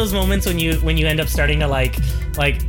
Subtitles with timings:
[0.00, 1.96] those moments when you when you end up starting to like
[2.36, 2.60] like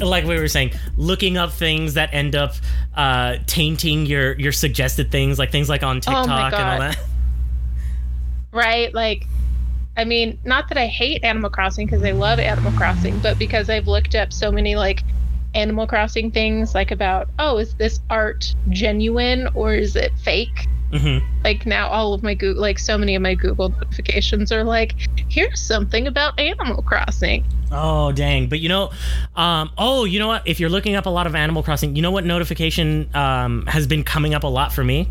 [0.00, 2.54] like we were saying looking up things that end up
[2.96, 6.98] uh tainting your your suggested things like things like on tiktok Oh and all that
[8.52, 8.92] right?
[8.94, 9.26] Like,
[9.96, 13.68] I mean, not that I hate Animal Crossing because I love Animal Crossing, but because
[13.68, 15.02] I've looked up so many like
[15.54, 20.68] Animal Crossing things, like about, oh, is this art genuine or is it fake?
[20.92, 24.64] Hmm Like now, all of my Google, like so many of my Google notifications are
[24.64, 24.94] like,
[25.28, 27.44] here's something about Animal Crossing.
[27.72, 28.48] oh dang.
[28.48, 28.90] But you know
[29.36, 30.42] um oh you know what?
[30.46, 33.86] If you're looking up a lot of animal crossing you know what notification um has
[33.86, 35.08] been coming up a lot for me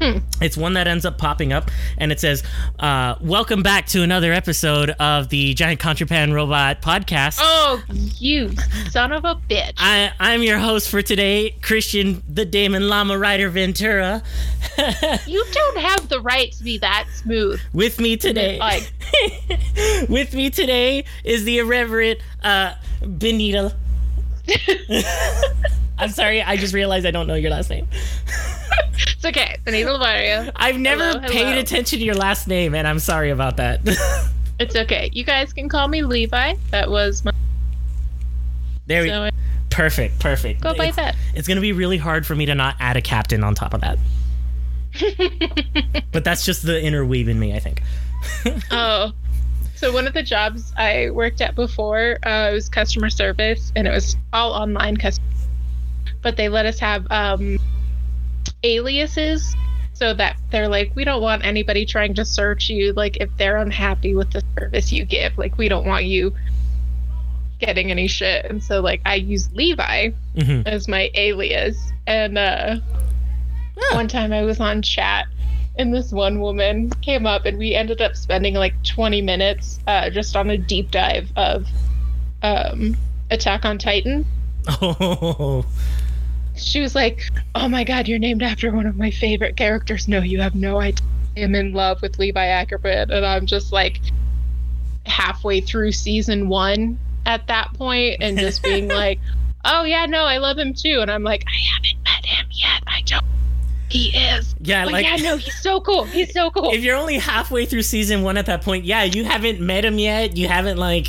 [0.00, 0.18] Hmm.
[0.42, 2.42] It's one that ends up popping up, and it says,
[2.78, 7.82] uh, "Welcome back to another episode of the Giant Contraband Robot Podcast." Oh,
[8.18, 8.52] you
[8.90, 9.72] son of a bitch!
[9.78, 14.22] I, I'm your host for today, Christian the Damon Llama Rider Ventura.
[15.26, 17.58] you don't have the right to be that smooth.
[17.72, 18.92] With me today, Like,
[20.10, 23.74] with me today is the irreverent uh, Benita.
[25.98, 27.86] I'm sorry, I just realized I don't know your last name.
[28.98, 29.56] it's okay.
[29.64, 30.50] Benita Lavario.
[30.56, 31.58] I've never Hello, paid hello.
[31.58, 33.80] attention to your last name, and I'm sorry about that.
[34.58, 35.10] It's okay.
[35.12, 36.54] You guys can call me Levi.
[36.70, 37.32] That was my.
[38.86, 39.30] there we So I
[39.68, 40.62] Perfect, perfect.
[40.62, 41.14] go by it's, that.
[41.34, 43.82] it's gonna be really hard for me to not add a captain on top of
[43.82, 43.98] that.
[46.12, 47.82] but that's just the inner weeb in me, I think.
[48.70, 49.12] Oh.
[49.74, 53.86] So one of the jobs I worked at before uh, it was customer service, and
[53.86, 55.28] it was all online customer.
[56.22, 57.58] But they let us have um,
[58.62, 59.54] aliases,
[59.92, 62.92] so that they're like, we don't want anybody trying to search you.
[62.92, 66.34] Like if they're unhappy with the service you give, like we don't want you
[67.58, 68.44] getting any shit.
[68.44, 72.76] And so like I use Levi hmm as my alias, and uh,
[73.76, 73.96] Yeah.
[73.96, 75.26] one time I was on chat
[75.78, 80.10] and this one woman came up and we ended up spending like 20 minutes uh,
[80.10, 81.66] just on a deep dive of
[82.42, 82.96] um,
[83.30, 84.24] Attack on Titan.
[84.68, 85.64] Oh,
[86.56, 87.22] She was like,
[87.54, 90.80] "Oh my god, you're named after one of my favorite characters." No, you have no
[90.80, 91.04] idea.
[91.36, 94.00] I'm in love with Levi Ackerman, and I'm just like
[95.04, 99.20] halfway through season one at that point, and just being like,
[99.64, 102.82] "Oh yeah, no, I love him too." And I'm like, "I haven't met him yet.
[102.86, 103.24] I don't.
[103.88, 104.54] He is.
[104.60, 106.04] yeah, But like yeah, no, he's so cool.
[106.04, 109.24] He's so cool." if you're only halfway through season one at that point, yeah, you
[109.24, 110.36] haven't met him yet.
[110.36, 111.08] You haven't like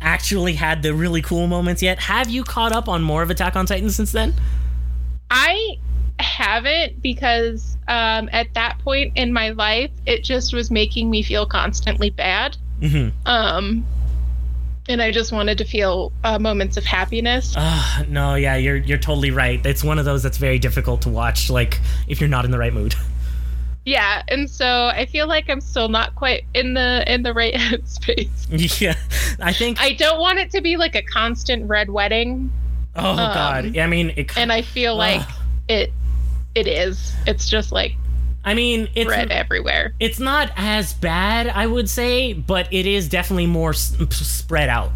[0.00, 1.98] actually had the really cool moments yet.
[2.00, 4.34] Have you caught up on more of Attack on Titan since then?
[5.30, 5.78] I
[6.18, 11.46] haven't because um, at that point in my life, it just was making me feel
[11.46, 12.56] constantly bad.
[12.80, 13.84] hmm Um,
[14.88, 17.54] and I just wanted to feel uh, moments of happiness.
[17.56, 19.64] Uh, no, yeah, you're you're totally right.
[19.66, 22.58] It's one of those that's very difficult to watch, like if you're not in the
[22.58, 22.94] right mood.
[23.84, 27.54] Yeah, and so I feel like I'm still not quite in the in the right
[27.70, 28.80] headspace.
[28.82, 28.96] yeah,
[29.40, 29.80] I think.
[29.80, 32.52] I don't want it to be like a constant red wedding,
[32.98, 34.36] oh um, God, I mean, it.
[34.36, 35.34] and I feel like Ugh.
[35.68, 35.92] it
[36.54, 37.14] it is.
[37.26, 37.94] It's just like
[38.44, 39.94] I mean, it's red everywhere.
[40.00, 44.90] it's not as bad, I would say, but it is definitely more s- spread out.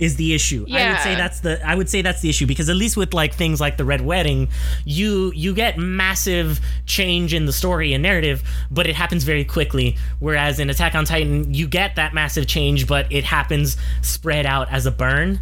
[0.00, 0.64] Is the issue?
[0.66, 0.78] Yeah.
[0.78, 3.12] I would say that's the I would say that's the issue because at least with
[3.12, 4.48] like things like the red wedding,
[4.86, 9.98] you you get massive change in the story and narrative, but it happens very quickly.
[10.18, 14.72] Whereas in Attack on Titan, you get that massive change, but it happens spread out
[14.72, 15.38] as a burn.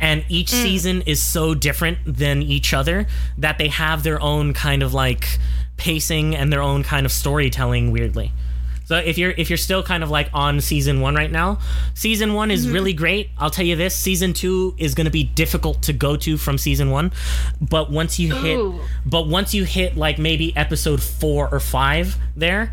[0.00, 0.62] And each mm.
[0.62, 5.38] season is so different than each other that they have their own kind of like
[5.76, 8.32] pacing and their own kind of storytelling weirdly.
[8.88, 11.58] So if you're if you're still kind of like on season one right now,
[11.92, 12.74] season one is mm-hmm.
[12.74, 13.28] really great.
[13.36, 16.56] I'll tell you this: season two is going to be difficult to go to from
[16.56, 17.12] season one,
[17.60, 18.80] but once you hit, Ooh.
[19.04, 22.72] but once you hit like maybe episode four or five there,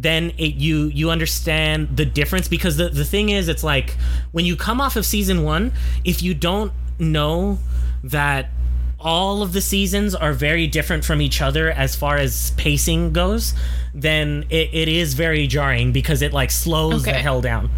[0.00, 3.96] then it, you you understand the difference because the the thing is, it's like
[4.32, 5.72] when you come off of season one,
[6.04, 7.58] if you don't know
[8.02, 8.50] that
[8.98, 13.54] all of the seasons are very different from each other as far as pacing goes,
[13.94, 17.70] then it, it is very jarring because it like slows the hell down.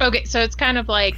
[0.00, 1.16] Okay, so it's kind of like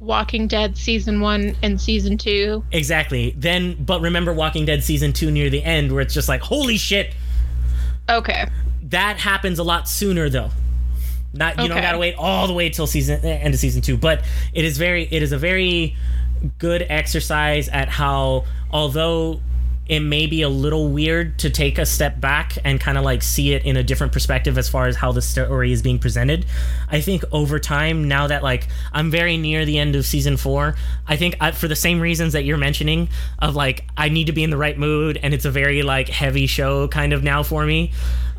[0.00, 2.64] Walking Dead season one and season two.
[2.72, 3.34] Exactly.
[3.36, 6.76] Then, but remember Walking Dead season two near the end where it's just like, holy
[6.76, 7.14] shit,
[8.08, 8.46] Okay.
[8.86, 10.50] That happens a lot sooner though.
[11.32, 13.96] Not you don't gotta wait all the way till season eh, end of season two,
[13.96, 15.96] but it is very it is a very
[16.58, 19.40] good exercise at how although
[19.88, 23.22] it may be a little weird to take a step back and kind of like
[23.22, 26.44] see it in a different perspective as far as how the story is being presented.
[26.90, 30.74] I think over time, now that like I'm very near the end of season four,
[31.06, 33.08] I think I, for the same reasons that you're mentioning,
[33.38, 36.08] of like I need to be in the right mood, and it's a very like
[36.08, 37.92] heavy show kind of now for me.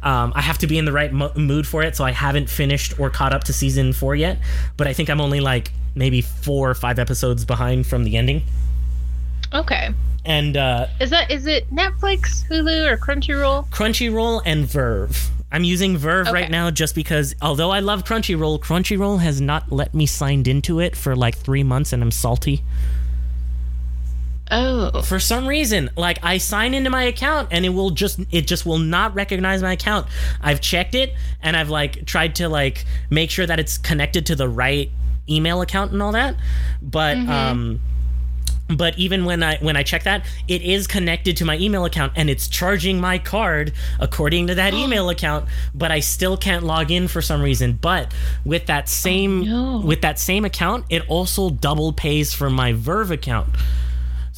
[0.07, 2.49] Um, I have to be in the right mo- mood for it, so I haven't
[2.49, 4.37] finished or caught up to season four yet.
[4.77, 8.43] But I think I'm only like maybe four or five episodes behind from the ending.
[9.53, 9.89] Okay.
[10.23, 13.67] And uh, Is that is it Netflix, Hulu, or Crunchyroll?
[13.69, 15.29] Crunchyroll and VRV.
[15.51, 19.93] I'm using VRV right now just because, although I love Crunchyroll, Crunchyroll has not let
[19.93, 22.63] me signed into it for like three months, and I'm salty.
[24.49, 25.01] Oh.
[25.01, 28.65] For some reason, like I sign into my account and it will just it just
[28.65, 30.07] will not recognize my account.
[30.41, 34.35] I've checked it and I've like tried to like make sure that it's connected to
[34.35, 34.89] the right
[35.29, 36.35] email account and all that,
[36.81, 37.81] but um
[38.69, 42.13] but even when I when I check that, it is connected to my email account
[42.15, 46.91] and it's charging my card according to that email account, but I still can't log
[46.91, 47.73] in for some reason.
[47.73, 49.79] But with that same no.
[49.79, 53.49] with that same account, it also double pays for my VRV account.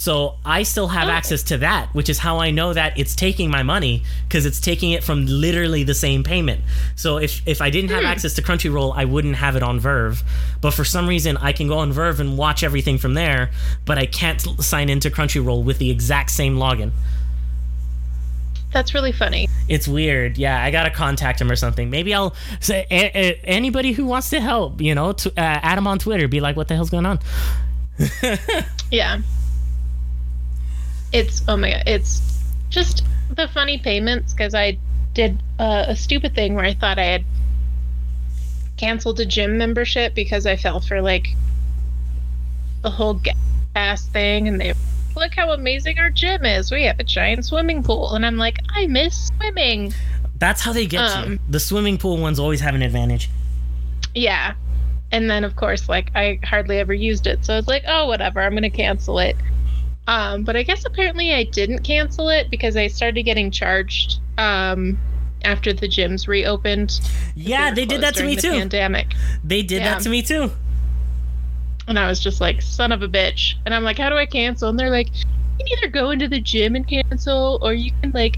[0.02, 1.12] So I still have Oh.
[1.12, 4.62] access to that, which is how I know that it's taking my money because it's
[4.62, 6.62] taking it from literally the same payment.
[6.96, 10.24] So if if I didn't have access to Crunchyroll, I wouldn't have it on VRV.
[10.62, 13.52] But for some reason, I can go on VRV and watch everything from there,
[13.84, 16.92] but I can't sign into Crunchyroll with the exact same login.
[18.72, 19.50] That's really funny.
[19.68, 20.38] It's weird.
[20.38, 21.90] Yeah, I gotta contact him or something.
[21.90, 25.78] Maybe I'll say a- a- anybody who wants to help, you know, to, uh, add
[25.78, 26.30] him on Twitter.
[26.30, 27.20] Be like, what the hell's going on?
[28.92, 29.20] Yeah.
[31.12, 32.22] It's oh my god, it's
[32.70, 33.04] just
[33.36, 34.78] the funny payments because I
[35.14, 37.26] did uh, a stupid thing where I thought I had
[38.78, 41.28] canceled a gym membership because I fell for like
[42.82, 43.22] the whole
[43.76, 44.74] gas thing and they
[45.16, 46.72] look how amazing our gym is.
[46.72, 49.94] We have a giant swimming pool and I'm like, I miss swimming.
[50.38, 51.34] That's how they get you.
[51.34, 53.30] Um, The swimming pool ones always have an advantage.
[54.16, 54.54] Yeah.
[55.12, 57.44] And then of course like I hardly ever used it.
[57.44, 59.36] So it's like, oh whatever, I'm gonna cancel it.
[60.10, 64.98] Um, but I guess apparently I didn't cancel it because I started getting charged um
[65.46, 67.00] after the gyms reopened.
[67.36, 68.52] Yeah, were they did that to me the too.
[68.52, 69.14] Pandemic.
[69.44, 69.94] They did Yeah.
[69.94, 70.52] that to me too.
[71.88, 73.54] And I was just like, son of a bitch.
[73.66, 74.70] And I'm like, how do I cancel?
[74.70, 75.26] And they're like, you
[75.60, 78.38] can either go into the gym and cancel, or you can like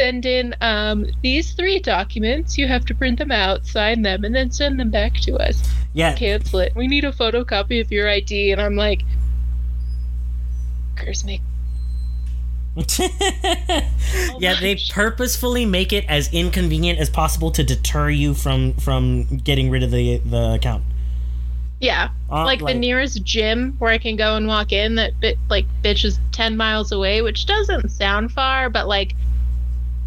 [0.00, 2.56] send in um these three documents.
[2.56, 5.62] You have to print them out, sign them, and then send them back to us.
[5.94, 6.74] Yeah, cancel it.
[6.76, 8.52] We need a photocopy of your ID.
[8.52, 9.02] And I'm like,
[10.98, 11.40] curse me.
[14.38, 19.68] yeah, they purposefully make it as inconvenient as possible to deter you from from getting
[19.70, 20.84] rid of the the account.
[21.80, 22.10] Yeah.
[22.30, 25.64] Uh, like, the nearest gym where I can go and walk in that bit like
[25.82, 29.14] bitch is 10 miles away, which doesn't sound far, but like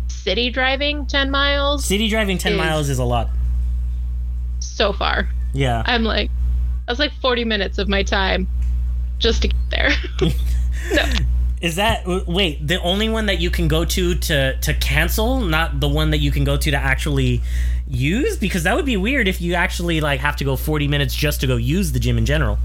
[0.07, 3.29] city driving 10 miles city driving ten is- miles is a lot.
[4.59, 5.29] so far.
[5.53, 6.29] Yeah, I'm like
[6.87, 8.47] that's like 40 minutes of my time
[9.19, 9.91] just to get there.
[10.93, 11.03] no.
[11.61, 15.79] is that wait the only one that you can go to to to cancel, not
[15.79, 17.41] the one that you can go to to actually
[17.87, 18.37] use?
[18.37, 21.41] Because that would be weird if you actually like have to go forty minutes just
[21.41, 22.57] to go use the gym in general.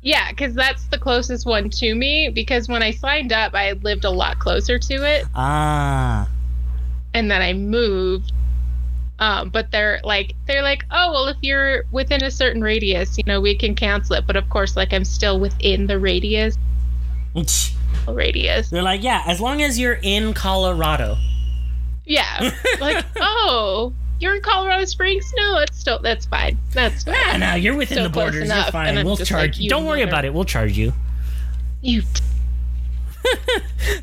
[0.00, 2.28] Yeah, because that's the closest one to me.
[2.28, 5.26] Because when I signed up, I lived a lot closer to it.
[5.34, 6.28] Ah,
[7.14, 8.32] and then I moved.
[9.18, 13.24] Um, but they're like they're like, oh well, if you're within a certain radius, you
[13.26, 14.26] know, we can cancel it.
[14.26, 16.56] But of course, like I'm still within the radius.
[18.06, 18.68] Radius.
[18.68, 21.16] they're like, yeah, as long as you're in Colorado.
[22.04, 22.54] Yeah.
[22.80, 25.32] like, oh, you're in Colorado Springs?
[25.36, 26.58] No, it's still that's fine.
[26.72, 27.14] That's fine.
[27.16, 28.44] Ah, no, you're within the borders.
[28.44, 29.04] enough, You're fine.
[29.04, 29.70] We'll charge like, you.
[29.70, 30.34] Don't worry about it.
[30.34, 30.92] We'll charge you.
[31.80, 32.02] You.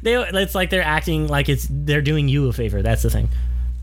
[0.03, 2.81] They, it's like they're acting like it's they're doing you a favor.
[2.83, 3.29] That's the thing.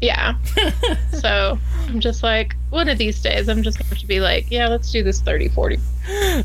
[0.01, 0.37] Yeah.
[1.21, 4.69] so I'm just like, one of these days, I'm just going to be like, yeah,
[4.69, 5.79] let's do this 30, 40.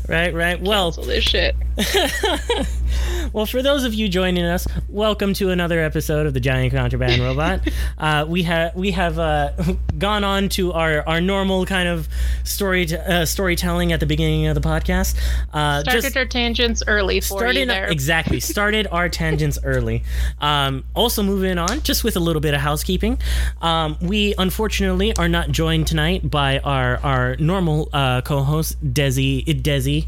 [0.08, 0.60] Right, right.
[0.60, 1.56] Well, Cancel this shit.
[3.32, 7.22] well, for those of you joining us, welcome to another episode of the Giant Contraband
[7.22, 7.60] Robot.
[7.98, 9.52] uh, we have we have uh,
[9.98, 12.08] gone on to our, our normal kind of
[12.44, 15.16] story uh, storytelling at the beginning of the podcast.
[15.52, 17.86] Uh, Started our tangents early for you started there.
[17.86, 20.02] exactly started our tangents early
[20.42, 23.18] um, also moving on just with a little bit of housekeeping
[23.62, 30.06] um, we unfortunately are not joined tonight by our our normal uh, co-host desi desi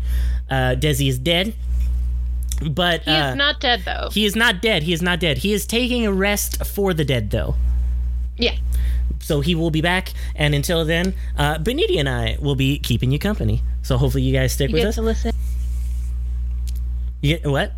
[0.51, 1.55] uh, desi is dead.
[2.71, 4.09] But he uh, is not dead though.
[4.13, 4.83] he is not dead.
[4.85, 5.39] He is not dead.
[5.39, 7.55] He is taking a rest for the dead though.
[8.39, 8.57] Yeah.
[9.21, 13.11] so he will be back and until then uh, Benita and i will be keeping
[13.13, 13.63] you company.
[13.83, 14.95] So hopefully you guys stick You with get us.
[14.97, 15.33] to listen.
[17.23, 17.73] you get what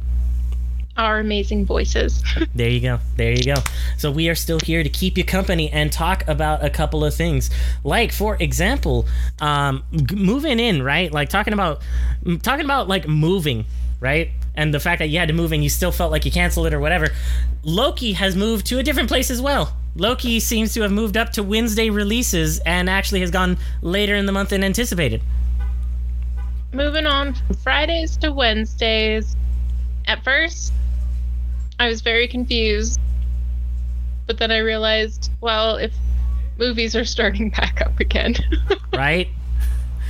[0.99, 2.23] our amazing voices.
[2.55, 2.99] There you go.
[3.17, 3.55] There you go.
[3.99, 7.15] So we are still here to keep you company and talk about a couple of
[7.15, 7.51] things.
[7.85, 9.07] Like for example,
[9.41, 11.13] um moving in, right?
[11.13, 11.83] Like talking about
[12.27, 13.65] m- talking about like moving,
[14.01, 14.31] right?
[14.57, 16.67] And the fact that you had to move and you still felt like you canceled
[16.67, 17.09] it or whatever.
[17.63, 19.77] Loki has moved to a different place as well.
[19.95, 24.27] Loki seems to have moved up to Wednesday releases and actually has gone later in
[24.27, 25.23] the month than anticipated.
[26.73, 29.37] Moving on from Fridays to Wednesdays.
[30.07, 30.73] At first,
[31.79, 32.99] I was very confused.
[34.27, 35.93] But then I realized, well, if
[36.59, 38.35] movies are starting back up again.
[38.93, 39.29] Right?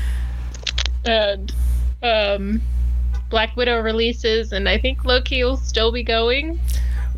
[1.04, 1.54] and
[2.02, 2.60] um
[3.30, 6.58] Black Widow releases and I think Loki will still be going.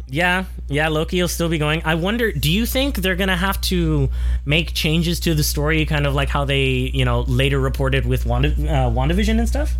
[0.08, 1.82] Yeah, yeah, Loki will still be going.
[1.84, 4.08] I wonder, do you think they're gonna have to
[4.44, 8.26] make changes to the story, kind of like how they, you know, later reported with
[8.26, 9.76] Wanda, uh, WandaVision and stuff?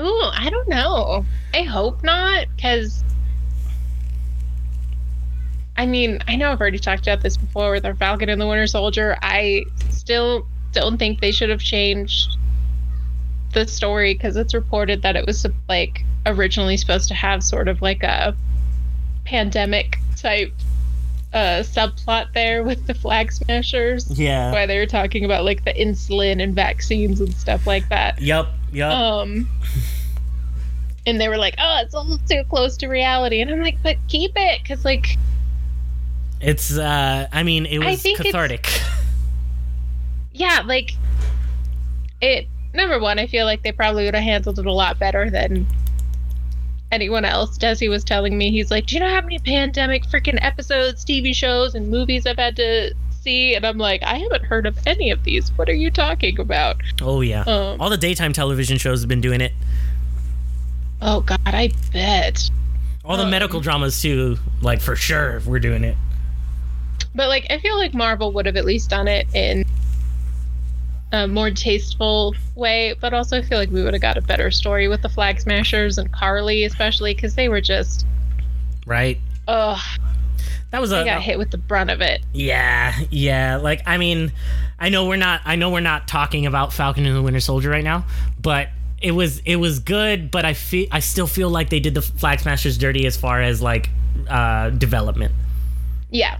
[0.00, 1.24] Ooh, I don't know.
[1.54, 3.02] I hope not, because
[5.76, 8.46] I mean, I know I've already talked about this before with our Falcon and the
[8.46, 9.16] Winter Soldier.
[9.22, 12.36] I still don't think they should have changed
[13.54, 17.80] the story because it's reported that it was like originally supposed to have sort of
[17.80, 18.36] like a
[19.24, 20.52] pandemic type
[21.32, 24.50] uh subplot there with the flag smashers Yeah.
[24.52, 28.48] why they were talking about like the insulin and vaccines and stuff like that Yep.
[28.72, 28.90] Yep.
[28.92, 29.48] um
[31.06, 33.78] and they were like oh it's a little too close to reality and i'm like
[33.82, 35.16] but keep it because like
[36.40, 36.76] it's.
[36.78, 38.68] uh I mean, it was cathartic.
[40.32, 40.92] yeah like
[42.20, 45.30] it number one i feel like they probably would have handled it a lot better
[45.30, 45.66] than
[46.92, 50.38] anyone else desi was telling me he's like do you know how many pandemic freaking
[50.42, 52.92] episodes tv shows and movies i've had to
[53.28, 56.76] and i'm like i haven't heard of any of these what are you talking about
[57.02, 57.42] Oh yeah.
[57.42, 59.52] um All the daytime television shows have been doing it.
[61.02, 62.50] oh god i bet
[63.04, 64.36] All the Um, medical dramas too.
[64.60, 65.96] Like for sure, we're doing it.
[67.14, 69.64] But like, I feel like Marvel would have at least done it in
[71.12, 72.94] a more tasteful way.
[73.00, 75.40] But also, I feel like we would have got a better story with the Flag
[75.40, 78.04] Smashers and Karli, especially because they were just,
[78.86, 79.18] Right.
[79.48, 79.80] oh,
[80.70, 82.22] That was a got hit with the brunt of it.
[82.32, 83.56] Yeah, yeah.
[83.56, 84.32] Like I mean,
[84.78, 87.70] I know we're not I know we're not talking about Falcon and the Winter Soldier
[87.70, 88.04] right now,
[88.40, 88.68] but
[89.00, 92.02] it was it was good, but I feel I still feel like they did the
[92.02, 93.90] Flag Smashers dirty as far as like
[94.28, 95.32] uh development.
[96.10, 96.38] Yeah,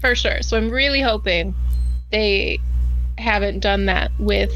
[0.00, 0.42] for sure.
[0.42, 1.54] So I'm really hoping
[2.10, 2.58] they
[3.18, 4.52] haven't done that with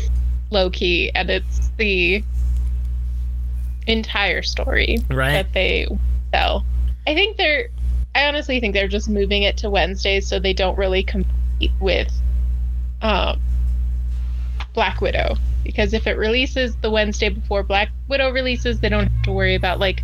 [0.50, 2.22] Loki, and it's the
[3.86, 5.32] entire story Right.
[5.32, 5.86] that they
[6.32, 6.64] tell.
[7.06, 7.68] I think they're.
[8.14, 12.12] I honestly think they're just moving it to Wednesdays so they don't really compete with
[13.02, 13.40] um,
[14.72, 15.36] Black Widow.
[15.64, 19.54] Because if it releases the Wednesday before Black Widow releases, they don't have to worry
[19.54, 20.02] about like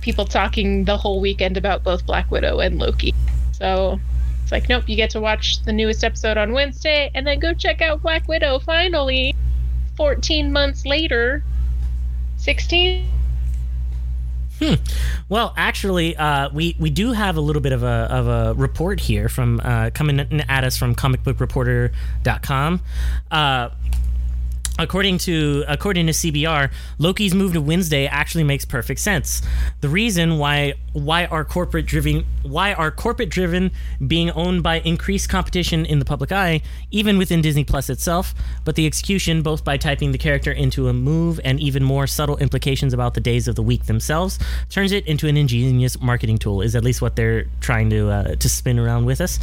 [0.00, 3.14] people talking the whole weekend about both Black Widow and Loki.
[3.52, 4.00] So
[4.42, 7.52] it's like, nope, you get to watch the newest episode on Wednesday and then go
[7.52, 9.34] check out Black Widow finally
[9.96, 11.42] 14 months later.
[12.38, 13.17] 16?
[15.28, 19.00] Well, actually, uh, we we do have a little bit of a of a report
[19.00, 22.80] here from uh, coming at us from comicbookreporter.com.
[23.30, 23.70] Uh,
[24.78, 29.42] According to according to CBR, Loki's move to Wednesday actually makes perfect sense.
[29.80, 33.72] The reason why why are corporate driven why are corporate driven
[34.06, 38.76] being owned by increased competition in the public eye, even within Disney Plus itself, but
[38.76, 42.92] the execution both by typing the character into a move and even more subtle implications
[42.92, 46.62] about the days of the week themselves turns it into an ingenious marketing tool.
[46.62, 49.40] Is at least what they're trying to uh, to spin around with us,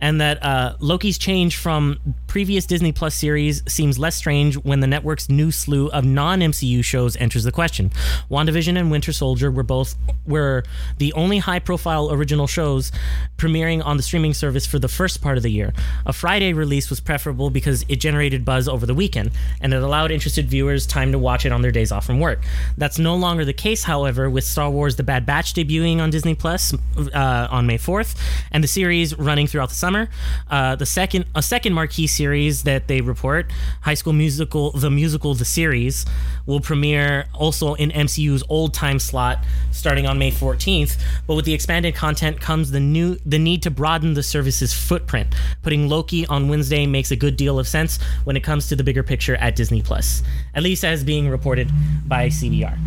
[0.00, 4.86] and that uh, Loki's change from previous Disney Plus series seems less strange when the
[4.86, 7.90] network's new slew of non-MCU shows enters the question.
[8.30, 10.64] WandaVision and Winter Soldier were both were
[10.96, 12.90] the only high-profile original shows
[13.36, 15.74] premiering on the streaming service for the first part of the year.
[16.06, 20.10] A Friday release was preferable because it generated buzz over the weekend and it allowed
[20.10, 22.40] interested viewers time to watch it on their days off from work.
[22.78, 26.34] That's no longer the case, however, with Star Wars: The Bad Batch debuting on Disney
[26.34, 28.16] Plus uh, on May 4th
[28.50, 30.08] and the series running throughout the summer.
[30.50, 33.52] Uh, the second a second marquee series that they report,
[33.82, 36.06] High School Musical, the musical, the series,
[36.46, 40.98] will premiere also in MCU's old time slot starting on May 14th.
[41.26, 45.34] But with the expanded content comes the new the need to broaden the service's footprint.
[45.62, 48.84] Putting Loki on Wednesday makes a good deal of sense when it comes to the
[48.84, 50.22] bigger picture at Disney Plus,
[50.54, 51.70] at least as being reported
[52.06, 52.78] by CBR.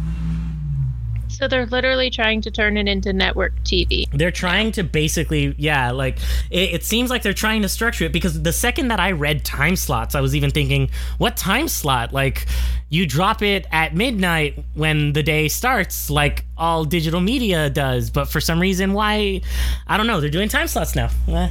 [1.35, 4.05] So they're literally trying to turn it into network TV.
[4.11, 6.17] They're trying to basically, yeah, like
[6.49, 9.43] it, it, seems like they're trying to structure it because the second that I read
[9.43, 12.13] time slots, I was even thinking, what time slot?
[12.13, 12.45] Like,
[12.89, 18.09] you drop it at midnight when the day starts, like all digital media does.
[18.09, 19.41] But for some reason, why?
[19.87, 20.21] I don't know.
[20.21, 21.09] They're doing time slots now.
[21.27, 21.49] Eh.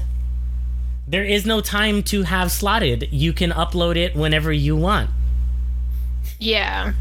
[1.07, 3.09] There is no time to have slotted.
[3.11, 5.11] You can upload it whenever you want.
[6.39, 6.95] Yeah.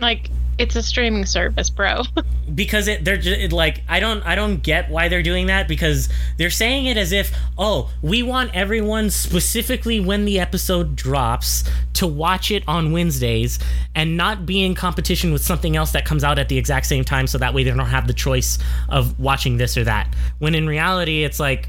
[0.00, 2.02] Like, it's a streaming service, bro.
[2.54, 5.68] because it they're just, it, like I don't I don't get why they're doing that
[5.68, 11.64] because they're saying it as if oh we want everyone specifically when the episode drops
[11.94, 13.58] to watch it on Wednesdays
[13.94, 17.04] and not be in competition with something else that comes out at the exact same
[17.04, 18.58] time so that way they don't have the choice
[18.88, 20.12] of watching this or that.
[20.38, 21.68] When in reality it's like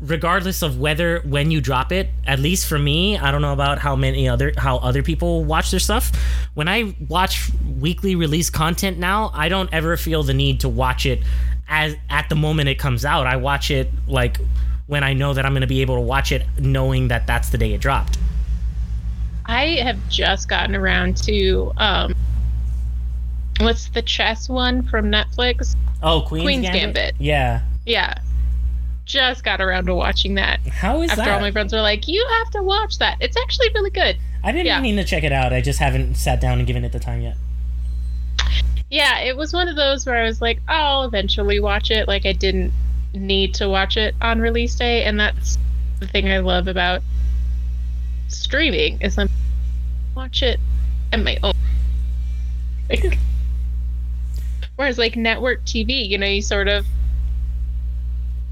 [0.00, 3.78] regardless of whether when you drop it at least for me i don't know about
[3.78, 6.10] how many other how other people watch their stuff.
[6.54, 11.04] When i watch weekly release content now i don't ever feel the need to watch
[11.04, 11.22] it
[11.68, 13.26] as at the moment it comes out.
[13.26, 14.38] I watch it like
[14.86, 17.50] when i know that i'm going to be able to watch it knowing that that's
[17.50, 18.18] the day it dropped.
[19.44, 22.14] I have just gotten around to um
[23.60, 25.76] what's the chess one from netflix?
[26.02, 26.94] Oh queen's, queen's gambit?
[26.94, 27.14] gambit.
[27.18, 27.62] Yeah.
[27.84, 28.14] Yeah
[29.10, 30.60] just got around to watching that.
[30.68, 31.34] How is after that?
[31.34, 33.16] all my friends were like, "You have to watch that.
[33.20, 34.80] It's actually really good." I didn't yeah.
[34.80, 35.52] mean to check it out.
[35.52, 37.36] I just haven't sat down and given it the time yet.
[38.88, 42.24] Yeah, it was one of those where I was like, "I'll eventually watch it." Like
[42.24, 42.72] I didn't
[43.12, 45.58] need to watch it on release day, and that's
[45.98, 47.02] the thing I love about
[48.28, 49.28] streaming is I'm
[50.14, 50.60] watch it
[51.12, 51.52] at my own.
[54.76, 56.86] Whereas like network TV, you know, you sort of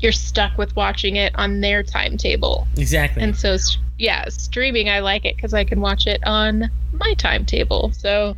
[0.00, 2.66] you're stuck with watching it on their timetable.
[2.76, 3.22] Exactly.
[3.22, 3.56] And so,
[3.98, 7.92] yeah, streaming, I like it because I can watch it on my timetable.
[7.92, 8.36] So,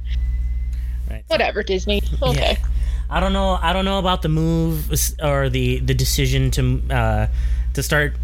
[1.10, 1.24] right.
[1.28, 2.02] whatever, Disney.
[2.22, 2.58] Okay.
[2.60, 2.66] Yeah.
[3.12, 3.58] I don't know.
[3.60, 4.88] I don't know about the move
[5.20, 7.26] or the the decision to uh,
[7.74, 8.14] to start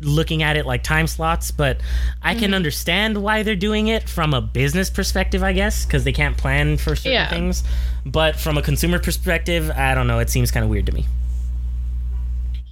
[0.00, 1.80] looking at it like time slots, but
[2.22, 2.54] I can mm-hmm.
[2.54, 6.76] understand why they're doing it from a business perspective, I guess, because they can't plan
[6.76, 7.30] for certain yeah.
[7.30, 7.64] things.
[8.04, 10.18] But from a consumer perspective, I don't know.
[10.18, 11.06] It seems kind of weird to me.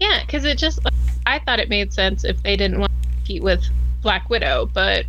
[0.01, 0.81] Yeah, because it just
[1.27, 3.65] I thought it made sense if they didn't want to compete with
[4.03, 5.07] Black Widow, but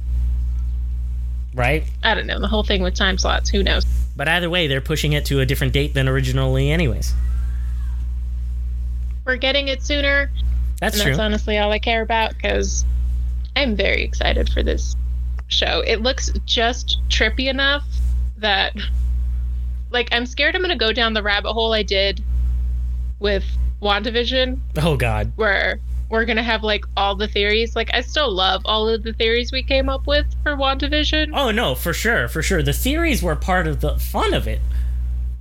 [1.54, 1.84] right.
[2.04, 3.50] I don't know the whole thing with time slots.
[3.50, 3.86] Who knows?
[4.16, 7.14] But either way, they're pushing it to a different date than originally, anyways.
[9.26, 10.32] We're getting it sooner.
[10.80, 11.12] That's true.
[11.12, 12.86] That's honestly all I care about because
[13.56, 14.96] I'm very excited for this
[15.48, 15.82] show.
[15.86, 17.84] It looks just trippy enough
[18.38, 18.76] that,
[19.90, 22.24] like, I'm scared I'm going to go down the rabbit hole I did
[23.20, 23.44] with
[23.82, 24.60] WandaVision.
[24.78, 25.32] Oh God.
[25.36, 27.76] Where we're gonna have like all the theories.
[27.76, 31.32] Like I still love all of the theories we came up with for WandaVision.
[31.34, 32.62] Oh no, for sure, for sure.
[32.62, 34.62] The theories were part of the fun of it.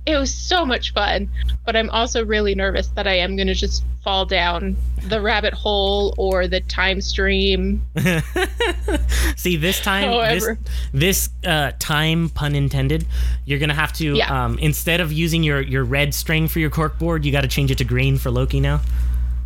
[0.05, 1.29] It was so much fun,
[1.65, 4.75] but I'm also really nervous that I am gonna just fall down
[5.07, 7.81] the rabbit hole or the time stream.
[9.35, 10.59] See, this time, However.
[10.93, 13.07] this, this uh, time, pun intended,
[13.45, 14.45] you're gonna have to yeah.
[14.45, 17.47] um, instead of using your your red string for your cork board, you got to
[17.47, 18.81] change it to green for Loki now.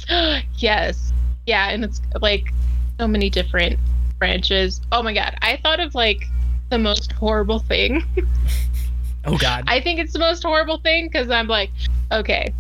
[0.57, 1.13] yes,
[1.45, 2.51] yeah, and it's like
[2.99, 3.79] so many different
[4.19, 4.81] branches.
[4.91, 6.25] Oh my god, I thought of like
[6.69, 8.03] the most horrible thing.
[9.25, 9.65] oh god.
[9.67, 11.71] I think it's the most horrible thing because I'm like,
[12.11, 12.53] okay,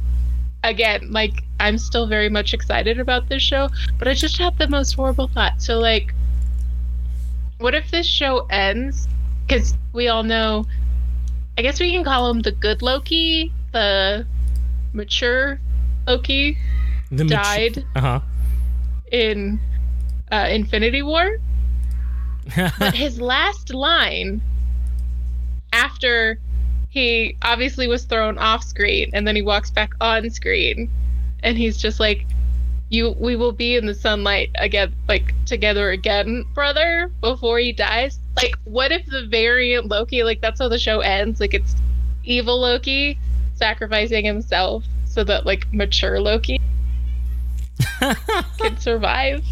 [0.63, 4.67] again, like I'm still very much excited about this show, but I just have the
[4.67, 5.61] most horrible thought.
[5.61, 6.13] So like
[7.59, 9.07] what if this show ends
[9.49, 10.65] cuz we all know
[11.57, 14.25] I guess we can call him the good Loki, the
[14.93, 15.59] mature
[16.07, 16.57] Loki
[17.11, 18.19] the died mature, uh-huh.
[19.11, 19.59] in
[20.31, 21.37] uh, Infinity War.
[22.79, 24.41] but his last line
[25.73, 26.39] after
[26.89, 30.89] he obviously was thrown off screen and then he walks back on screen
[31.43, 32.25] and he's just like
[32.89, 38.19] you we will be in the sunlight again like together again brother before he dies.
[38.35, 41.75] Like what if the variant loki like that's how the show ends like it's
[42.23, 43.19] evil loki
[43.53, 46.59] sacrificing himself so that like mature loki
[48.57, 49.45] can survive?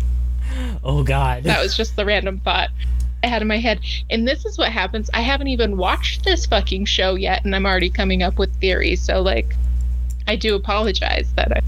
[0.83, 1.43] Oh god.
[1.43, 2.69] That was just the random thought
[3.27, 3.81] I had in my head.
[4.09, 5.09] And this is what happens.
[5.13, 9.01] I haven't even watched this fucking show yet, and I'm already coming up with theories.
[9.01, 9.53] So, like,
[10.27, 11.61] I do apologize that I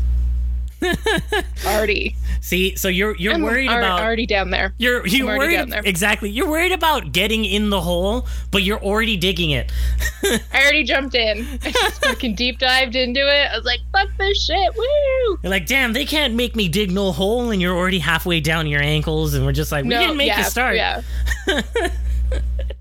[1.65, 2.15] already.
[2.41, 4.73] See so you're you're I'm worried about already down there.
[4.77, 5.81] You're you're worried down there.
[5.83, 6.29] exactly.
[6.29, 9.71] You're worried about getting in the hole but you're already digging it.
[10.23, 11.45] I already jumped in.
[11.63, 13.51] I just fucking deep dived into it.
[13.51, 15.39] I was like fuck this shit woo!
[15.43, 18.67] You're like damn they can't make me dig no hole and you're already halfway down
[18.67, 20.75] your ankles and we're just like we no, didn't make yeah, you start.
[20.75, 21.01] yeah.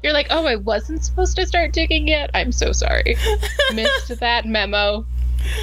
[0.03, 2.31] You're like, oh, I wasn't supposed to start digging yet.
[2.35, 3.17] I'm so sorry.
[3.75, 5.05] Missed that memo.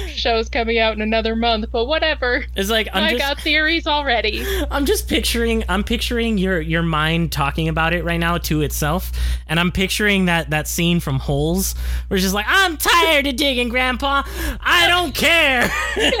[0.08, 2.44] Show's coming out in another month, but whatever.
[2.56, 4.44] It's like I'm I just got theories already.
[4.70, 9.12] I'm just picturing I'm picturing your your mind talking about it right now to itself,
[9.46, 11.74] and I'm picturing that that scene from Holes
[12.08, 14.22] where it's just like I'm tired of digging, Grandpa.
[14.60, 15.70] I don't care.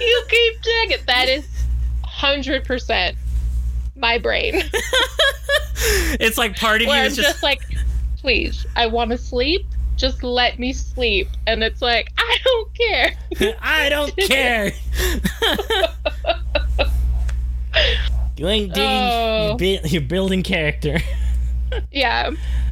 [0.00, 1.04] You keep digging.
[1.06, 1.46] That is
[2.02, 3.16] hundred percent
[3.96, 4.54] my brain.
[6.20, 7.60] it's like part of you is just, just like,
[8.18, 9.66] please, I want to sleep.
[10.04, 11.28] Just let me sleep.
[11.46, 13.14] And it's like, I don't care.
[13.62, 14.66] I don't care.
[18.36, 18.90] you ain't digging.
[18.90, 19.56] Oh.
[19.58, 20.98] You're, bu- you're building character.
[21.90, 22.30] Yeah.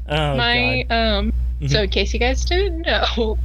[0.08, 0.94] Oh my God.
[1.18, 1.70] um Mhm.
[1.70, 3.36] so in case you guys didn't know,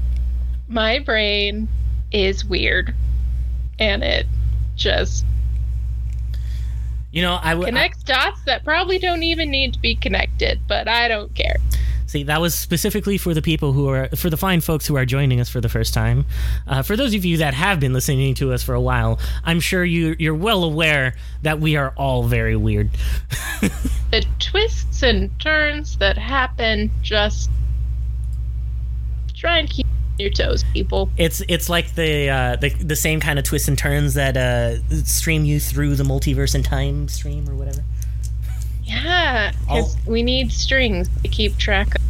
[0.68, 1.68] my brain
[2.12, 2.94] is weird.
[3.80, 4.28] And it
[4.76, 5.26] just
[7.12, 10.88] You know, I would connects dots that probably don't even need to be connected, but
[10.88, 11.56] I don't care.
[12.08, 15.06] See, that was specifically for the people who are, for the fine folks who are
[15.06, 16.26] joining us for the first time.
[16.66, 19.60] Uh, for those of you that have been listening to us for a while, I'm
[19.60, 22.90] sure you, you're well aware that we are all very weird.
[24.10, 27.50] The twists and turns that happen just
[29.36, 29.86] try and keep
[30.18, 31.10] your toes, people.
[31.18, 34.78] It's it's like the uh, the, the same kind of twists and turns that uh,
[35.04, 37.84] stream you through the multiverse and time stream or whatever.
[38.88, 42.02] Yeah, because we need strings to keep track of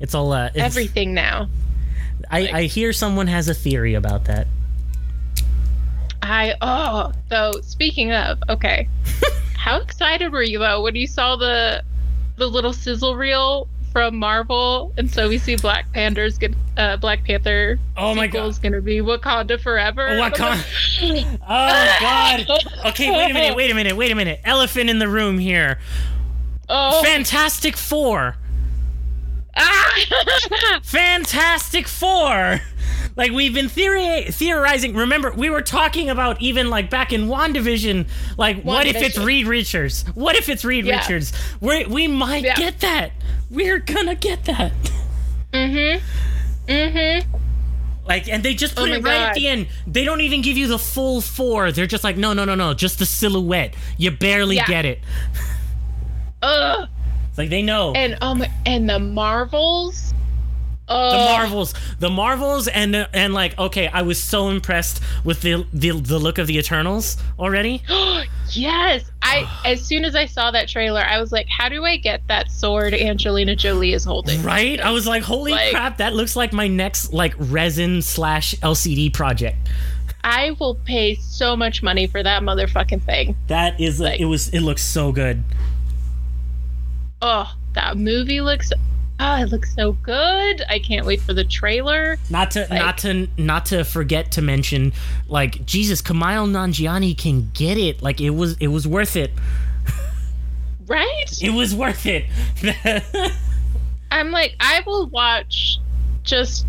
[0.00, 1.48] It's all uh, it's, everything now.
[2.30, 4.46] I, I hear someone has a theory about that.
[6.22, 8.88] I oh, so speaking of, okay.
[9.56, 11.82] How excited were you though when you saw the
[12.36, 17.24] the little sizzle reel from Marvel and so we see Black Panther's get uh Black
[17.24, 20.06] Panther Oh my god, is gonna be Wakanda forever.
[20.20, 22.46] Wakanda- Oh God!
[22.88, 24.40] Okay, wait a minute, wait a minute, wait a minute.
[24.44, 25.78] Elephant in the room here.
[26.68, 28.36] Oh, Fantastic Four.
[29.56, 29.98] ah!
[30.82, 32.60] Fantastic Four.
[33.16, 34.94] Like we've been theory- theorizing.
[34.94, 38.06] Remember, we were talking about even like back in Wandavision.
[38.36, 40.04] Like, what if it's Reed Richards?
[40.14, 40.98] What if it's Reed Yeah.
[40.98, 41.32] Richards?
[41.60, 42.54] We we might Yeah.
[42.56, 43.12] get that.
[43.50, 44.72] We're gonna get that.
[45.52, 46.04] mm-hmm.
[46.70, 47.32] Mm-hmm.
[48.06, 49.66] Like, and they just Oh put my it right at the end.
[49.86, 51.72] They don't even give you the full four.
[51.72, 53.74] They're just like, no, no, no, no, just the silhouette.
[53.98, 54.66] You barely Yeah.
[54.66, 55.00] get it.
[56.42, 56.88] Ugh.
[57.28, 57.92] It's like they know.
[57.94, 60.12] And um and the Marvels.
[60.88, 65.90] The Marvels, the Marvels, and and like okay, I was so impressed with the the,
[65.92, 67.82] the look of the Eternals already.
[68.50, 69.10] yes.
[69.22, 72.22] I as soon as I saw that trailer, I was like, how do I get
[72.28, 74.42] that sword Angelina Jolie is holding?
[74.42, 74.80] Right?
[74.80, 79.12] I was like, holy Like- crap, that looks like my next like resin slash LCD
[79.12, 79.56] project.
[80.22, 83.36] I will pay so much money for that motherfucking thing.
[83.46, 85.44] That is, Like- it was, it looks so good.
[87.22, 88.72] Oh, that movie looks
[89.20, 90.62] oh, it looks so good.
[90.68, 92.18] I can't wait for the trailer.
[92.30, 94.92] Not to, not to, not to forget to mention,
[95.28, 98.02] like Jesus, Kumail Nanjiani can get it.
[98.02, 99.30] Like it was, it was worth it.
[100.88, 101.42] Right?
[101.42, 102.26] It was worth it.
[104.12, 105.80] I'm like, I will watch
[106.22, 106.64] just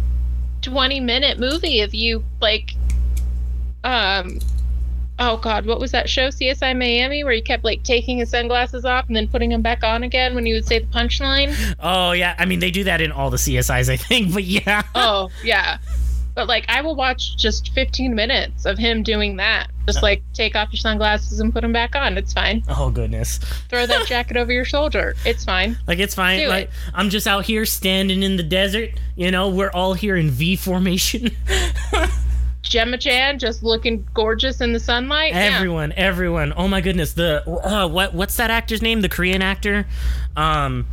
[0.63, 2.73] 20 minute movie if you like
[3.83, 4.39] um
[5.19, 8.85] oh god, what was that show CSI Miami where he kept like taking his sunglasses
[8.85, 11.55] off and then putting them back on again when he would say the punchline?
[11.79, 14.33] oh yeah, I mean they do that in all the CSIs, I think.
[14.33, 14.83] But yeah.
[14.95, 15.77] oh, yeah.
[16.35, 19.71] But like I will watch just 15 minutes of him doing that.
[19.87, 22.15] Just like take off your sunglasses and put them back on.
[22.15, 22.63] It's fine.
[22.69, 23.39] Oh goodness.
[23.69, 25.15] Throw that jacket over your shoulder.
[25.25, 25.79] It's fine.
[25.87, 26.41] Like it's fine.
[26.41, 26.73] Do like it.
[26.93, 28.91] I'm just out here standing in the desert.
[29.15, 31.31] You know, we're all here in V formation.
[32.69, 35.33] Gemma Chan just looking gorgeous in the sunlight.
[35.33, 35.55] Yeah.
[35.55, 36.53] everyone, everyone.
[36.55, 37.13] Oh my goodness.
[37.13, 39.01] The uh, what what's that actor's name?
[39.01, 39.87] The Korean actor.
[40.35, 40.87] Um.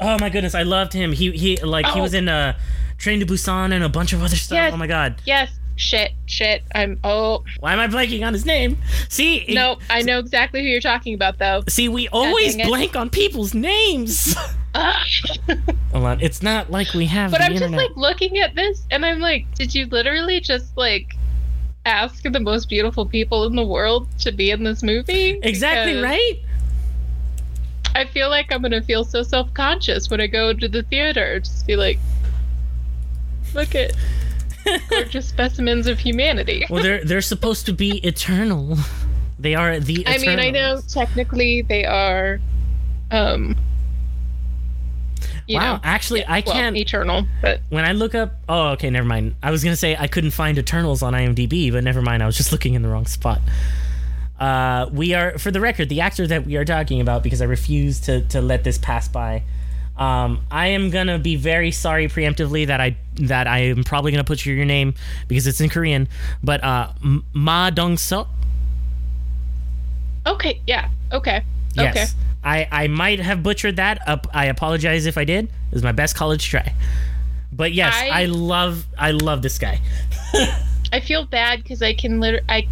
[0.00, 1.12] Oh my goodness, I loved him.
[1.12, 2.02] He he like he Oh.
[2.02, 2.56] was in uh,
[2.98, 4.56] Train to Busan and a bunch of other stuff.
[4.56, 4.72] Yes.
[4.72, 5.20] Oh my god.
[5.24, 5.50] Yes.
[5.76, 6.12] Shit.
[6.26, 6.62] Shit.
[6.74, 6.98] I'm.
[7.04, 8.78] Oh Why am I blanking on his name?
[9.08, 9.36] See.
[9.38, 9.78] it- no.
[9.90, 11.62] I know exactly who you're talking about though.
[11.68, 14.34] See, we always blank on people's names.
[14.74, 19.04] Hold on, it's not like we have but I'm just like looking at this, and
[19.04, 21.14] I'm like, did you literally just like
[21.88, 25.40] ask the most beautiful people in the world to be in this movie?
[25.42, 26.38] exactly right.
[27.94, 31.40] I feel like I'm gonna feel so self conscious when I go to the theater.
[31.40, 31.98] Just be like,
[33.54, 33.92] look at
[34.88, 36.66] gorgeous specimens of humanity.
[36.70, 38.76] Well, they're they're supposed to be eternal.
[39.38, 40.06] They are the.
[40.06, 42.40] I mean, I know technically they are,
[43.10, 43.56] um,
[45.48, 46.76] you Wow, know, actually, I well, can't.
[46.76, 49.34] eternal, but when I look up, oh, okay, never mind.
[49.42, 52.22] I was gonna say I couldn't find Eternals on IMDb, but never mind.
[52.22, 53.40] I was just looking in the wrong spot.
[54.38, 57.46] Uh, we are, for the record, the actor that we are talking about because I
[57.46, 59.42] refuse to to let this pass by.
[59.96, 64.22] Um, I am gonna be very sorry preemptively that I that I am probably gonna
[64.24, 64.94] butcher your name
[65.26, 66.08] because it's in Korean.
[66.44, 66.92] But uh,
[67.32, 68.28] Ma Dong Seok.
[70.26, 71.42] Okay, yeah, okay,
[71.74, 71.96] Yes.
[71.96, 72.06] okay.
[72.44, 74.26] I, I might have butchered that up.
[74.32, 75.46] I apologize if I did.
[75.46, 76.74] It was my best college try.
[77.52, 79.80] But yes, I, I- love I love this guy.
[80.92, 82.66] I feel bad because I can literally I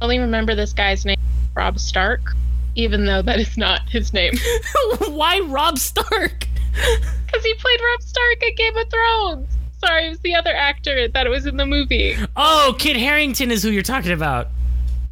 [0.00, 1.18] only remember this guy's name,
[1.54, 2.34] Robb Stark,
[2.74, 4.32] even though that is not his name.
[5.08, 6.46] Why Robb Stark?
[7.26, 9.48] Because he played Robb Stark in Game of Thrones.
[9.78, 12.16] Sorry, it was the other actor that was in the movie.
[12.36, 14.48] Oh, Kit Harington is who you're talking about.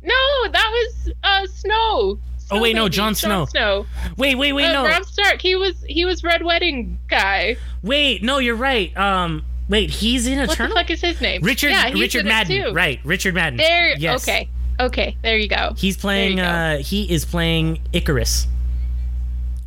[0.03, 2.19] No, that was uh Snow.
[2.51, 3.47] Oh, wait, no, Jon Snow.
[3.47, 3.87] Snow.
[4.17, 4.89] Wait, wait, wait, Uh, no.
[4.89, 5.41] Robb Stark.
[5.43, 7.57] He was he was Red Wedding guy.
[7.83, 8.97] Wait, no, you're right.
[8.97, 10.49] Um, wait, he's in Eternal.
[10.49, 11.43] What the fuck is his name?
[11.43, 12.65] Richard Yeah, he's Richard Madden.
[12.65, 12.73] too.
[12.73, 13.59] Right, Richard Madden.
[13.59, 13.97] There.
[13.99, 14.23] Yes.
[14.27, 14.49] Okay.
[14.81, 15.17] Okay.
[15.23, 15.75] There you go.
[15.77, 16.39] He's playing.
[16.39, 18.47] You Uh, he is playing Ikaris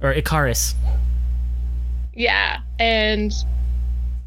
[0.01, 0.73] or Ikaris.
[2.13, 3.31] Yeah, and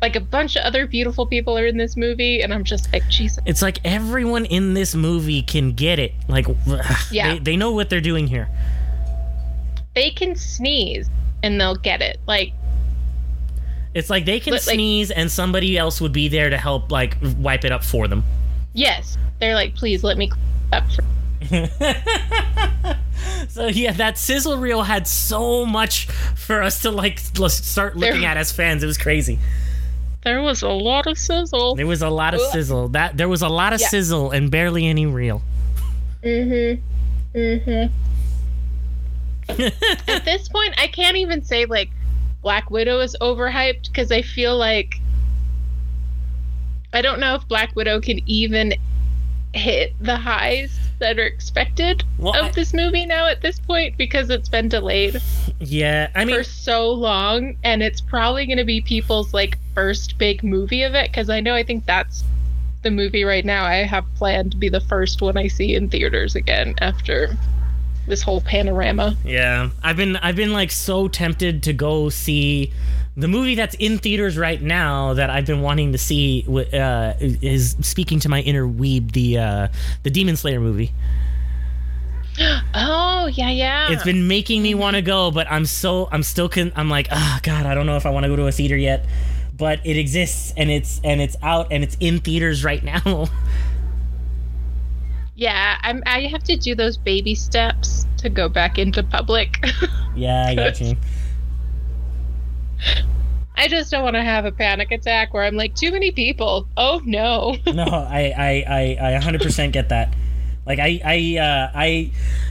[0.02, 3.06] like a bunch of other beautiful people are in this movie, and I'm just like,
[3.08, 3.42] Jesus.
[3.46, 6.12] It's like everyone in this movie can get it.
[6.28, 6.46] Like,
[7.10, 7.34] Yeah.
[7.34, 8.48] they, they know what they're doing here.
[9.94, 11.08] They can sneeze
[11.42, 12.18] and they'll get it.
[12.26, 12.52] Like,
[13.94, 17.16] It's like they can like- sneeze and somebody else would be there to help like
[17.38, 18.24] wipe it up for them.
[18.74, 20.30] yes, they're like, please let me
[20.72, 20.84] up.
[20.92, 21.04] For-
[23.48, 28.30] So yeah, that sizzle reel had so much for us to like start looking There-
[28.30, 28.82] at as fans.
[28.82, 29.38] It was crazy.
[30.24, 31.74] There was a lot of sizzle.
[31.74, 32.88] There was a lot of sizzle.
[32.88, 33.88] That there was a lot of Yeah.
[33.88, 35.42] sizzle and barely any real.
[36.22, 37.38] Mm-hmm.
[37.38, 37.92] Mm-hmm.
[40.08, 41.90] At this point, I can't even say like
[42.42, 44.94] Black Widow is overhyped because I feel like
[46.92, 48.74] I don't know if Black Widow can even
[49.54, 53.96] hit the highs that are expected Well, of I- this movie now at this point
[53.96, 55.20] because it's been delayed
[55.60, 60.18] Yeah, I mean, for so long and it's probably going to be people's like first
[60.18, 62.24] big movie of it because I know I think that's
[62.82, 65.88] the movie right now I have planned to be the first one I see in
[65.88, 67.36] theaters again after
[68.06, 69.16] this whole panorama.
[69.24, 72.70] yeah, I've been I've been like so tempted to go see
[73.16, 76.44] the movie that's in theaters right now that I've been wanting to see.
[76.48, 79.68] Uh, is speaking to my inner weeb, the uh,
[80.02, 80.92] the Demon Slayer movie.
[82.76, 83.92] Oh, yeah, yeah.
[83.92, 87.06] It's been making me want to go, but I'm so I'm still con- I'm like,
[87.12, 89.06] oh god, I don't know if I want to go to a theater yet.
[89.56, 93.28] But it exists and it's and it's out and it's in theaters right now.
[95.36, 99.64] yeah, I'm I have to do those baby steps to go back into public.
[100.16, 100.96] yeah, I got you.
[103.56, 106.68] I just don't want to have a panic attack where I'm like too many people.
[106.76, 107.56] Oh no.
[107.72, 110.14] no, I I I, I 100% get that.
[110.66, 112.10] Like I I uh, I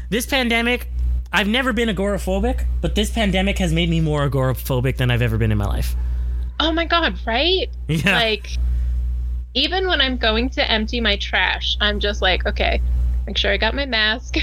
[0.10, 0.88] this pandemic,
[1.32, 5.38] I've never been agoraphobic, but this pandemic has made me more agoraphobic than I've ever
[5.38, 5.96] been in my life.
[6.60, 7.70] oh my god, right?
[7.88, 8.16] Yeah.
[8.16, 8.48] Like
[9.56, 12.82] even when I'm going to empty my trash, I'm just like, okay,
[13.28, 14.38] make sure I got my mask.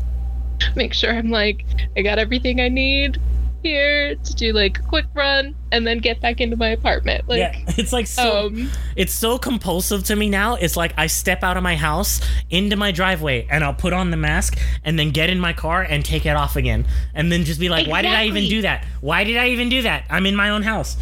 [0.76, 1.64] make sure I'm like
[1.96, 3.20] I got everything I need
[3.62, 7.28] here to do like a quick run and then get back into my apartment.
[7.28, 10.54] Like yeah, it's like so um it's so compulsive to me now.
[10.54, 12.20] It's like I step out of my house
[12.50, 15.82] into my driveway and I'll put on the mask and then get in my car
[15.82, 16.86] and take it off again.
[17.14, 18.84] And then just be like, why did I even do that?
[19.00, 20.04] Why did I even do that?
[20.10, 20.96] I'm in my own house.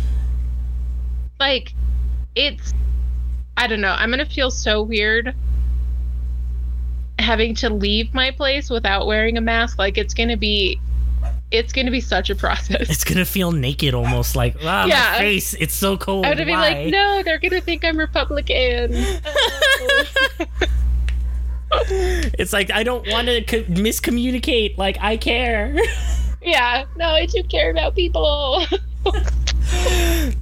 [1.40, 1.74] like
[2.34, 2.72] it's
[3.56, 3.92] I don't know.
[3.92, 5.34] I'm gonna feel so weird
[7.18, 9.78] having to leave my place without wearing a mask.
[9.78, 10.80] Like it's gonna be
[11.50, 12.90] it's gonna be such a process.
[12.90, 15.12] It's gonna feel naked almost like ah, Yeah.
[15.12, 15.54] my face.
[15.54, 16.26] It's so cold.
[16.26, 18.94] I'm gonna be like, no, they're gonna think I'm Republican.
[21.90, 24.78] It's like I don't want to co- miscommunicate.
[24.78, 25.76] Like I care.
[26.42, 28.64] yeah, no, I do care about people.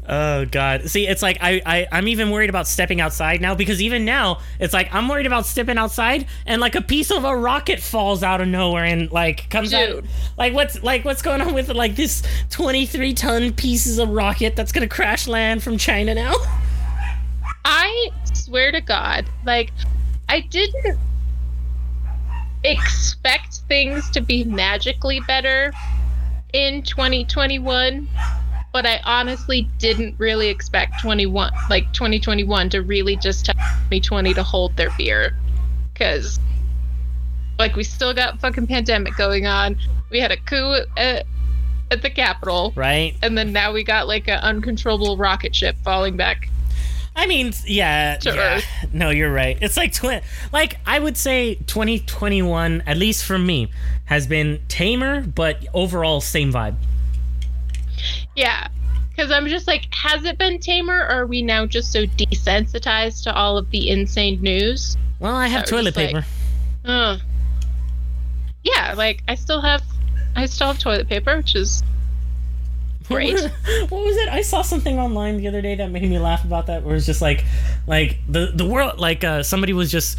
[0.08, 0.88] oh god.
[0.88, 4.40] See, it's like I, I I'm even worried about stepping outside now because even now
[4.60, 8.22] it's like I'm worried about stepping outside and like a piece of a rocket falls
[8.22, 9.86] out of nowhere and like comes out.
[9.88, 10.06] Dude.
[10.38, 14.72] Like what's like what's going on with like this 23 ton pieces of rocket that's
[14.72, 16.34] gonna crash land from China now?
[17.68, 19.72] I swear to God, like,
[20.28, 20.98] I didn't
[22.62, 25.72] expect things to be magically better
[26.52, 28.08] in 2021,
[28.76, 34.42] but I honestly didn't really expect 21, like 2021, to really just tell 2020 to
[34.42, 35.34] hold their beer.
[35.94, 36.38] Because,
[37.58, 39.78] like, we still got fucking pandemic going on.
[40.10, 41.24] We had a coup at,
[41.90, 42.74] at the Capitol.
[42.76, 43.16] Right.
[43.22, 46.50] And then now we got like an uncontrollable rocket ship falling back
[47.18, 48.60] I mean, yeah, yeah.
[48.92, 49.56] No, you're right.
[49.62, 50.20] It's like twi-
[50.52, 53.70] like I would say 2021, at least for me,
[54.04, 56.76] has been tamer, but overall same vibe.
[58.36, 58.68] Yeah.
[59.10, 63.22] Because I'm just like, has it been tamer, or are we now just so desensitized
[63.24, 64.96] to all of the insane news?
[65.18, 66.26] Well, I have toilet just like- paper.
[66.84, 67.18] Uh,
[68.62, 69.82] yeah, like I still have,
[70.36, 71.82] I still have toilet paper, which is
[73.08, 73.40] great.
[73.88, 74.28] what was it?
[74.28, 76.82] I saw something online the other day that made me laugh about that.
[76.82, 77.44] Where it's just like,
[77.86, 80.18] like the the world, like uh, somebody was just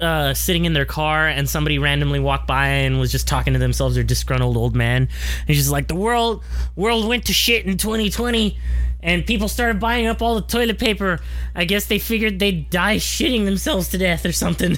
[0.00, 3.58] uh, sitting in their car and somebody randomly walked by and was just talking to
[3.58, 3.94] themselves.
[3.94, 5.02] Their disgruntled old man.
[5.02, 6.42] And he's just like, the world
[6.76, 8.56] world went to shit in 2020.
[9.00, 11.20] And people started buying up all the toilet paper.
[11.54, 14.76] I guess they figured they'd die shitting themselves to death or something.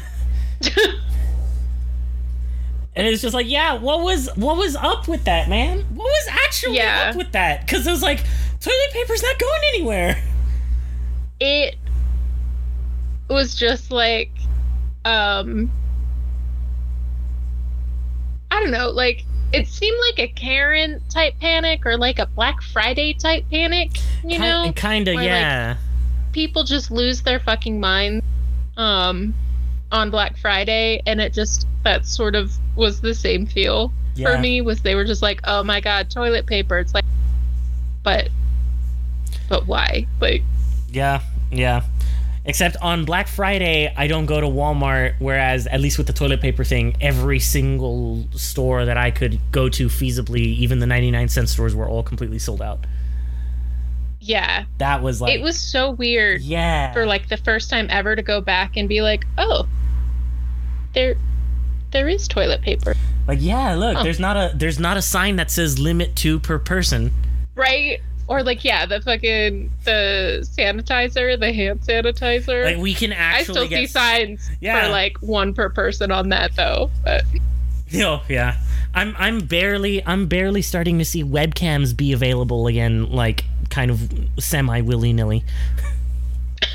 [2.97, 5.79] And it's just like, yeah, what was what was up with that, man?
[5.95, 7.11] What was actually Yeah.
[7.11, 7.65] up with that?
[7.65, 8.19] Because it was like,
[8.61, 10.23] toilet paper's not going anywhere.
[11.41, 11.77] it
[13.29, 14.31] was just like
[15.05, 15.71] um
[18.51, 22.63] I don't know, like it seemed like a Karen type panic or like a Black
[22.63, 24.73] Friday type panic, you know?
[24.77, 25.77] kind of, Where, like, yeah.
[26.33, 28.25] People just lose their fucking minds
[28.77, 29.35] um
[29.93, 34.35] on Black Friday and it just that sort of was the same feel yeah.
[34.35, 37.05] for me was they were just like, "Oh my god, toilet paper." It's like
[38.03, 38.29] but
[39.49, 40.07] but why?
[40.21, 40.43] Like
[40.91, 41.83] Yeah, yeah.
[42.45, 45.15] Except on Black Friday, I don't go to Walmart.
[45.19, 49.69] Whereas, at least with the toilet paper thing, every single store that I could go
[49.69, 52.87] to feasibly, even the 99 cent stores, were all completely sold out.
[54.23, 55.35] yeah, That was like.
[55.35, 56.93] it was so weird Yeah.
[56.93, 59.67] for like the first time ever to go back and be like, oh,
[60.95, 61.17] there,
[61.91, 62.95] there is toilet paper,
[63.27, 64.03] Like, yeah, look, Huh.
[64.03, 67.13] there's not a there's not a sign that says limit two per person.
[67.55, 68.01] right?
[68.31, 72.65] Or like, yeah, the fucking the sanitizer, the hand sanitizer.
[72.65, 73.77] Like, we can actually I still get.
[73.81, 74.85] see signs Yeah.
[74.87, 76.93] for like one per person on that though.
[77.05, 77.25] But
[77.93, 78.57] No, oh, yeah.
[78.95, 84.09] I'm I'm barely I'm barely starting to see webcams be available again, like kind of
[84.39, 85.45] semi willy nilly.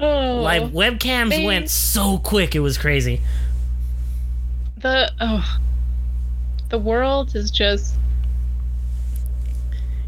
[0.00, 3.20] oh, Like webcams went so quick, it was crazy.
[4.78, 5.58] the oh,
[6.70, 7.94] the world is just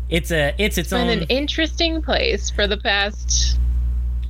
[0.09, 1.19] It's a it's its been own.
[1.19, 3.59] an interesting place for the past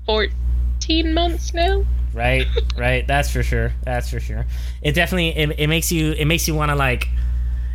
[0.07, 1.85] fourteen months now.
[2.15, 3.07] right, right.
[3.07, 3.73] That's for sure.
[3.85, 4.47] That's for sure.
[4.83, 7.09] It definitely it, it makes you it makes you want to like.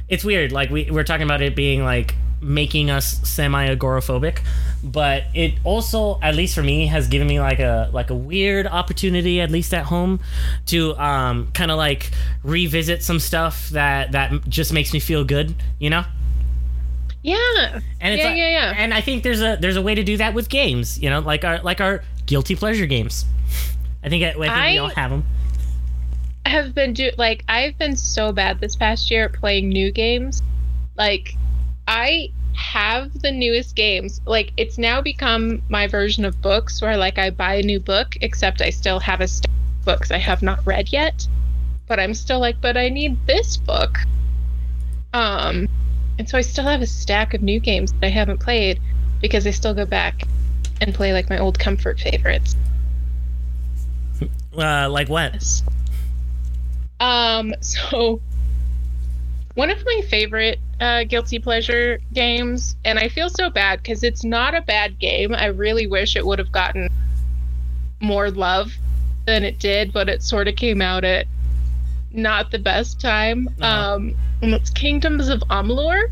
[0.08, 0.52] It's weird.
[0.54, 4.40] Like we we're talking about it being like making us semi agoraphobic,
[4.84, 8.68] but it also, at least for me, has given me like a like a weird
[8.68, 10.20] opportunity, at least at home,
[10.68, 12.12] to um kind of like
[12.44, 15.56] revisit some stuff that that just makes me feel good.
[15.80, 16.04] You know.
[17.24, 17.80] Yeah.
[18.00, 18.74] And it's Yeah, like- yeah, yeah.
[18.78, 21.20] And I think there's a there's a way to do that with games, you know,
[21.20, 23.26] like our like our guilty pleasure games.
[24.04, 25.26] I think I, I think we I- all have them.
[26.46, 30.42] have been do like I've been so bad this past year at playing new games.
[30.96, 31.36] Like
[31.88, 34.20] I have the newest games.
[34.26, 38.18] Like it's now become my version of books where like I buy a new book
[38.22, 41.28] except I still have a stack of books I have not read yet.
[41.88, 43.98] But I'm still like but I need this book.
[45.14, 45.68] Um
[46.20, 48.80] and so I still have a stack of new games that I haven't played
[49.22, 50.24] because I still go back
[50.82, 52.56] and play like my old comfort favorites.
[54.58, 55.62] Uh, like what?
[57.00, 58.20] Um, so
[59.58, 64.24] one of my favorite uh, guilty pleasure games, and I feel so bad because it's
[64.24, 65.34] not a bad game.
[65.34, 66.90] I really wish it would have gotten
[68.00, 68.72] more love
[69.26, 71.26] than it did, but it sort of came out at
[72.12, 73.50] not the best time.
[73.60, 73.96] Uh-huh.
[73.96, 76.12] Um, and it's Kingdoms of Amalur: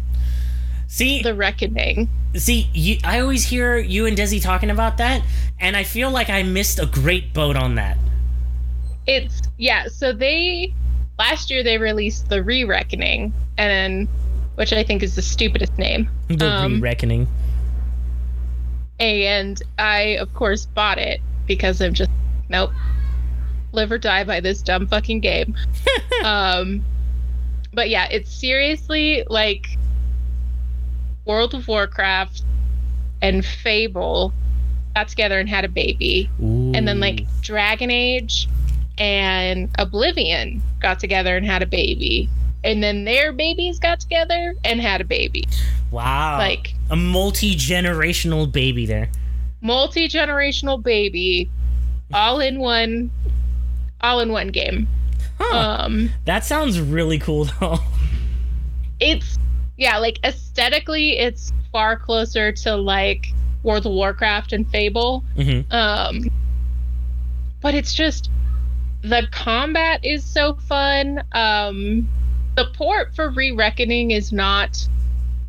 [0.87, 2.09] See, The Reckoning.
[2.33, 5.21] see, you, I always hear you and Desi talking about that,
[5.59, 7.99] and I feel like I missed a great boat on that.
[9.05, 9.87] It's yeah.
[9.87, 10.73] So they
[11.17, 14.07] last year they released the Re Reckoning, and
[14.55, 16.09] which I think is the stupidest name.
[16.27, 17.27] The Um, re-reckoning.
[18.99, 22.09] and I of course bought it because I'm just
[22.49, 22.71] nope,
[23.71, 25.55] live or die by this dumb fucking game.
[26.23, 26.83] um,
[27.73, 29.67] but yeah, it's seriously like
[31.25, 32.43] World of Warcraft
[33.21, 34.33] and Fable
[34.95, 38.47] got together and had a baby, and then like Dragon Age
[38.97, 42.29] and Oblivion got together and had a baby.
[42.63, 45.45] And then their babies got together and had a baby.
[45.91, 49.09] wow, Like a multi generational baby there.
[49.61, 51.49] multi generational baby,
[52.13, 53.11] all in one,
[54.01, 54.87] all in one game.
[55.39, 55.57] Huh.
[55.85, 57.79] Um, that sounds really cool though.
[58.99, 59.37] it's
[59.77, 63.27] yeah, like aesthetically, it's far closer to like
[63.61, 65.23] World of Warcraft and Fable.
[65.37, 65.71] Mm-hmm.
[65.71, 66.29] Um,
[67.61, 68.29] but it's just
[69.09, 71.23] the combat is so fun.
[71.31, 72.09] Um,
[72.55, 74.87] the port for Re Reckoning is not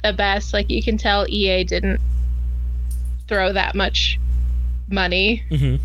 [0.03, 0.53] the best.
[0.53, 2.01] Like you can tell, EA didn't
[3.29, 4.21] throw that much
[4.89, 5.77] money Mm-hmm.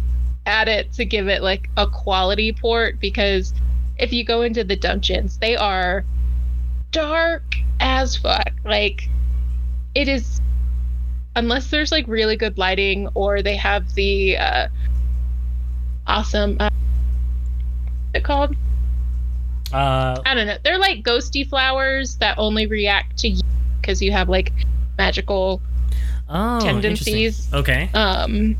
[0.45, 3.53] at it to give it like a quality port because
[3.97, 6.03] if you go into the dungeons, they are
[6.91, 8.51] dark as fuck.
[8.65, 9.09] Like
[9.95, 10.39] it is
[11.35, 14.67] unless there's like really good lighting or they have the uh
[16.05, 16.69] awesome uh,
[18.13, 18.55] it called?
[19.73, 20.57] Uh, I don't know.
[20.63, 23.41] They're like ghosty flowers that only react to you
[23.79, 24.51] because you have like
[24.97, 25.61] magical
[26.29, 27.51] oh, tendencies.
[27.53, 27.89] Okay.
[27.93, 28.57] um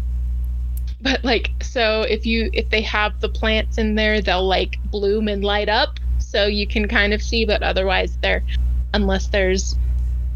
[1.01, 5.27] but like so if you if they have the plants in there they'll like bloom
[5.27, 8.43] and light up so you can kind of see but otherwise they're
[8.93, 9.75] unless there's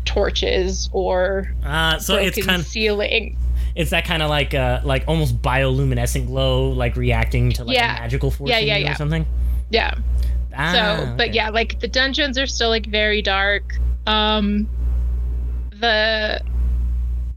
[0.06, 3.38] torches or Uh, so it's kind of ceiling
[3.76, 7.98] it's that kind of like uh like almost bioluminescent glow, like reacting to like Yeah.
[7.98, 8.94] a magical force Yeah, in yeah, or yeah.
[8.96, 9.26] something.
[9.70, 9.94] yeah
[10.58, 10.72] Ah,
[11.08, 14.70] so but yeah like the dungeons are still like very dark um
[15.82, 16.42] the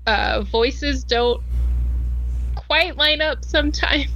[0.06, 1.42] uh voices don't
[2.54, 4.06] quite line up sometimes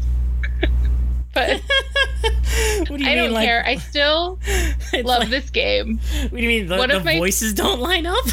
[1.35, 1.61] but
[2.21, 4.39] what do you i mean, don't like, care i still
[5.03, 7.81] love like- this game What do you mean the, One the of my- voices don't
[7.81, 8.25] line up?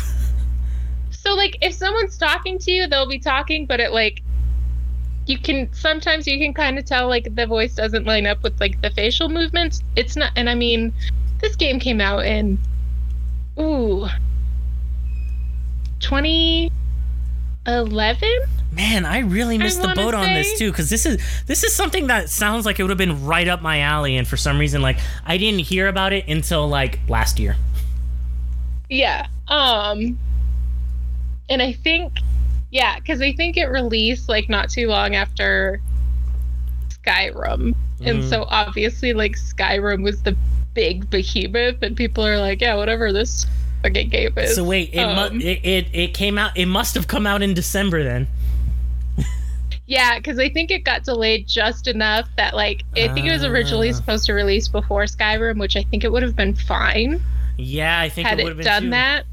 [1.21, 4.23] So like if someone's talking to you, they'll be talking, but it like
[5.25, 8.59] you can sometimes you can kind of tell like the voice doesn't line up with
[8.59, 9.83] like the facial movements.
[9.95, 10.93] It's not and I mean
[11.41, 12.57] this game came out in
[13.59, 14.07] ooh
[15.99, 18.29] 2011?
[18.71, 21.75] Man, I really missed the wanna boat on this too, because this is this is
[21.75, 24.57] something that sounds like it would have been right up my alley, and for some
[24.57, 27.57] reason, like I didn't hear about it until like last year.
[28.89, 29.27] Yeah.
[29.47, 30.17] Um
[31.49, 32.19] and I think
[32.71, 35.81] yeah, cuz I think it released like not too long after
[36.89, 37.75] Skyrim.
[38.01, 38.29] And Mhm.
[38.29, 40.35] so obviously like Skyrim was the
[40.73, 43.45] big behemoth and people are like, yeah, whatever this
[43.83, 44.55] fucking game is.
[44.55, 46.51] So wait, it, mu- Um, it it it came out.
[46.55, 48.27] It must have come out in December then.
[49.87, 53.43] Yeah, cuz I think it got delayed just enough that like I think it was
[53.43, 53.93] originally Ah.
[53.93, 57.19] supposed to release before Skyrim, which I think it would have been fine
[57.57, 58.89] Yeah, I think had it would have it been done too.
[58.91, 59.25] that.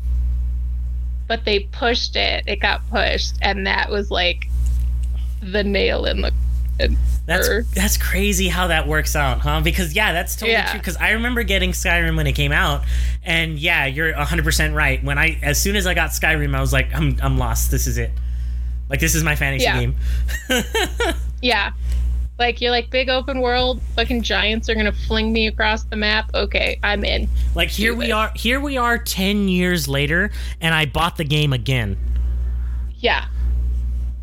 [1.26, 2.44] But they pushed it.
[2.46, 4.46] It got pushed and that was like
[5.42, 6.32] the nail in the
[7.26, 9.60] That's that's crazy how that works out, huh?
[9.62, 10.70] Because yeah, that's totally Yeah.
[10.70, 10.78] true.
[10.80, 12.84] Because I remember getting Skyrim when it came out,
[13.24, 15.02] and yeah, you're 100 percent right.
[15.02, 17.70] When I as soon as I got Skyrim, I was like, I'm I'm lost.
[17.70, 18.12] This is it.
[18.88, 19.80] Like this is my fantasy Yeah.
[19.80, 19.96] game.
[21.42, 21.72] Yeah.
[22.38, 26.30] Like you're like big open world, fucking giants are gonna fling me across the map.
[26.34, 27.28] Okay, I'm in.
[27.54, 28.14] Like here Do we this.
[28.14, 28.32] are.
[28.36, 30.30] Here we are, 10 years later,
[30.60, 31.96] and I bought the game again.
[32.98, 33.26] Yeah.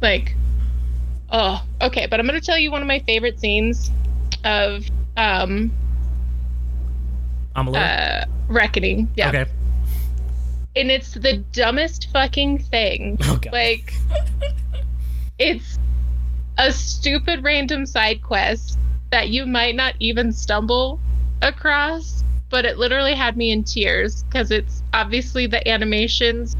[0.02, 0.36] Like
[1.32, 3.90] oh, okay, but I'm gonna tell you one of my favorite scenes
[4.44, 4.86] of
[5.18, 5.72] um
[7.56, 7.88] I'm a little.
[7.88, 9.10] uh Reckoning.
[9.16, 9.30] Yeah.
[9.30, 9.46] Okay.
[10.76, 13.18] And it's the dumbest fucking thing.
[13.24, 13.54] Oh god.
[13.54, 13.94] Like
[15.40, 15.80] it's
[16.58, 18.78] a stupid random side quest
[19.12, 21.00] that you might not even stumble
[21.42, 26.56] across, but it literally had me in tears because it's obviously the animations.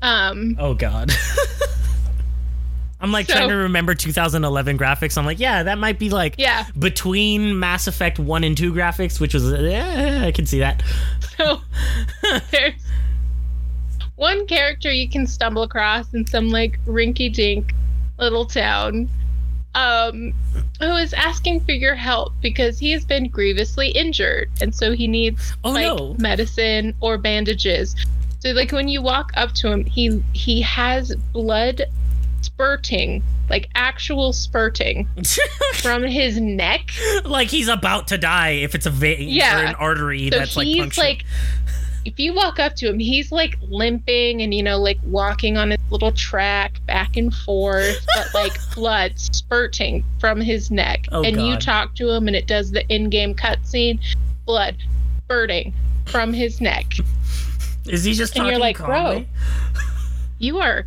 [0.00, 1.10] Um, oh god.
[3.00, 5.16] I'm like So- trying to remember 2011 graphics.
[5.16, 6.66] I'm like, yeah, that might be like yeah.
[6.78, 10.82] between Mass Effect 1 and 2 graphics, which was, yeah, I can see that.
[11.36, 11.60] So
[12.50, 12.82] there's
[14.16, 17.72] one character you can stumble across in some like rinky dink
[18.18, 19.08] little town
[19.74, 20.32] um
[20.80, 25.06] who is asking for your help because he has been grievously injured and so he
[25.06, 26.14] needs Oh, like no.
[26.18, 27.94] medicine or bandages
[28.40, 31.82] so like when you walk up to him he he has blood
[32.40, 35.06] spurting like actual spurting
[35.74, 36.90] from his neck
[37.24, 39.60] like he's about to die if it's a vein Yeah.
[39.60, 41.02] or an artery so that's he's punctured.
[41.04, 41.24] like
[42.08, 45.70] if you walk up to him he's like limping and you know like walking on
[45.70, 51.06] his little track back and forth but like blood spurting from his neck.
[51.12, 54.00] Oh, and you talk to him and it does the in-game cutscene
[54.46, 54.76] blood
[55.24, 55.74] spurting
[56.06, 56.94] from his neck.
[57.86, 59.28] Is he just and talking you're like, calmly?
[60.38, 60.86] you are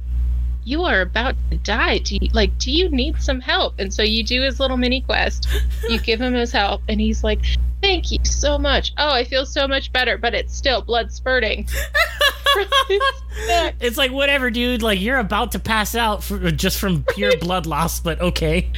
[0.64, 1.98] you are about to die.
[2.00, 3.76] Do you like do you need some help?
[3.80, 5.48] And so you do his little mini quest.
[5.90, 7.44] You give him his help and he's like
[7.82, 11.68] thank you so much oh i feel so much better but it's still blood spurting
[12.54, 13.02] from his
[13.48, 13.76] neck.
[13.80, 14.82] It's like whatever, dude.
[14.82, 18.70] Like you're about to pass out for, just from pure blood loss, but okay.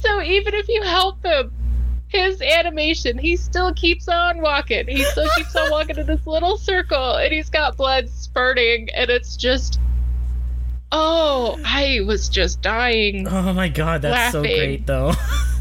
[0.00, 1.52] so even if you help him
[2.08, 4.86] his animation, he still keeps on walking.
[4.86, 9.10] He still keeps on walking in this little circle, and he's got blood spurting, and
[9.10, 9.80] it's just.
[10.92, 13.26] Oh, I was just dying.
[13.26, 15.12] Oh my god, that's so great though.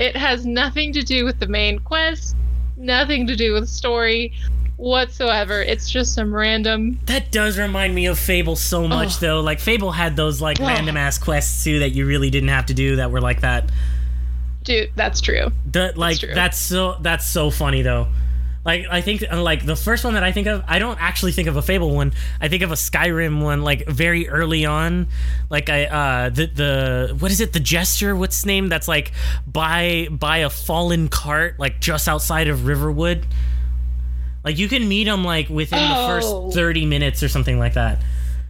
[0.00, 2.34] It has nothing to do with the main quest,
[2.76, 4.32] nothing to do with story
[4.78, 5.60] whatsoever.
[5.62, 6.98] It's just some random.
[7.04, 9.18] that does remind me of Fable so much Oh.
[9.20, 9.40] though.
[9.40, 10.66] Like Fable had those like Oh.
[10.66, 13.70] random ass quests too that you really didn't have to do that were like that.
[14.64, 15.52] Dude, that's true.
[15.70, 16.34] The, like true.
[16.34, 18.08] that's so that's so funny though.
[18.64, 21.32] Like I think uh, like the first one that I think of, I don't actually
[21.32, 22.12] think of a Fable one.
[22.42, 25.08] I think of a Skyrim one, like very early on.
[25.48, 27.54] Like I uh the the what is it?
[27.54, 28.14] The gesture?
[28.14, 28.68] What's his name?
[28.68, 29.12] That's like
[29.46, 33.26] by by a fallen cart, like just outside of Riverwood.
[34.44, 36.06] Like you can meet him like within the Oh.
[36.50, 38.02] first thirty minutes or something like that.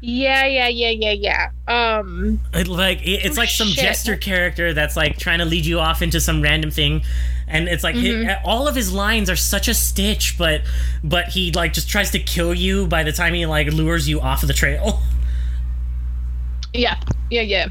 [0.03, 1.99] Yeah, yeah, yeah, yeah, yeah.
[1.99, 3.85] Um, It, like it, it's Oh, like some shit.
[3.85, 7.03] jester character that's like trying to lead you off into some random thing
[7.51, 8.29] and it's like Mm-hmm.
[8.29, 10.63] hi- all of his lines are such a stitch but
[11.05, 14.21] but he like just tries to kill you by the time he like lures you
[14.21, 15.01] off of the trail
[16.73, 16.99] yeah,
[17.31, 17.67] yeah, yeah.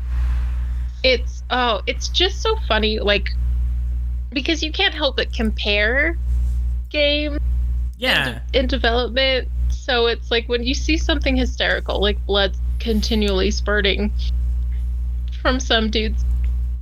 [1.04, 3.30] It's oh, it's just so funny, like
[4.32, 6.18] because you can't help but compare
[6.90, 7.38] game
[7.98, 9.48] yeah in development.
[9.70, 14.12] So it's like when you see something hysterical, like blood continually spurting
[15.42, 16.24] from some dude's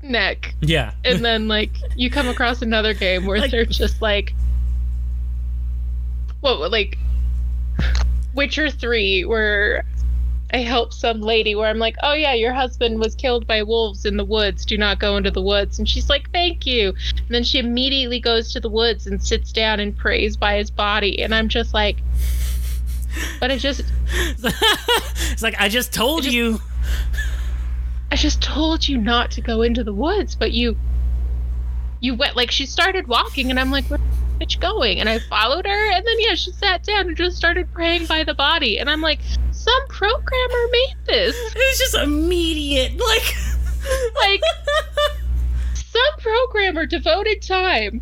[0.04, 4.34] neck, yeah and then like you come across another game where Like- they're just like,
[6.42, 6.98] what, like
[8.34, 9.84] Witcher Three, where
[10.54, 14.06] I help some lady where I'm like, oh yeah, your husband was killed by wolves
[14.06, 14.66] in the woods.
[14.66, 15.78] Do not go into the woods.
[15.78, 16.90] And she's like, thank you.
[17.18, 20.72] And then she immediately goes to the woods and sits down and prays by his
[20.72, 21.22] body.
[21.22, 21.98] And I'm just like,
[23.42, 23.82] but I just,
[24.14, 26.62] it's like i just told just- you
[28.12, 30.78] I just told you not to go into the woods, but you
[32.00, 34.02] you went like she started walking and I'm like, where's
[34.40, 35.00] the bitch going?
[35.00, 38.24] And I followed her and then yeah, she sat down and just started praying by
[38.24, 38.78] the body.
[38.78, 39.20] And I'm like,
[39.52, 41.36] some programmer made this.
[41.56, 43.36] it's just immediate like
[44.16, 44.42] Like
[45.74, 48.02] some programmer devoted time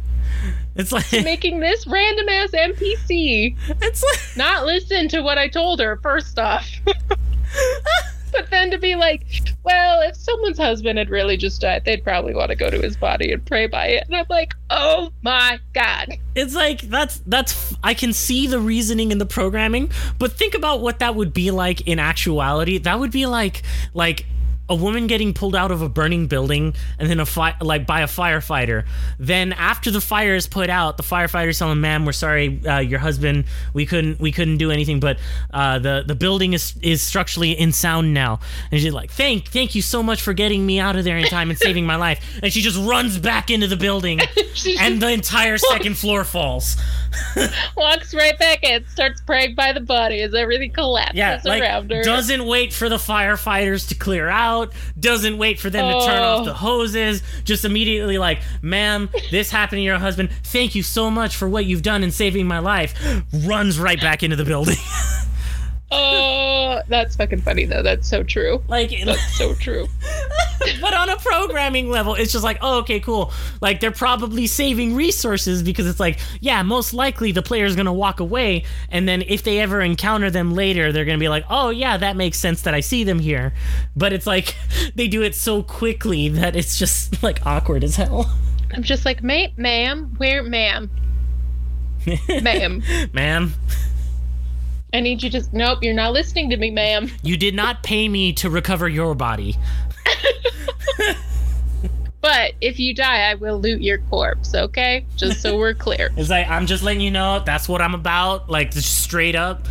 [0.76, 5.80] it's like making this random ass NPC it's like not listen to what I told
[5.80, 6.70] her first off.
[8.36, 9.26] But then to be like,
[9.64, 12.98] well, if someone's husband had really just died, they'd probably want to go to his
[12.98, 14.04] body and pray by it.
[14.08, 16.10] And I'm like, oh my god.
[16.36, 20.82] It's like that's that's I can see the reasoning in the programming, but think about
[20.82, 22.78] what that would be like in actuality.
[22.78, 23.64] That would be like
[23.94, 24.26] like
[24.68, 28.02] a woman getting pulled out of a burning building and then a fi- like by
[28.02, 28.86] a firefighter.
[29.20, 33.00] Then after the fire is put out, the firefighter's telling, "Ma'am, we're sorry, uh, your
[33.00, 33.46] husband.
[33.74, 35.20] We couldn't we couldn't do anything, but
[35.54, 38.40] uh, the the building is is structurally in sound now."
[38.72, 41.26] And she's like, "Thank thank you so much for getting me out of there in
[41.26, 44.20] time and saving my life." And she just runs back into the building,
[44.80, 46.76] and the entire second floor falls.
[47.78, 51.92] walks right back in, starts praying by the body as everything collapses Yeah, like around
[51.92, 52.04] her.
[52.04, 54.55] doesn't wait for the firefighters to clear out,
[55.00, 56.24] doesn't wait for them to turn Oh.
[56.24, 56.56] off the oh.
[56.56, 60.30] hoses, just immediately like, "Ma'am, this happened to your husband.
[60.44, 62.94] Thank you so much for what you've done in saving my life."
[63.46, 64.78] Runs right back into the building.
[65.92, 67.82] oh, that's fucking funny though.
[67.82, 68.64] That's so true.
[68.68, 69.88] like That's so true.
[70.82, 73.32] but on a programming level, it's just like, oh, okay, cool.
[73.62, 78.20] Like they're probably saving resources because it's like, yeah, most likely the player's gonna walk
[78.20, 81.98] away, and then if they ever encounter them later, they're gonna be like, oh yeah,
[81.98, 83.54] that makes sense that I see them here.
[83.96, 84.56] But it's like
[84.96, 88.32] they do it so quickly that it's just like awkward as hell.
[88.74, 90.90] I'm just like, ma- ma'am, where, ma'am,
[92.42, 92.84] ma'am.
[93.14, 93.54] Ma'am,
[94.96, 95.38] I need you to.
[95.38, 95.54] Just.
[95.54, 97.12] Nope, you're not listening to me, ma'am.
[97.22, 99.58] you did not pay me to recover your body.
[102.22, 104.56] But if you die, I will loot your corpse.
[104.56, 106.10] Okay, just so we're clear.
[106.18, 108.50] It's like I'm just letting you know that's what I'm about.
[108.50, 109.68] Like just straight up.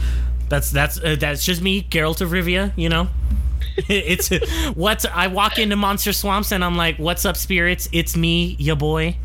[0.49, 2.73] That's that's uh, that's just me, Geralt of Rivia.
[2.77, 3.09] You know.
[3.89, 4.31] it's
[4.77, 7.89] what's I walk into monster swamps and I'm like, "What's up, spirits?
[7.91, 9.17] It's me, ya boy."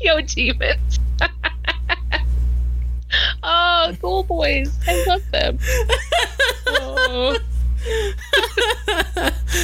[0.00, 0.98] Yo, demons.
[3.42, 4.78] Ah, oh, cool boys.
[4.86, 5.58] I love them.
[6.66, 7.38] Oh.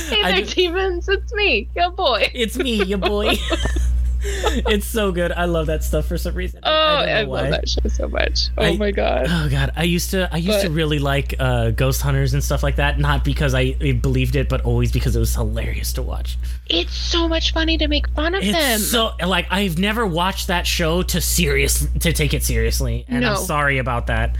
[0.09, 1.09] Hey there, do- demons.
[1.09, 2.31] It's me, your boy.
[2.35, 3.35] It's me, your boy.
[4.69, 5.33] it's so good.
[5.33, 6.61] I love that stuff for some reason.
[6.63, 8.49] Oh, I, I, love that show so much.
[8.59, 9.27] Oh I- my god.
[9.29, 12.63] Oh god, I used to I used to really like uh, Ghost Hunters and stuff
[12.63, 12.99] like that.
[12.99, 16.39] Not because I believed it, but always because it was hilarious to watch.
[16.67, 18.79] It's so much funny to make fun of It's them.
[18.81, 23.37] so like I've never watched that show to serious to take it seriously, and I'm
[23.37, 24.37] sorry about that.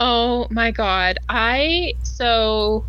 [0.00, 1.18] Oh my god.
[1.28, 2.84] I so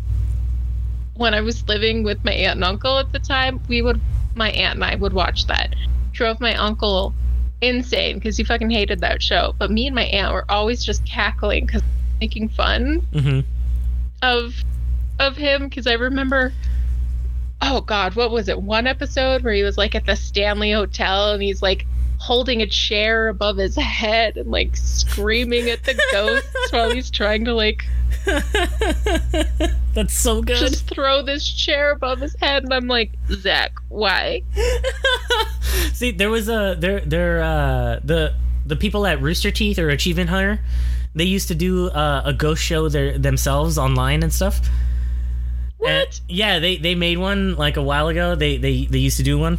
[1.16, 4.00] when I was living with my aunt and uncle at the time, we would
[4.36, 5.74] my aunt and I would watch that.
[6.12, 7.14] Drove my uncle
[7.60, 9.54] insane because he fucking hated that show.
[9.58, 11.82] But me and my aunt were always just cackling because
[12.20, 13.40] making fun hmm
[14.22, 14.54] of
[15.18, 16.52] of him because I remember
[17.60, 21.32] oh god what was it one episode where he was like at the Stanley Hotel
[21.32, 21.86] and he's like
[22.18, 27.44] holding a chair above his head and like screaming at the ghosts while he's trying
[27.44, 27.84] to like
[29.94, 30.56] That's so good.
[30.56, 34.42] just throw this chair above his head and I'm like Zak why
[35.92, 38.34] See, there was a there there uh the
[38.66, 40.60] the people at Rooster Teeth or Achievement Hunter,
[41.14, 44.60] they used to do uh, a ghost show their, themselves online and stuff.
[44.66, 44.70] And-
[45.78, 48.34] what yeah, they they made one like a while ago.
[48.34, 49.58] They they they used to do one.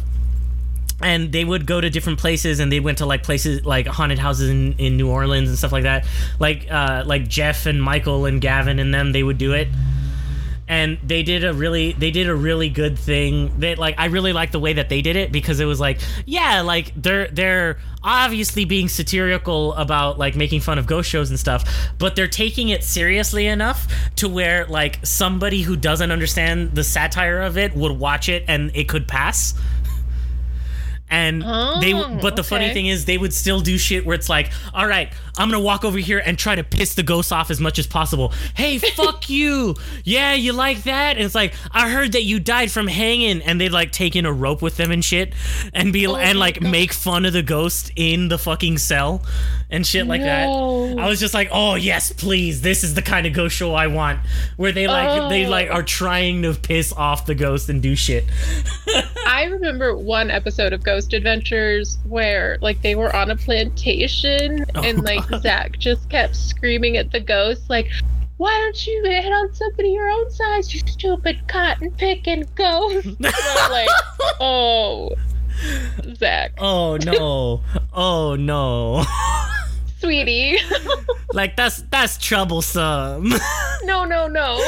[1.02, 4.18] And they would go to different places, and they went to like places like haunted
[4.18, 6.06] houses in, in New Orleans and stuff like that.
[6.38, 9.68] Like uh, like Jeff and Michael and Gavin and them, they would do it.
[10.68, 13.60] And they did a really they did a really good thing.
[13.60, 16.00] That like i really like the way that they did it because it was like
[16.24, 21.38] yeah like they're they're obviously being satirical about like making fun of ghost shows and
[21.38, 21.64] stuff
[21.98, 27.40] but they're taking it seriously enough to where like somebody who doesn't understand the satire
[27.40, 29.54] of it would watch it and it could pass
[31.08, 34.14] and they Oh, but the oh, funny thing is they would still do shit where
[34.14, 37.32] it's like all right i'm gonna walk over here and try to piss the ghost
[37.32, 38.32] off as much as possible.
[38.54, 39.74] Hey fuck you.
[40.04, 41.16] Yeah you like that?
[41.16, 43.42] And it's like i heard that you died from hanging.
[43.42, 45.34] And they'd like take in a rope with them and shit
[45.72, 46.70] and be and Oh my like God.
[46.70, 49.22] make fun of the ghost in the fucking cell
[49.70, 50.46] and shit like that.
[50.46, 52.62] I was just like oh yes please.
[52.62, 54.20] This is the kind of ghost show i want.
[54.56, 55.28] Where they like oh.
[55.28, 55.50] they Oh.
[55.50, 58.24] like are trying to piss off the ghost and do shit.
[59.26, 64.82] I remember one episode of Ghost Adventures where like they were on a plantation Oh,
[64.82, 65.25] and like.
[65.40, 67.90] Zak just kept screaming at the ghost like
[68.36, 73.06] why don't you hit on somebody your own size, you stupid cotton picking ghost?
[73.18, 73.88] And I'm like,
[74.40, 75.10] oh,
[76.16, 77.62] Zak, oh no.
[77.94, 79.04] Oh no.
[79.98, 80.58] Sweetie,
[81.32, 83.32] like that's that's troublesome.
[83.84, 84.58] No, no, no.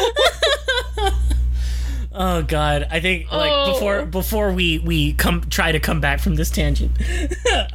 [2.20, 3.72] Oh god i think like Oh.
[3.72, 6.90] before before we we come try to come back from this tangent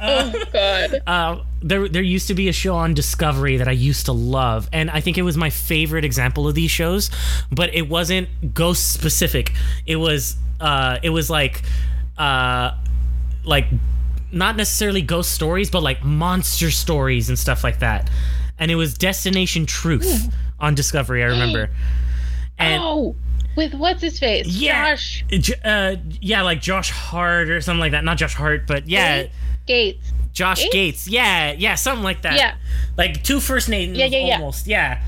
[0.00, 1.00] Oh God.
[1.06, 4.68] uh, there there used to be a show on Discovery that I used to love,
[4.72, 7.10] and I think it was my favorite example of these shows.
[7.50, 9.52] But it wasn't ghost specific.
[9.86, 11.62] It was uh, it was like
[12.18, 12.72] uh,
[13.44, 13.66] like
[14.30, 18.10] not necessarily ghost stories, but like monster stories and stuff like that.
[18.58, 21.22] And it was Destination Truth on Discovery.
[21.22, 21.70] I remember.
[22.58, 23.16] And oh,
[23.56, 24.46] with what's his face?
[24.46, 24.96] Yeah.
[24.96, 25.24] Josh
[25.64, 28.04] uh, yeah, like Josh Hart or something like that.
[28.04, 29.26] Not Josh Hart, but yeah,
[29.66, 30.12] Gates.
[30.32, 30.72] Josh Gates?
[30.72, 31.08] Gates.
[31.08, 32.36] Yeah, yeah, something like that.
[32.36, 32.56] Yeah.
[32.96, 34.34] Like two first names Yeah, yeah, yeah.
[34.36, 34.66] almost.
[34.66, 35.02] Yeah.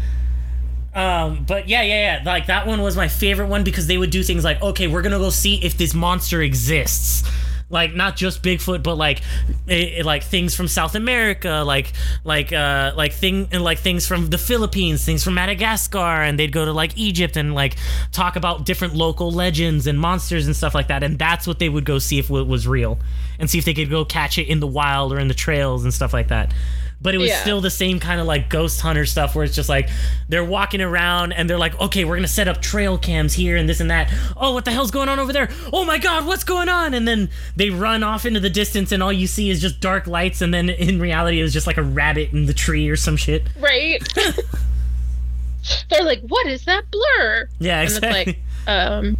[0.95, 2.23] Um, but yeah, yeah, yeah.
[2.25, 5.03] Like that one was my favorite one because they would do things like, okay, we're
[5.03, 7.29] gonna go see if this monster exists.
[7.69, 9.23] Like not just Bigfoot, but like,
[9.69, 11.93] eh, eh, like things from South America, like
[12.23, 16.53] like uh like thing and like things from the Philippines, things from Madagascar, and they'd
[16.53, 17.77] go to like Egypt and like
[18.13, 21.03] talk about different local legends and monsters and stuff like that.
[21.03, 23.01] And that's what they would go see if it was real,
[23.41, 25.83] and see if they could go catch it in the wild or in the trails
[25.83, 26.55] and stuff like that
[27.01, 27.41] but it was Yeah.
[27.43, 29.89] still the same kind of like ghost hunter stuff where it's just like
[30.29, 33.69] they're walking around and they're like okay we're gonna set up trail cams here and
[33.69, 36.43] this and that oh what the hell's going on over there oh my god what's
[36.45, 39.61] going on and then they run off into the distance and all you see is
[39.61, 42.55] just dark lights and then in reality it was just like a rabbit in the
[42.55, 44.03] tree or some shit Right.
[45.91, 47.49] They're like, what is that blur?
[47.59, 48.25] yeah And it's exactly
[48.67, 49.17] like, um,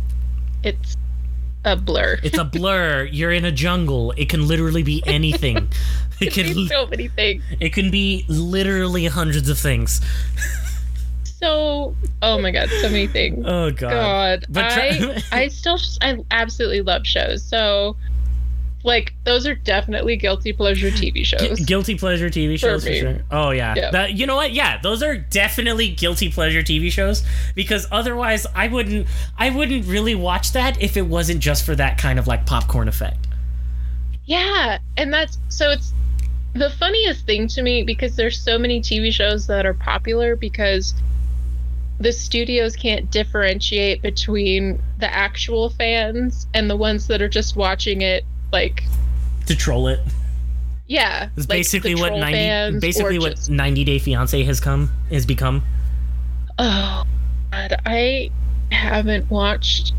[0.63, 0.97] it's
[1.67, 2.19] a blur.
[2.23, 5.57] it's a blur you're in a jungle it can literally be anything
[6.21, 7.43] it can It's so many things.
[7.61, 10.01] it can be literally hundreds of things
[11.39, 13.45] So, oh my god, so many things.
[13.47, 17.43] oh god, God, But try- I, I still, just, I absolutely love shows.
[17.45, 17.95] So,
[18.87, 21.61] like, those are definitely guilty pleasure TV shows.
[21.61, 23.01] guilty pleasure TV shows for, me.
[23.01, 23.19] sure.
[23.31, 23.75] Oh yeah.
[23.77, 23.91] Yeah.
[23.91, 24.53] That you know what?
[24.53, 27.25] Yeah, those are definitely guilty pleasure TV shows
[27.55, 31.99] because otherwise I wouldn't I wouldn't really watch that if it wasn't just for that
[31.99, 33.27] kind of like popcorn effect.
[34.25, 35.93] Yeah, and that's so it's
[36.55, 40.95] the funniest thing to me because there's so many TV shows that are popular because
[41.99, 48.03] the studios can't differentiate between the actual fans and the ones that are just watching
[48.03, 48.25] it
[48.57, 48.83] like
[49.47, 50.01] To troll it.
[50.87, 54.61] yeah It's like basically what troll 90 fans basically what just- 90 Day Fiance has
[54.61, 55.63] come has become.
[56.59, 57.05] oh
[57.53, 58.31] god i
[58.73, 59.93] haven't watched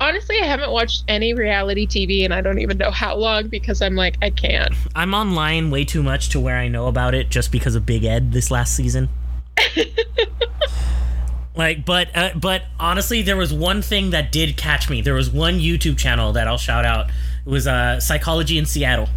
[0.00, 3.80] honestly i haven't watched any reality tv and i don't even know how long because
[3.80, 7.28] i'm like i can't I'm online way too much to where I know about it
[7.30, 9.08] just because of Big Ed this last season.
[11.56, 15.00] Like, but uh, but honestly, there was one thing that did catch me.
[15.00, 17.08] There was one YouTube channel that I'll shout out.
[17.08, 19.08] It was uh, Psychology in Seattle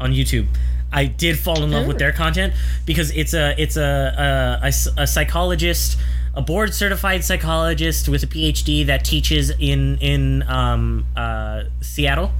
[0.00, 0.46] on YouTube.
[0.92, 2.52] I did fall in love with their content
[2.84, 5.98] because it's a it's a a, a, a psychologist,
[6.34, 12.32] a board certified psychologist with a PhD that teaches in in um, uh, Seattle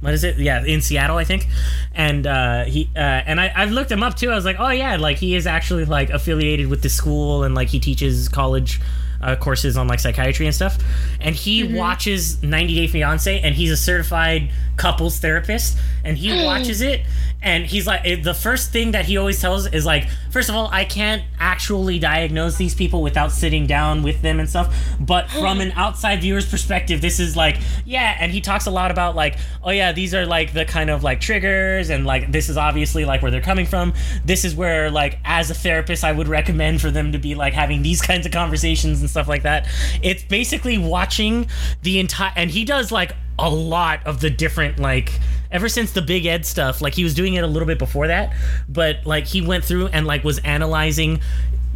[0.00, 0.38] what is it?
[0.38, 1.46] Yeah, in Seattle, I think.
[1.94, 4.30] And uh, he uh, and I, I've looked him up too.
[4.30, 7.54] I was like, oh yeah, like he is actually like affiliated with the school and
[7.54, 8.80] like he teaches college
[9.20, 10.78] uh, courses on like psychiatry and stuff.
[11.20, 11.74] And he Mm-hmm.
[11.76, 17.02] watches 90 Day Fiance, and he's a certified couples therapist, and he watches it.
[17.40, 20.68] And he's like, the first thing that he always tells is like, first of all,
[20.72, 24.74] I can't actually diagnose these people without sitting down with them and stuff.
[24.98, 28.16] But from an outside viewer's perspective, this is like, yeah.
[28.18, 31.04] And he talks a lot about like, oh yeah, these are like the kind of
[31.04, 33.94] like triggers, and like this is obviously like where they're coming from.
[34.24, 37.52] This is where like as a therapist, I would recommend for them to be like
[37.52, 39.68] having these kinds of conversations and stuff like that.
[40.02, 41.46] It's basically watching
[41.82, 45.12] the entire, and he does like a lot of the different like
[45.50, 48.08] ever since the big ed stuff like he was doing it a little bit before
[48.08, 48.34] that
[48.68, 51.20] but like he went through and like was analyzing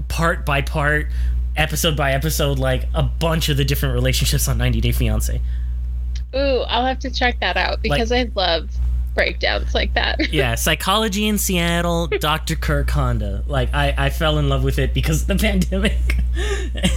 [0.09, 1.07] part by part
[1.57, 5.41] episode by episode like a bunch of the different relationships on 90 day fiance
[6.35, 8.71] Ooh, I'll have to check that out because I love
[9.15, 10.33] breakdowns like that.
[10.33, 13.45] yeah psychology in seattle dr kirk honda.
[13.47, 16.17] Like i i fell in love with it because of the pandemic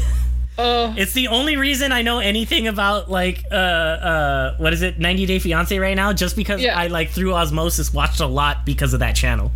[0.57, 4.97] Oh, it's the only reason i know anything about like uh uh what is it
[4.99, 6.77] 90 day fiance right now just because Yeah.
[6.79, 9.51] i like through osmosis watched a lot because of that channel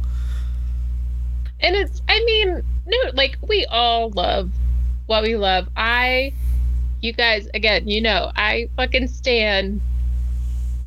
[1.62, 4.50] and it's I mean, no, like we all love
[5.08, 5.68] what we love.
[5.76, 6.34] I,
[7.02, 9.82] you guys, again, you know, I fucking stand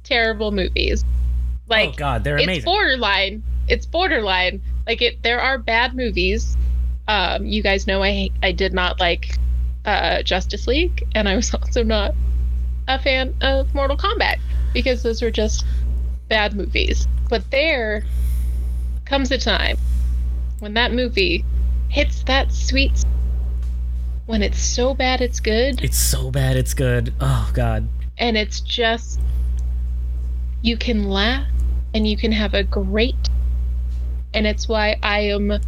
[0.04, 1.04] terrible movies.
[1.68, 3.42] Like oh god they're it's amazing borderline.
[3.68, 4.62] It's borderline.
[4.86, 6.56] Like it, there are bad movies.
[7.06, 9.36] Um, you guys know I I did not like
[9.84, 12.14] uh, Justice League, and I was also not
[12.88, 14.36] a fan of Mortal Kombat
[14.72, 15.64] because those were just
[16.28, 17.06] bad movies.
[17.28, 18.04] But there
[19.04, 19.76] comes a time
[20.60, 21.44] when that movie
[21.88, 23.04] hits that sweet
[24.26, 27.12] when it's so bad it's good It's so bad, it's good.
[27.20, 27.88] Oh god.
[28.16, 29.20] and it's just
[30.62, 31.46] you can laugh
[31.92, 33.28] and you can have a great
[34.32, 35.58] and it's why I am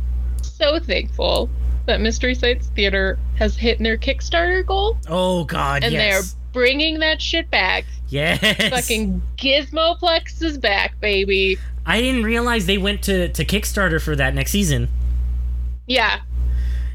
[0.40, 1.50] so thankful
[1.86, 6.32] that Mystery Science Theater has hit their Kickstarter goal Oh god, and yes.
[6.32, 7.84] they're bringing that shit back.
[8.08, 8.40] Yes.
[8.70, 11.58] Fucking Gizmoplex is back, baby.
[11.86, 14.88] I didn't realize they went to to Kickstarter for that next season.
[15.86, 16.20] Yeah.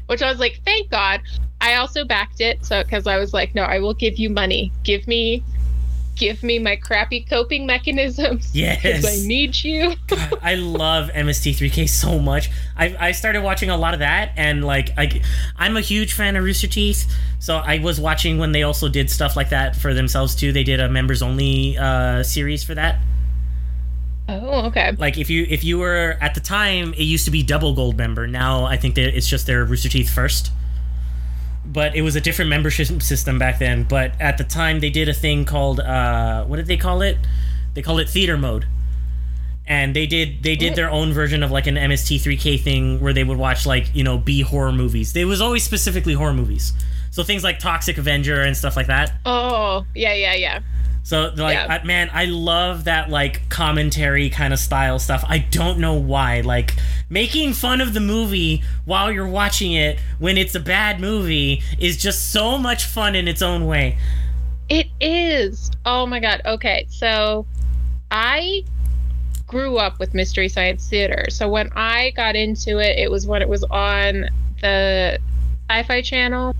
[0.06, 1.20] Which I was like, thank God.
[1.60, 4.72] I also backed it, so because I was like, no, I will give you money.
[4.82, 5.44] Give me,
[6.20, 8.50] give me my crappy coping mechanisms.
[8.60, 9.06] Yes.
[9.06, 9.94] I need you.
[10.42, 12.50] I love MST3K so much.
[12.76, 15.22] I, I started watching a lot of that, and like I,
[15.56, 17.10] I'm a huge fan of Rooster Teeth.
[17.38, 20.52] So I was watching when they also did stuff like that for themselves too.
[20.52, 22.98] They did a members only uh, series for that.
[24.28, 24.92] Oh, okay.
[24.92, 27.96] Like if you if you were at the time, it used to be double gold
[27.96, 28.26] member.
[28.26, 30.52] Now I think that it's just their Rooster Teeth first.
[31.64, 33.84] But it was a different membership system back then.
[33.84, 37.18] But at the time, they did a thing called uh, what did they call it?
[37.74, 38.66] They called it theater mode.
[39.66, 43.22] And they did they did their own version of like an MST3K thing where they
[43.22, 45.14] would watch like you know B horror movies.
[45.14, 46.72] It was always specifically horror movies.
[47.10, 49.12] So things like Toxic Avenger and stuff like that.
[49.26, 50.60] Oh, yeah, yeah, yeah.
[51.02, 51.82] So like Yeah.
[51.84, 55.24] Man, I love that like commentary kind of style stuff.
[55.26, 56.42] I don't know why.
[56.42, 56.76] Like
[57.08, 61.96] making fun of the movie while you're watching it when it's a bad movie is
[61.96, 63.98] just so much fun in its own way.
[64.68, 65.70] It is.
[65.84, 66.42] Oh my god.
[66.44, 67.44] Okay, so
[68.12, 68.62] I
[69.48, 71.26] grew up with Mystery Science Theater.
[71.28, 74.28] So when I got into it, it was when it was on
[74.60, 75.18] the
[75.68, 76.54] Sci-Fi Channel,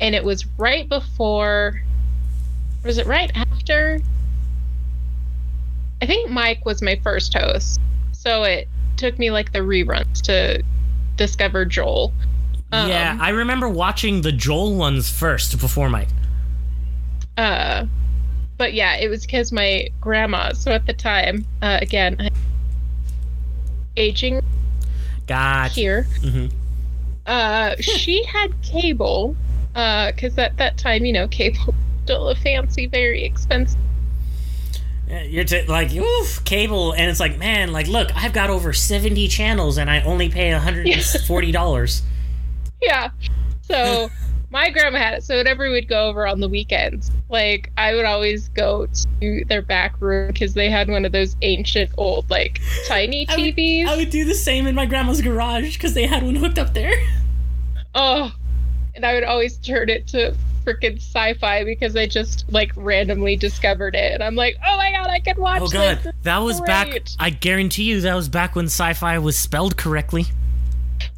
[0.00, 1.80] and it was right before.
[2.84, 4.00] Was it right after?
[6.02, 7.80] I think Mike was my first host,
[8.12, 10.62] so it took me like the reruns to
[11.16, 12.12] discover Joel.
[12.72, 16.08] Um, yeah, I remember watching the Joel ones first before Mike.
[17.36, 17.86] Uh,
[18.58, 20.52] but yeah, it was because my grandma.
[20.52, 22.32] So at the time, uh, again, I'm
[23.96, 24.40] aging
[25.26, 25.74] Gotcha.
[25.74, 26.06] here.
[26.20, 26.52] Mhm.
[27.26, 29.36] Uh, she had cable.
[29.74, 33.78] Uh, because at that time, you know, cable still a fancy, very expensive.
[35.26, 39.28] You're t- like oof cable, and it's like man, like look, I've got over seventy
[39.28, 42.02] channels, and I only pay hundred and forty dollars.
[42.80, 43.10] Yeah.
[43.62, 44.10] So
[44.50, 45.24] my grandma had it.
[45.24, 48.86] So whenever we'd go over on the weekends, like I would always go
[49.20, 53.36] to their back room because they had one of those ancient old, like tiny I
[53.36, 53.86] would- TVs.
[53.86, 56.72] I would do the same in my grandma's garage because they had one hooked up
[56.72, 56.94] there.
[57.94, 58.32] Oh,
[58.94, 60.34] and I would always turn it to
[60.64, 65.08] freaking sci-fi because I just like randomly discovered it, and I'm like, oh my god,
[65.10, 66.14] I can watch Oh god, this.
[66.22, 66.88] that was back.
[67.18, 70.26] I guarantee you that was back when sci-fi was spelled correctly.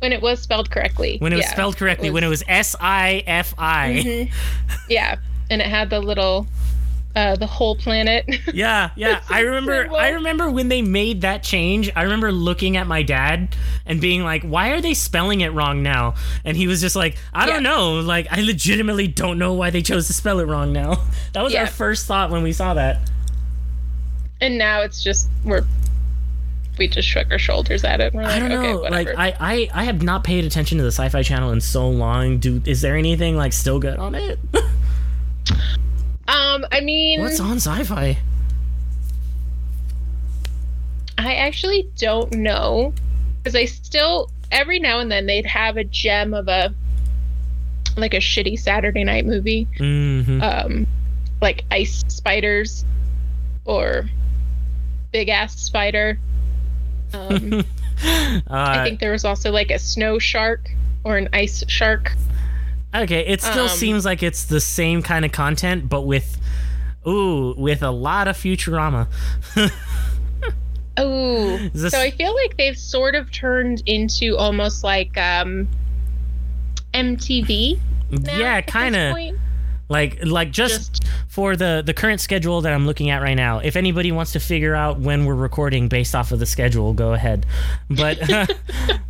[0.00, 1.18] When it was spelled correctly.
[1.18, 2.10] When it was spelled correctly.
[2.10, 4.02] When it was S I F I.
[4.04, 4.32] Mhm.
[4.88, 5.16] Yeah,
[5.48, 6.46] and it had the little,
[7.16, 8.24] uh, the whole planet.
[8.54, 9.22] Yeah, yeah.
[9.28, 9.90] I remember.
[9.96, 11.90] I remember when they made that change.
[11.96, 13.56] I remember looking at my dad
[13.86, 16.14] and being like, "Why are they spelling it wrong now?"
[16.44, 17.70] And he was just like, "I don't Yeah.
[17.70, 18.00] know.
[18.00, 21.02] Like, I legitimately don't know why they chose to spell it wrong now."
[21.32, 23.00] That was our first thought when we saw that.
[24.40, 25.64] and now it's just we're
[26.78, 28.12] we just shrug our shoulders at it.
[28.14, 28.80] We're like, I don't okay, know.
[28.80, 29.08] Like.
[29.16, 32.38] I, I, I have not paid attention to the Sci-Fi Channel in so long.
[32.38, 34.38] Do is there anything like still good on it?
[36.28, 38.18] um, I mean, What's on Sci-Fi?
[41.18, 42.92] I actually don't know
[43.38, 46.74] because I still every now and then they'd have a gem of a
[47.96, 50.86] like a shitty Saturday night movie, hmm um,
[51.40, 52.84] like Ice Spiders
[53.64, 54.08] or
[55.12, 56.18] Big Ass Spider.
[57.14, 57.52] Um,
[58.04, 60.70] uh, I think there was also like a snow shark
[61.04, 62.12] or an ice shark.
[62.96, 66.38] Okay, it still Um, seems like it's the same kind of content, but with,
[67.06, 69.08] ooh, with a lot of Futurama.
[70.98, 75.68] Oh, Is this- so I feel like they've sort of turned into almost like um,
[76.94, 77.78] MTV.
[78.10, 79.14] now yeah, kind of
[79.90, 81.04] like like just, Just
[81.36, 83.58] for the the current schedule that I'm looking at right now.
[83.58, 87.12] If anybody wants to figure out when we're recording based off of the schedule, go
[87.12, 87.44] ahead.
[87.90, 88.18] But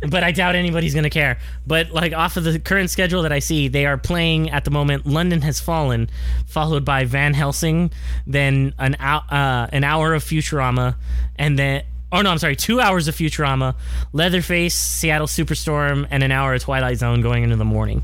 [0.09, 1.39] but I doubt anybody's gonna care.
[1.65, 4.71] But like off of the current schedule that I see, they are playing at the
[4.71, 5.05] moment.
[5.05, 6.09] London has fallen,
[6.45, 7.91] followed by Van Helsing,
[8.27, 10.95] then an uh, an hour of Futurama,
[11.37, 11.83] and then.
[12.11, 12.57] Oh no, I'm sorry.
[12.57, 13.75] Two hours of Futurama,
[14.11, 18.03] Leatherface, Seattle Superstorm, and an hour of Twilight Zone going into the morning.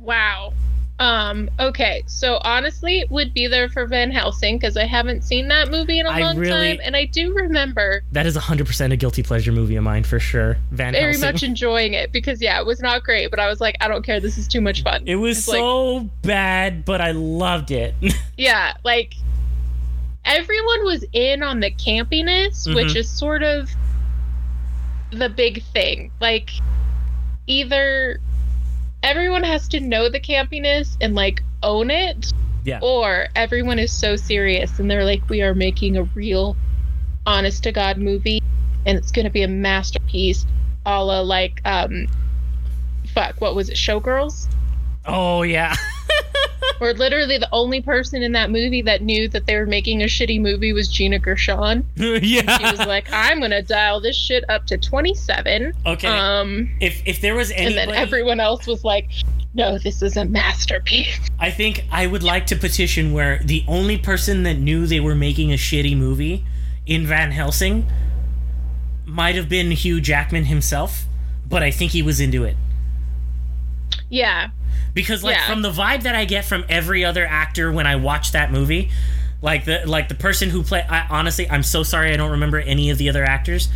[0.00, 0.52] wow.
[1.00, 5.70] Um, okay, so honestly, would be there for Van Helsing because I haven't seen that
[5.70, 8.96] movie in a I long really- time, and I do remember That is 100% a
[8.98, 10.58] guilty pleasure movie of mine for sure.
[10.72, 11.20] Van very Helsing.
[11.22, 14.04] much enjoying it because yeah, it was not great, but I was like, I don't
[14.04, 15.04] care, this is too much fun.
[15.06, 17.94] It was It's like- so bad, but I loved it.
[18.36, 19.14] yeah, like
[20.26, 22.96] everyone was in on the campiness, which Mhm.
[22.96, 23.70] is sort of
[25.12, 26.10] the big thing.
[26.20, 26.50] Like
[27.46, 28.20] either
[29.02, 32.32] everyone has to know the campiness and like own it,
[32.64, 32.78] yeah.
[32.82, 36.56] or everyone is so serious and they're like, we are making a real,
[37.26, 38.42] honest to God movie,
[38.86, 40.46] and it's gonna be a masterpiece,
[40.86, 42.06] a la like um,
[43.06, 44.48] fuck, what was it, Showgirls?
[45.06, 45.74] Oh yeah.
[46.78, 50.06] Where literally the only person in that movie that knew that they were making a
[50.06, 51.86] shitty movie was Gina Gershon.
[51.96, 52.56] yeah.
[52.56, 56.08] She was like, "I'm gonna dial this shit up to 27." okay.
[56.08, 59.10] Um, if if there was and then everyone else was like,
[59.52, 63.98] "No, this is a masterpiece." I think I would like to petition where the only
[63.98, 66.44] person that knew they were making a shitty movie
[66.86, 67.86] in Van Helsing
[69.04, 71.04] might have been Hugh Jackman himself,
[71.48, 72.56] but I think he was into it.
[74.10, 74.50] Yeah,
[74.92, 75.46] because like Yeah.
[75.48, 78.90] from the vibe that I get from every other actor when I watch that movie,
[79.40, 82.58] like the like the person who play I honestly I'm so sorry I don't remember
[82.58, 83.68] any of the other actors,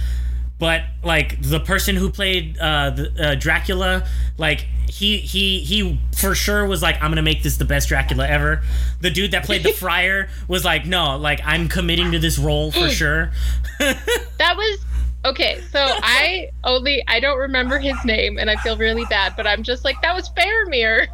[0.59, 4.07] but like the person who played uh, the, uh, Dracula,
[4.37, 8.27] like he he he for sure was like I'm gonna make this the best Dracula
[8.29, 8.63] ever.
[9.01, 12.71] The dude that played the friar was like no, like I'm committing to this role
[12.73, 13.31] for sure.
[13.79, 14.85] that was
[15.25, 15.61] okay.
[15.71, 19.35] So I only I don't remember his name, and I feel really bad.
[19.37, 21.07] But I'm just like, that was Faramir.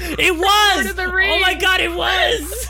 [0.00, 0.98] It was.
[0.98, 2.68] Oh my god, it was.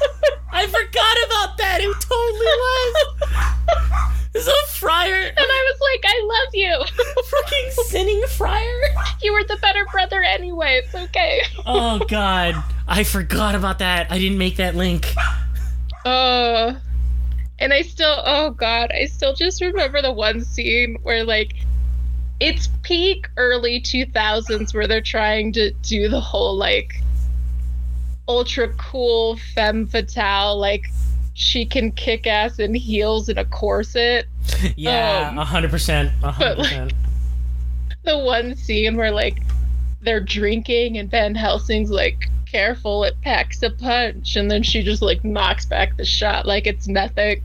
[0.53, 1.79] I forgot about that.
[1.81, 4.05] It totally was.
[4.35, 7.25] It's a friar, And I was like, I love you.
[7.25, 8.81] fucking sinning friar.
[9.23, 10.83] you were the better brother anyway.
[10.85, 11.43] It's okay.
[11.67, 14.13] Oh god, I forgot about that.
[14.13, 15.13] I didn't make that link.
[16.05, 16.77] Oh.
[17.59, 21.55] And I still, oh god, I still just remember the one scene where like
[22.41, 27.03] it's peak early 2000s where they're trying to do the whole like
[28.29, 30.85] ultra cool femme fatale like
[31.35, 34.27] she can kick ass in heels in a corset.
[34.77, 36.93] Yeah, Um, a hundred percent, a hundred but, like-.
[38.05, 39.43] The one scene where like
[40.01, 45.03] they're drinking and Van Helsing's like careful it packs a punch and then she just
[45.03, 47.43] like knocks back the shot like it's nothing.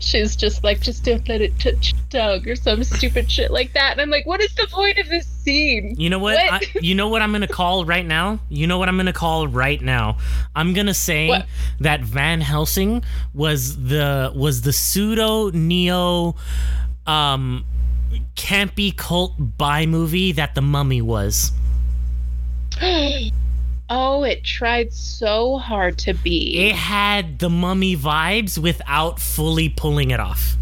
[0.00, 3.72] She's just like just don't let it touch your tongue or some stupid shit like
[3.74, 3.92] that.
[3.92, 5.94] And I'm like, what is the point of this scene?
[5.96, 6.34] You know what?
[6.36, 6.62] What?
[6.62, 8.40] I, you know what I'm gonna call right now.
[8.48, 10.18] You know what I'm gonna call right now.
[10.54, 11.46] I'm gonna say What?
[11.80, 16.34] that Van Helsing was the was the pseudo neo,
[17.06, 17.64] um,
[18.34, 21.52] campy cult buy movie that The Mummy was.
[23.90, 26.68] oh, it tried so hard to be.
[26.68, 30.56] It had The Mummy vibes without fully pulling it off.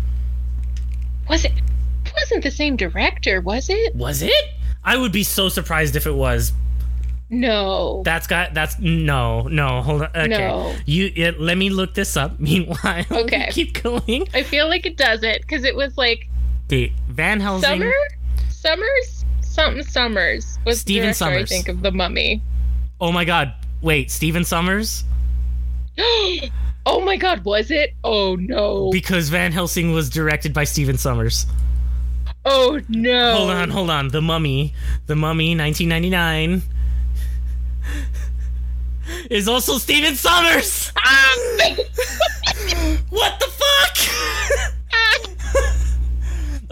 [1.29, 1.53] Was it?
[2.05, 3.95] It wasn't the same director, was it?
[3.95, 4.33] Was it?
[4.85, 6.53] I would be so surprised if it was.
[7.31, 8.03] No.
[8.05, 10.75] That's got that's no no hold on okay No.
[10.85, 13.49] you it, let me look this up meanwhile Okay.
[13.51, 16.29] keep going I feel like it doesn't because it was like
[16.69, 17.93] the Van Helsing Summer,
[18.51, 21.43] Sommers, something Sommers was Stephen the director, Sommers.
[21.45, 22.43] I think of the Mummy.
[23.03, 25.03] Oh my god wait Stephen Sommers
[25.99, 27.95] oh my God, was it?
[28.03, 28.91] Oh no!
[28.91, 31.47] because Van Helsing was directed by Stephen Sommers
[32.45, 33.35] oh no!
[33.35, 34.73] hold on hold on The Mummy
[35.07, 36.63] The Mummy 1999
[39.31, 41.35] is also Stephen Sommers Ah!
[43.11, 44.72] what the fuck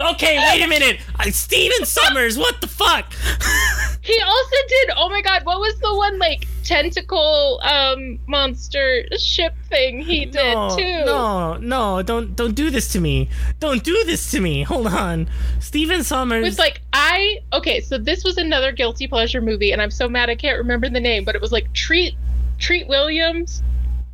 [0.01, 0.99] okay wait a minute
[1.31, 3.13] Stephen Sommers what the fuck
[4.01, 4.89] he also did.
[4.97, 10.53] Oh my God, what was the one like tentacle um monster ship thing he did
[10.53, 11.05] no, too?
[11.05, 13.29] No, no, don't don't do this to me.
[13.59, 14.63] Don't do this to me.
[14.63, 15.29] Hold on.
[15.59, 16.39] Stephen Sommers.
[16.39, 20.09] It was like I okay, so this was another guilty pleasure movie, and I'm so
[20.09, 22.15] mad I can't remember the name, but it was like Treat
[22.57, 23.61] Treat Williams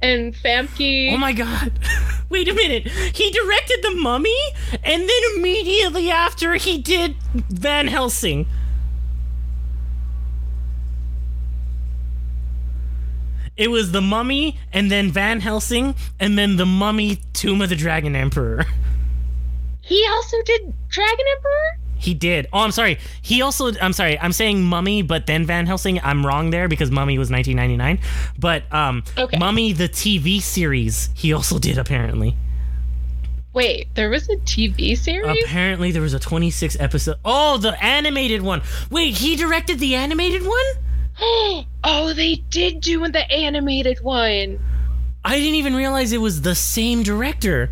[0.02, 1.14] and Famke.
[1.14, 1.72] Oh my god.
[2.30, 2.88] Wait a minute.
[2.88, 4.38] He directed The Mummy
[4.84, 7.16] and then immediately after he did
[7.50, 8.48] Van Helsing.
[13.56, 17.76] It was The Mummy and then Van Helsing and then The Mummy Tomb of the
[17.76, 18.66] Dragon Emperor.
[19.88, 21.87] He also did Dragon Emperor.
[21.98, 22.48] He did.
[22.54, 23.00] Oh, I'm sorry.
[23.22, 23.74] He also.
[23.82, 24.20] I'm sorry.
[24.20, 26.00] I'm saying Mummy, but then Van Helsing.
[26.02, 28.00] I'm wrong there because Mummy was 1999.
[28.40, 29.38] But um, Okay.
[29.38, 31.10] Mummy the TV series.
[31.14, 32.36] He also did apparently.
[33.54, 35.44] Wait, there was a TV series.
[35.44, 37.18] Apparently there was a 26 episode.
[37.26, 38.62] Oh, the animated one.
[38.92, 40.66] Wait, he directed the animated one?
[41.84, 44.60] oh, they did do the animated one.
[45.26, 47.72] I didn't even realize it was the same director.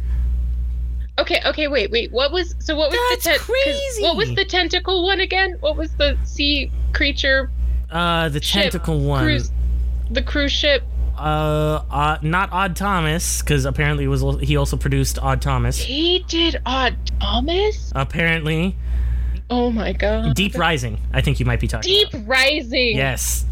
[1.17, 2.11] Okay, okay, wait, wait.
[2.11, 2.75] What was so?
[2.75, 4.03] What was That's the ten- 'cause crazy.
[4.03, 5.55] What was the tentacle one again?
[5.61, 7.49] What was the sea creature
[7.89, 9.23] Uh, the ship tentacle one.
[9.23, 9.51] Cruise,
[10.11, 10.83] the cruise ship.
[11.17, 15.77] Uh, uh, not Odd Thomas, because apparently it was he also produced Odd Thomas.
[15.77, 17.93] He did Odd Thomas.
[17.95, 18.75] Apparently,
[19.49, 20.35] Oh my god.
[20.35, 20.99] Deep Rising.
[21.13, 21.89] I think you might be talking.
[21.89, 22.27] Deep about.
[22.27, 22.97] Rising.
[22.97, 23.45] Yes.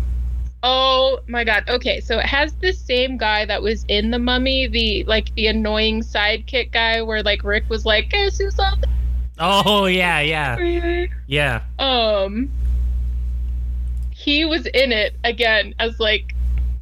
[0.65, 1.65] Oh my god.
[1.67, 5.47] Okay, so it has the same guy that was in the Mummy, the like the
[5.47, 8.81] annoying sidekick guy, where like Rick was like, "Guess who's on
[9.39, 11.63] Oh yeah, yeah, yeah.
[11.79, 12.49] Um,
[14.11, 16.33] he was in it again as like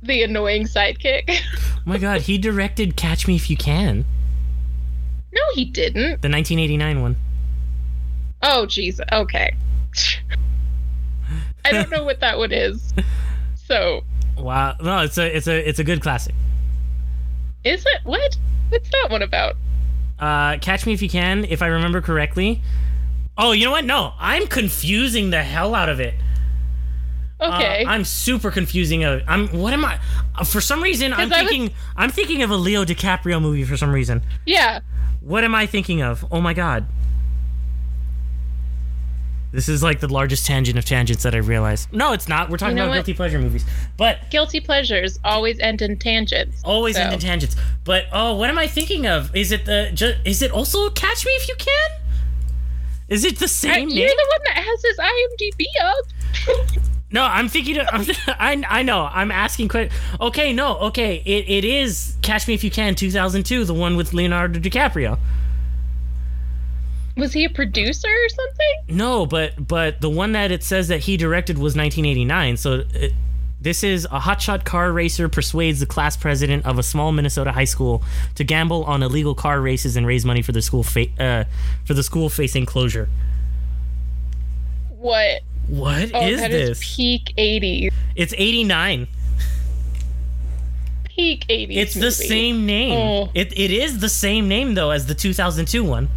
[0.03, 1.41] the annoying sidekick.
[1.83, 4.05] Oh my god, he directed Catch Me If You Can,
[5.33, 6.21] no, he didn't.
[6.21, 7.15] the 1989 one.
[8.43, 8.99] Oh, jeez.
[9.11, 9.55] Okay.
[11.65, 12.93] I don't know what that one is.
[13.71, 14.03] So,
[14.37, 16.35] Wow, no, it's a it's a it's a good classic.
[17.63, 18.37] is it what?
[18.69, 19.55] What's that one about?
[20.19, 22.61] Uh, Catch Me If You Can, if I remember correctly.
[23.37, 23.85] Oh, you know what?
[23.85, 26.15] No, I'm confusing the hell out of it.
[27.39, 27.85] Uh, Okay.
[27.87, 29.03] I'm super confusing.
[29.03, 29.47] Of, I'm.
[29.49, 29.99] What am I?
[30.35, 31.73] Uh, for some reason, I'm I was- thinking.
[31.95, 33.63] I'm thinking of a Leo DiCaprio movie.
[33.63, 34.81] For some reason, yeah.
[35.21, 36.25] what am I thinking of?
[36.31, 36.85] Oh my god.
[39.51, 41.91] This is like the largest tangent of tangents that I realized.
[41.91, 42.49] No, it's not.
[42.49, 43.05] We're talking You know about what?
[43.05, 43.65] guilty pleasure movies,
[43.97, 46.61] but Guilty pleasures always end in tangents.
[46.63, 47.55] always So- end in tangents.
[47.83, 49.35] But oh, what am I thinking of?
[49.35, 49.91] Is it the?
[49.93, 51.89] Ju- is it also Catch Me If You Can?
[53.09, 54.15] Is it the same You're name?
[54.15, 56.77] the one that has his IMDb up.
[57.13, 57.77] No, I'm thinking.
[57.77, 58.05] Of, I'm,
[58.39, 59.09] I I know.
[59.11, 59.67] I'm asking.
[59.67, 59.89] Que-
[60.21, 60.77] okay, no.
[60.77, 65.19] Okay, it, it is Catch Me If You Can, 2002, the one with Leonardo DiCaprio.
[67.17, 68.97] Was he a producer or something?
[68.97, 72.57] No, but but the one that it says that he directed was 1989.
[72.57, 73.13] So it,
[73.59, 77.65] this is a hotshot car racer persuades the class president of a small Minnesota high
[77.65, 78.01] school
[78.35, 81.43] to gamble on illegal car races and raise money for the school fa- uh,
[81.85, 83.07] for the school facing closure.
[84.97, 85.41] What?
[85.67, 86.69] What is Oh, that this?
[86.81, 87.91] is peak 80s.
[88.15, 89.07] it's 89.
[91.05, 91.67] Peak 80s.
[91.77, 92.11] It's the movie.
[92.11, 92.93] same name.
[92.97, 93.29] Oh.
[93.33, 96.09] It it is the same name though as the 2002 one.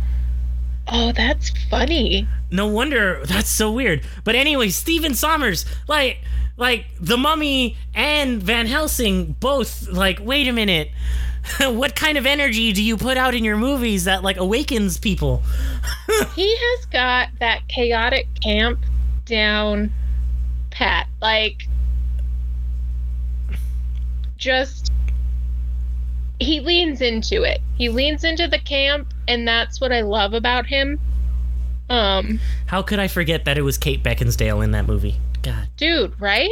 [0.87, 2.29] Oh, that's funny.
[2.51, 4.03] No wonder that's so weird.
[4.23, 6.19] But anyway, Stephen Sommers, like
[6.57, 10.91] like The Mummy and Van Helsing both like wait a minute.
[11.61, 15.43] what kind of energy do you put out in your movies that like awakens people?
[16.35, 18.79] He has got that chaotic camp
[19.25, 19.93] down
[20.71, 21.07] pat.
[21.21, 21.69] Like,
[24.37, 24.84] just.
[26.45, 27.61] He leans into it.
[27.77, 31.01] He leans into the camp, and that's what I love about him.
[31.89, 35.17] Um, How could I forget that it was Kate Beckinsale in that movie?
[35.43, 35.69] God.
[35.77, 36.51] dude, right?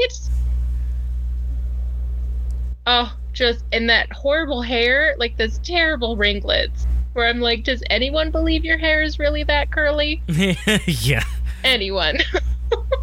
[2.87, 6.87] Oh, just in that horrible hair, like those terrible ringlets.
[7.13, 10.23] Where I'm like, does anyone believe your hair is really that curly?
[10.87, 11.25] yeah.
[11.65, 12.19] Anyone?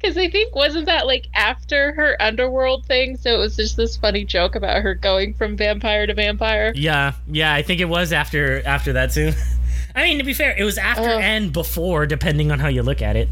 [0.00, 3.16] Because I think wasn't that like after her underworld thing?
[3.18, 6.72] So it was just this funny joke about her going from vampire to vampire.
[6.74, 9.32] Yeah, yeah, I think it was after after that too.
[9.94, 11.20] I mean, to be fair, it was after Ugh.
[11.20, 13.28] and before, depending on how you look at it,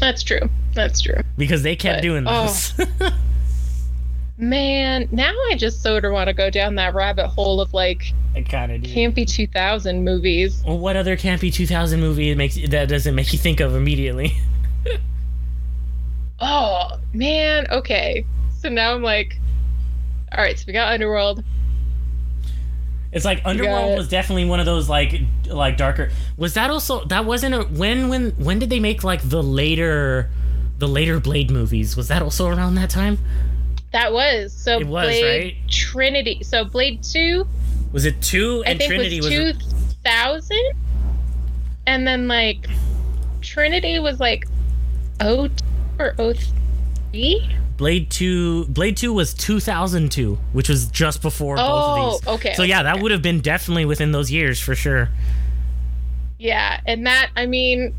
[0.00, 0.48] That's true.
[0.72, 1.20] That's true.
[1.36, 2.56] because they kept But- doing oh.
[4.36, 8.12] Man, now I just sort of want to go down that rabbit hole of like
[8.34, 8.92] I kind of do.
[8.92, 10.60] campy 2000 movies.
[10.66, 14.34] Well, what other campy 2000 movie makes that doesn't make you think of immediately?
[16.40, 17.66] Oh, man.
[17.70, 18.24] Okay.
[18.58, 19.38] So now I'm like,
[20.32, 21.44] all right, so we got Underworld.
[23.12, 26.10] It's like Underworld was definitely one of those like like darker.
[26.36, 30.30] Was that also that wasn't a when when when did they make like the later
[30.78, 31.96] the later Blade movies?
[31.96, 33.18] Was that also around that time?
[33.92, 35.70] That was so It was, Blade right?
[35.70, 36.42] Trinity.
[36.42, 37.46] So Blade 2,
[37.92, 39.84] Was it two I and think Trinity was was?
[40.02, 40.58] 2000.
[41.86, 42.66] And then like
[43.40, 44.48] Trinity was like
[45.20, 45.50] 02
[45.98, 46.14] or
[47.12, 47.48] 03.
[47.76, 51.76] Blade two Blade two was two thousand two, which was just before both Oh,
[52.06, 52.28] of these.
[52.28, 52.54] Oh, okay.
[52.54, 55.08] So yeah, okay, that would have been definitely within those years for sure.
[56.38, 57.92] Yeah, and that I mean,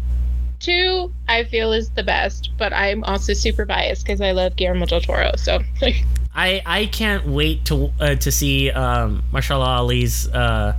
[0.60, 4.86] two I feel is the best, but I'm also super biased because I love Guillermo
[4.86, 5.32] del Toro.
[5.36, 5.60] So
[6.34, 10.74] I I can't wait to uh, to see um, Mahershala Ali's uh,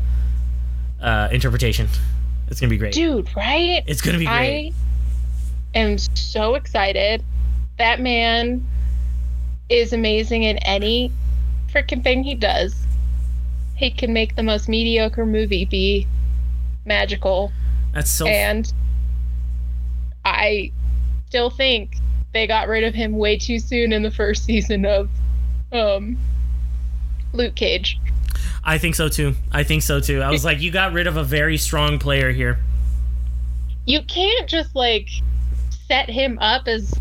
[1.02, 1.88] uh, interpretation.
[2.48, 2.94] It's gonna be great.
[2.94, 3.82] dude, right?
[3.86, 4.68] It's gonna be great.
[4.68, 4.72] I
[5.76, 7.22] am so excited.
[7.78, 8.66] That man
[9.68, 11.12] is amazing in any
[11.72, 12.74] freaking thing he does.
[13.74, 16.06] He can make the most mediocre movie be
[16.84, 17.52] magical.
[17.92, 18.26] That's so.
[18.26, 18.72] and
[20.24, 20.72] I
[21.28, 21.96] still think
[22.32, 25.08] they got rid of him way too soon in the first season of
[25.72, 26.16] um
[27.32, 27.98] Luke Cage.
[28.64, 29.34] I think so too.
[29.52, 30.22] I think so too.
[30.22, 32.58] I was like, you got rid of a very strong player here.
[33.84, 35.08] You can't just like
[35.88, 36.94] set him up as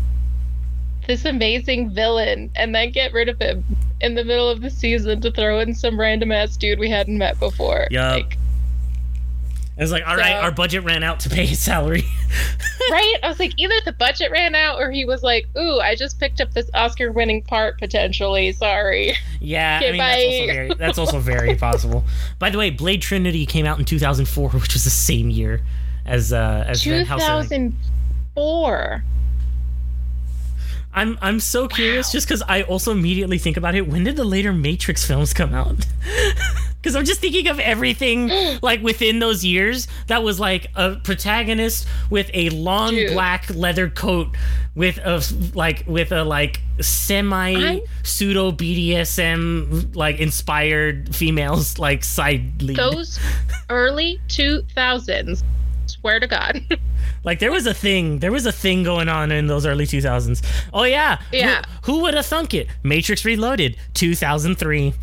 [1.06, 3.64] this amazing villain and then get rid of him
[4.00, 7.16] in the middle of the season to throw in some random ass dude we hadn't
[7.16, 7.86] met before.
[7.90, 8.12] Yeah.
[8.12, 8.36] Like,
[9.78, 12.04] I was like, all so, right, our budget ran out to pay his salary.
[12.90, 13.16] right?
[13.22, 16.18] I was like, either the budget ran out or he was like, ooh, I just
[16.18, 18.52] picked up this Oscar winning part potentially.
[18.52, 19.12] Sorry.
[19.38, 19.78] Yeah.
[19.82, 22.04] Okay, I mean, that's also, very, that's also very possible.
[22.38, 25.60] By the way, Blade Trinity came out in 2004, which was the same year
[26.06, 27.70] as, uh, as 2004.
[28.36, 29.02] Four.
[30.92, 32.12] I'm I'm so curious wow.
[32.12, 33.88] just because I also immediately think about it.
[33.88, 35.86] When did the later Matrix films come out?
[36.86, 38.28] Because I'm just thinking of everything
[38.62, 43.12] like within those years that was like a protagonist with a long Dude.
[43.12, 44.28] black leather coat
[44.76, 45.20] with a
[45.52, 52.76] like with a like semi pseudo BDSM like inspired females like side lead.
[52.76, 53.18] Those
[53.68, 55.42] early two thousands
[56.06, 56.60] Swear to God.
[57.24, 60.44] Like there was a thing, there was a thing going on in those early 2000s.
[60.72, 61.62] Oh yeah, Who- Yeah.
[61.82, 62.68] Who, would have thunk it?
[62.84, 64.94] Matrix Reloaded, 2003.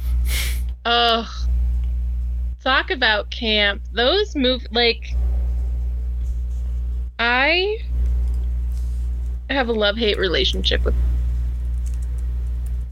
[0.85, 1.27] Ugh.
[2.63, 3.81] Talk about camp.
[3.91, 5.15] Those move like
[7.19, 7.79] I
[9.49, 10.95] have a love hate relationship with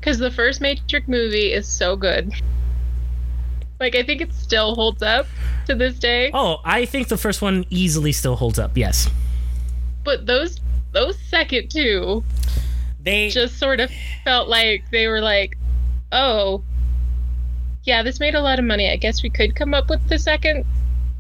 [0.02, 2.34] because the first Matrix movie is so good.
[3.82, 5.26] Like I think it still holds up
[5.66, 6.30] to this day.
[6.36, 8.78] Oh, I think the first one easily still holds up.
[8.78, 9.10] Yes,
[10.04, 10.62] But those
[10.92, 12.24] those second two
[13.04, 13.90] they just sort of
[14.24, 15.58] felt like they were like,
[16.12, 16.64] oh,
[17.84, 18.88] yeah, this made a lot of money.
[18.88, 20.64] I guess we could come up with the second,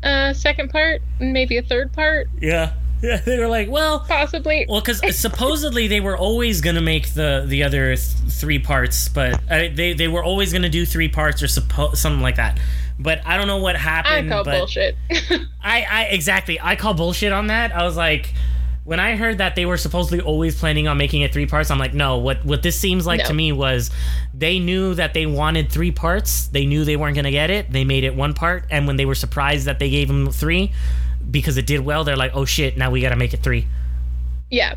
[0.03, 3.17] uh, second part and maybe a third part, yeah, yeah.
[3.25, 4.65] They were like, well, possibly.
[4.69, 7.99] well, because supposedly they were always gonna make the the other th-
[8.29, 12.21] three parts, but uh, they they were always gonna do three parts or suppo- something
[12.21, 12.59] like that.
[12.99, 14.31] But I don't know what happened.
[14.31, 14.95] I call bullshit.
[15.63, 16.59] I, I exactly.
[16.61, 17.75] I call bullshit on that.
[17.75, 18.31] I was like,
[18.83, 21.79] when I heard that they were supposedly always planning on making it three parts, I'm
[21.79, 22.19] like, no.
[22.19, 23.25] What what this seems like No.
[23.25, 23.89] to me was
[24.35, 26.47] they knew that they wanted three parts.
[26.47, 27.71] They knew they weren't gonna get it.
[27.71, 30.71] They made it one part, and when they were surprised that they gave them three
[31.31, 33.67] because it did well, they're like, oh shit, now we gotta make it three.
[34.49, 34.75] yeah,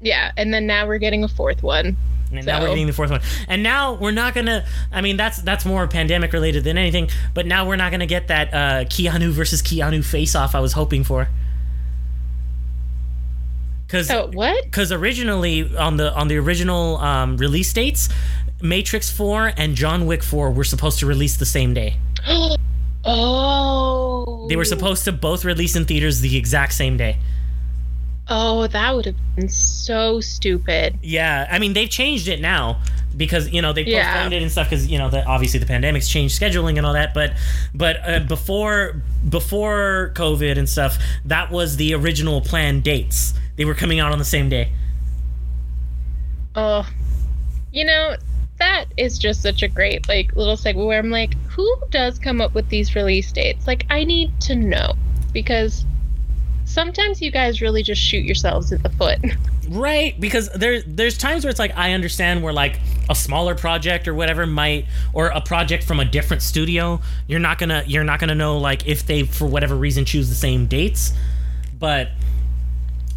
[0.00, 1.96] yeah, and then now we're getting a fourth one.
[2.32, 3.20] And now we're getting the fourth one.
[3.46, 4.66] And now we're not gonna.
[4.90, 7.08] I mean, that's that's more pandemic related than anything.
[7.34, 10.72] But now we're not gonna get that uh, Keanu versus Keanu face off I was
[10.72, 11.28] hoping for.
[13.86, 14.64] Because Oh, what?
[14.64, 18.08] because originally on the on the original um, release dates,
[18.60, 21.96] Matrix Four and John Wick Four were supposed to release the same day.
[23.06, 27.18] oh, They were supposed to both release in theaters the exact same day.
[28.28, 30.98] Oh, that would have been so stupid.
[31.02, 32.80] Yeah, I mean they've changed it now
[33.16, 34.12] because you know they Yeah.
[34.12, 36.92] postponed it and stuff because you know the, obviously the pandemic's changed scheduling and all
[36.94, 37.14] that.
[37.14, 37.34] But
[37.72, 43.32] but uh, before before COVID and stuff, that was the original planned dates.
[43.54, 44.72] They were coming out on the same day.
[46.56, 46.84] Oh,
[47.72, 48.16] you know,
[48.58, 52.40] that is just such a great like little segue where I'm like, who does come
[52.40, 53.66] up with these release dates?
[53.66, 54.94] Like, I need to know
[55.32, 55.84] because
[56.64, 59.18] sometimes you guys really just shoot yourselves in the foot.
[59.68, 62.78] Right, because there there's times where it's like I understand where like
[63.10, 67.58] a smaller project or whatever might or a project from a different studio, you're not
[67.58, 71.12] gonna you're not gonna know like if they for whatever reason choose the same dates.
[71.76, 72.10] But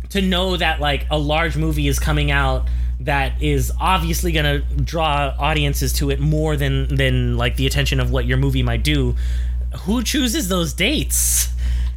[0.10, 2.68] to know that like a large movie is coming out
[3.02, 8.12] that is obviously gonna draw audiences to it more than than like the attention of
[8.12, 9.16] what your movie might do,
[9.82, 11.50] who chooses those dates?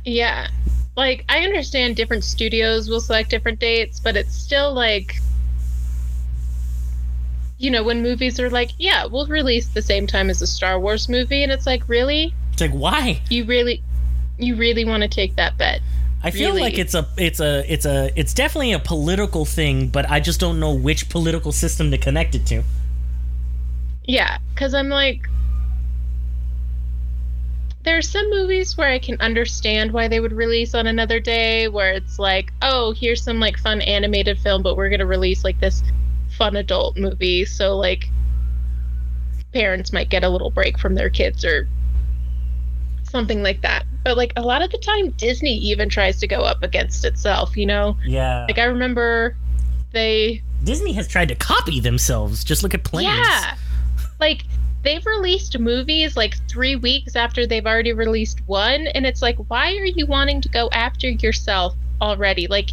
[0.04, 0.48] yeah.
[0.94, 5.16] Like, I understand different studios will select different dates, but it's still like.
[7.58, 10.80] You know, when movies are like, yeah, we'll release the same time as a Star
[10.80, 12.34] Wars movie, and it's like, really?
[12.52, 13.22] It's like why?
[13.30, 13.82] You really,
[14.36, 15.80] you really want to take that bet?
[16.22, 16.62] I feel Really?
[16.62, 20.38] like it's a it's a it's a it's definitely a political thing, but I just
[20.40, 22.62] don't know which political system to connect it to.
[24.04, 25.28] Yeah, because I'm like,
[27.84, 31.92] there's some movies where I can understand why they would release on another day, where
[31.92, 35.82] it's like, oh, here's some like fun animated film, but we're gonna release like this
[36.38, 38.08] fun adult movie, so like
[39.52, 41.68] parents might get a little break from their kids or
[43.12, 43.84] something like that.
[44.02, 47.56] But like a lot of the time, Disney even tries to go up against itself,
[47.56, 47.96] you know?
[48.04, 48.46] Yeah.
[48.48, 49.36] Like I remember
[49.92, 52.42] they Disney has tried to copy themselves.
[52.42, 53.14] Just look at planes.
[53.14, 53.56] Yeah.
[54.18, 54.44] Like
[54.82, 59.76] they've released movies like 3 weeks after they've already released one and it's like why
[59.76, 62.48] are you wanting to go after yourself already?
[62.48, 62.70] Like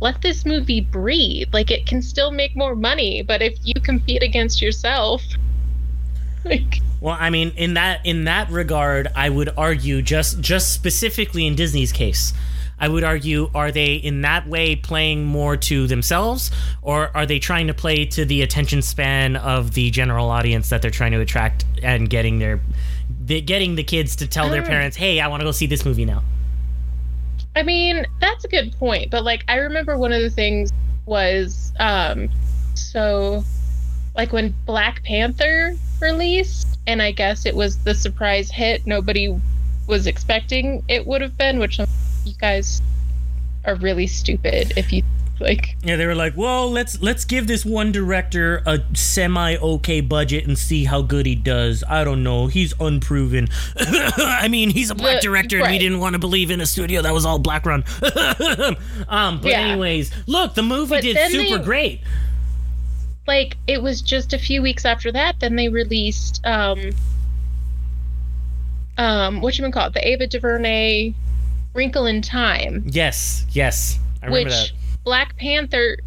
[0.00, 1.48] let this movie breathe.
[1.52, 5.22] Like it can still make more money, but if you compete against yourself
[6.50, 11.46] like Well, I mean, in that in that regard, I would argue just just specifically
[11.46, 12.32] in Disney's case,
[12.78, 16.50] I would argue are they in that way playing more to themselves
[16.82, 20.82] or are they trying to play to the attention span of the general audience that
[20.82, 22.60] they're trying to attract and getting their
[23.26, 24.66] the, getting the kids to tell their Mm.
[24.66, 26.22] parents, "Hey, I want to go see this movie now."
[27.56, 30.72] I mean, that's a good point, but like I remember one of the things
[31.06, 32.28] was um
[32.74, 33.44] so
[34.16, 39.34] like when Black Panther released and I guess it was the surprise hit nobody
[39.86, 42.80] was expecting it would have been, which you guys
[43.64, 45.02] are really stupid if you
[45.40, 50.00] like Yeah, they were like, "Well, let's let's give this one director a semi okay
[50.00, 53.48] budget and see how good he does." I don't know, he's unproven.
[53.76, 56.66] I mean, he's a black The- director, and we didn't want to believe in a
[56.66, 57.82] studio that was all black run.
[59.08, 59.60] um, but Yeah.
[59.60, 62.00] anyways, look, the movie But did super they- great.
[63.26, 66.90] Like it was just a few weeks after that then they released um
[68.98, 71.12] um what you call it the ava duvernay
[71.74, 74.72] wrinkle in time Yes, yes, I remember which that.
[75.04, 75.98] black panther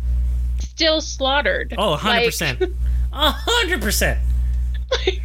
[0.59, 2.63] still slaughtered Oh, 100 Like, percent,
[3.11, 4.19] hundred percent.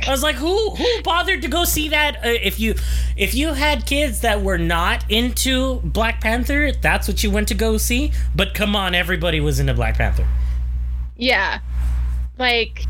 [0.09, 2.17] I was like, who who bothered to go see that?
[2.17, 2.75] Uh, if you
[3.17, 7.55] if you had kids that were not into Black Panther, that's what you went to
[7.55, 8.11] go see.
[8.35, 10.27] But come on, everybody was into Black Panther.
[11.17, 11.61] yeah
[12.39, 12.85] like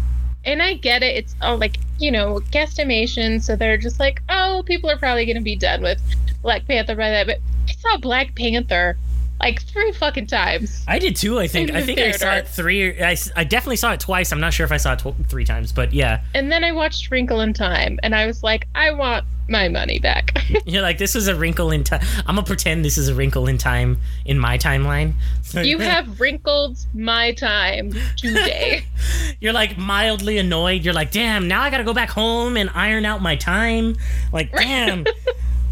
[0.44, 4.62] and i get it it's all like you know guesstimation so they're just like oh
[4.66, 6.00] people are probably going to be done with
[6.42, 7.38] black panther by that but
[7.68, 8.96] i saw black panther
[9.40, 11.40] like three fucking times I did too.
[11.40, 11.72] I think.
[11.72, 13.02] I think I saw it three.
[13.02, 14.30] I, I definitely saw it twice.
[14.30, 16.22] I'm not sure if I saw it tw- three times, but yeah.
[16.32, 19.98] and then i watched wrinkle in time and i was like i want my money
[19.98, 20.32] back
[20.66, 22.00] You're like, this is a wrinkle in time.
[22.26, 25.14] I'm gonna pretend this is a wrinkle in time in my timeline.
[25.62, 28.84] You have wrinkled my time today.
[29.40, 30.84] You're like mildly annoyed.
[30.84, 33.96] You're like, damn, now I gotta go back home and iron out my time.
[34.32, 35.04] Like, damn.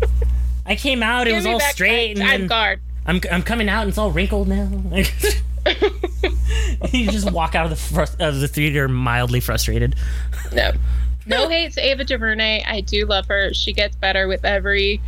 [0.67, 2.81] I came out, it was all straight, and then card.
[3.07, 4.69] I'm, I'm coming out and it's all wrinkled now.
[4.91, 5.13] Like,
[6.93, 9.97] you just walk out of the of the theater mildly frustrated.
[10.53, 10.73] No.
[11.27, 12.65] No hate to Ava DuVernay.
[12.67, 13.53] I do love her.
[13.55, 15.01] She gets better with every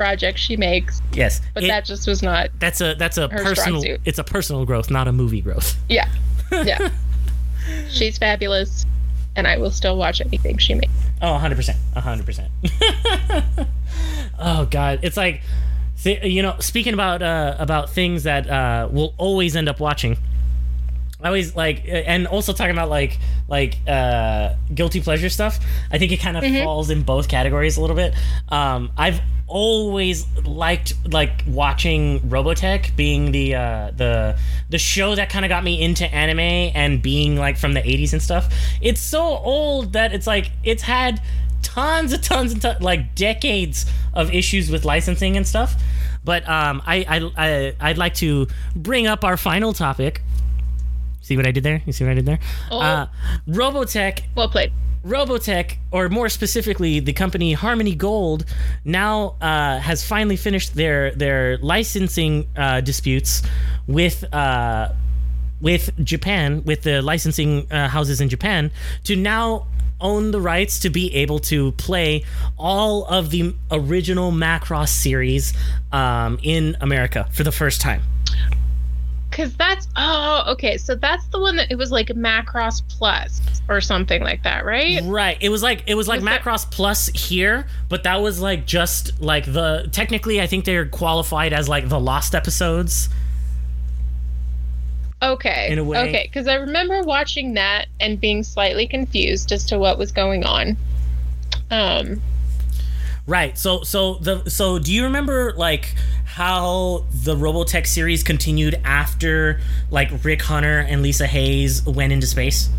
[0.00, 2.48] project she makes, Yes, but it- that just was not.
[2.58, 3.82] that's a that's a personal.
[4.06, 5.76] It's a personal growth, not a movie growth.
[5.90, 6.08] Yeah.
[6.50, 6.88] Yeah.
[7.90, 8.86] She's fabulous,
[9.36, 10.90] and I will still watch anything she makes.
[11.20, 11.74] Oh, 100%.
[11.94, 13.66] 100%.
[14.38, 15.42] oh god, it's like
[16.02, 20.16] th- you know, speaking about uh about things that uh we'll always end up watching.
[21.22, 23.18] I always like, and also talking about like
[23.48, 25.58] like uh, guilty pleasure stuff.
[25.90, 28.14] I think it kind of falls in both categories a little bit.
[28.48, 34.38] Um, I've always liked like watching Robotech, being the uh, the
[34.70, 38.12] the show that kind of got me into anime and being like from the '80s
[38.12, 38.52] and stuff.
[38.80, 41.20] It's so old that it's like it's had
[41.62, 45.74] tons and tons and tons, like decades of issues with licensing and stuff.
[46.24, 50.22] But um, I, I, I I'd like to bring up our final topic.
[51.30, 51.80] See what I did there?
[51.86, 52.40] You see what I did there?
[52.72, 52.80] Oh.
[52.80, 53.06] Uh,
[53.48, 54.72] Robotech Well played.
[55.04, 58.44] Robotech, or more specifically, the company Harmony Gold,
[58.84, 63.42] now uh, has finally finished their their licensing uh, disputes
[63.86, 64.24] with.
[64.34, 64.92] Uh,
[65.60, 68.70] with Japan, with the licensing uh, houses in Japan,
[69.04, 69.66] to now
[70.00, 72.24] own the rights to be able to play
[72.56, 75.52] all of the original Macross series
[75.92, 78.02] um, in America for the first time.
[79.30, 83.80] Cause that's oh okay, so that's the one that it was like Macross Plus or
[83.80, 85.00] something like that, right?
[85.04, 85.38] Right.
[85.40, 88.66] It was like it was like Was that- Macross Plus here, but that was like
[88.66, 93.08] just like the technically I think they're qualified as like the lost episodes.
[95.22, 95.68] Okay.
[95.70, 96.08] In a way.
[96.08, 100.44] Okay, because I remember watching that and being slightly confused as to what was going
[100.44, 100.76] on.
[101.70, 102.20] Um,
[103.26, 103.56] Right.
[103.56, 105.94] So so the so do you remember like
[106.40, 109.60] how the Robotech series continued after
[109.90, 112.70] like Rick Hunter and Lisa Hayes went into space?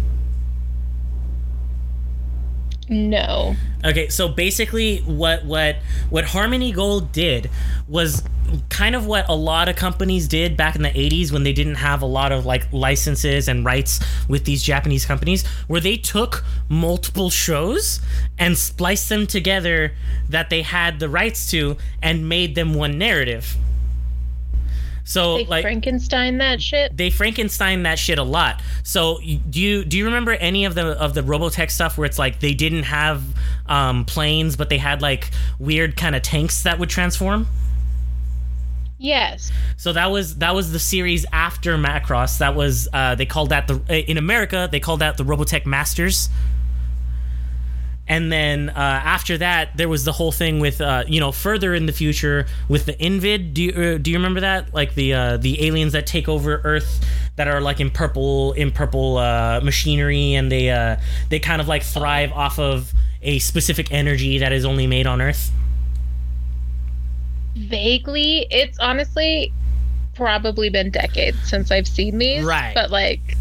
[2.92, 3.56] No.
[3.84, 5.78] Okay, so basically what what
[6.10, 7.50] what Harmony Gold did
[7.88, 8.22] was
[8.70, 11.76] kind of what a lot of companies did back in the 80s when they didn't
[11.76, 16.44] have a lot of like licenses and rights with these Japanese companies where they took
[16.68, 18.02] multiple shows
[18.38, 19.94] and spliced them together
[20.28, 23.56] that they had the rights to and made them one narrative.
[25.04, 26.96] So They like Frankenstein that shit.
[26.96, 28.62] they Frankenstein that shit a lot.
[28.84, 29.20] So
[29.50, 32.40] do you do you remember any of the of the Robotech stuff where it's like
[32.40, 33.24] they didn't have
[33.66, 37.48] um, planes, but they had like weird kind of tanks that would transform?
[38.98, 39.52] Yes.
[39.78, 42.38] So that was that was the series after Macross.
[42.38, 46.30] That was uh, they called that the in America they called that the Robotech Masters.
[48.08, 51.74] And then uh, after that, there was the whole thing with uh, you know further
[51.74, 53.54] in the future with the Invid.
[53.54, 54.74] Do you uh, do you remember that?
[54.74, 57.06] Like the uh, the aliens that take over Earth
[57.38, 60.98] that are like in purple in purple uh, machinery, and they uh,
[61.30, 62.92] they kind of like thrive off of
[63.22, 65.52] a specific energy that is only made on Earth.
[67.56, 68.48] Vaguely.
[68.50, 69.54] It's honestly
[70.16, 72.44] probably been decades since I've seen these.
[72.44, 72.74] Right.
[72.74, 73.38] But like,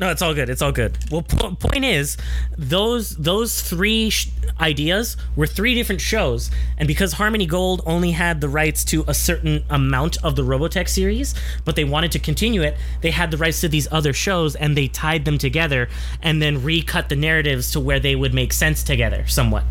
[0.00, 0.48] No, it's all good.
[0.48, 0.96] It's all good.
[1.10, 2.16] Well, po- point is,
[2.56, 8.40] those those three sh- ideas were three different shows, and because Harmony Gold only had
[8.40, 11.34] the rights to a certain amount of the Robotech series,
[11.66, 14.74] but they wanted to continue it, they had the rights to these other shows, and
[14.74, 15.90] they tied them together,
[16.22, 19.64] and then recut the narratives to where they would make sense together, somewhat.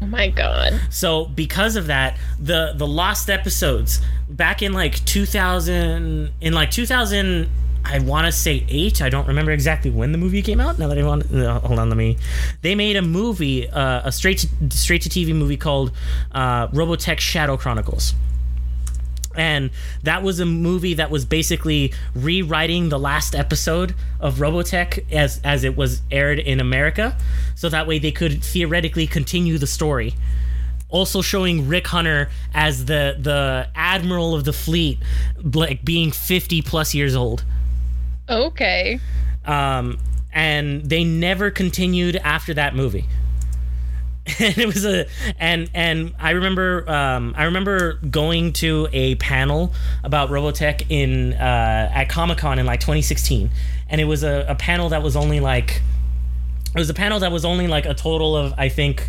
[0.00, 0.80] oh my god.
[0.88, 4.00] So because of that, the the lost episodes
[4.30, 7.50] back in like 2000 in like 2000
[7.88, 10.78] I want to say 8, I don't remember exactly when the movie came out.
[10.78, 12.16] Now that I want no, hold on let me.
[12.62, 15.92] They made a movie uh, a straight to, straight to TV movie called
[16.32, 18.14] uh, Robotech Shadow Chronicles.
[19.36, 19.70] And
[20.02, 25.62] that was a movie that was basically rewriting the last episode of Robotech as as
[25.62, 27.16] it was aired in America,
[27.54, 30.14] so that way they could theoretically continue the story.
[30.88, 34.98] Also showing Rick Hunter as the the admiral of the fleet,
[35.42, 37.44] like being fifty plus years old.
[38.28, 39.00] Okay.
[39.44, 39.98] Um,
[40.32, 43.06] and they never continued after that movie.
[44.40, 45.06] and it was a
[45.38, 49.72] and and I remember um, I remember going to a panel
[50.02, 53.50] about Robotech in uh, at Comic Con in like 2016,
[53.88, 55.80] and it was a, a panel that was only like
[56.74, 59.06] it was a panel that was only like a total of I think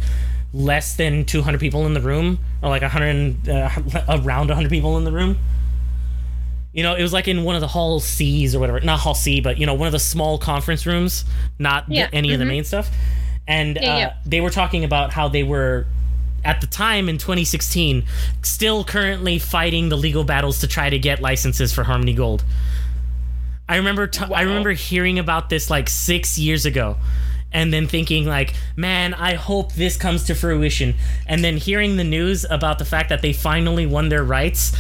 [0.54, 3.70] less than 200 people in the room or like 100 uh,
[4.10, 5.38] around 100 people in the room.
[6.78, 8.80] You know, it was like in one of the hall C's or whatever.
[8.80, 11.26] Not hall C, but you know, one of the small conference rooms,
[11.58, 12.50] not Yeah, any of the mhm.
[12.50, 12.92] main stuff.
[13.48, 14.14] And Yeah, uh, yeah.
[14.28, 15.88] they were talking about how they were
[16.46, 18.04] at the time in 2016
[18.44, 22.46] still currently fighting the legal battles to try to get licenses for Harmony Gold.
[23.68, 24.42] I remember t- I Wow.
[24.44, 26.98] remember hearing about this like 6 years ago
[27.52, 30.94] and then thinking like, "Man, I hope this comes to fruition."
[31.26, 34.74] And then hearing the news about the fact that they finally won their rights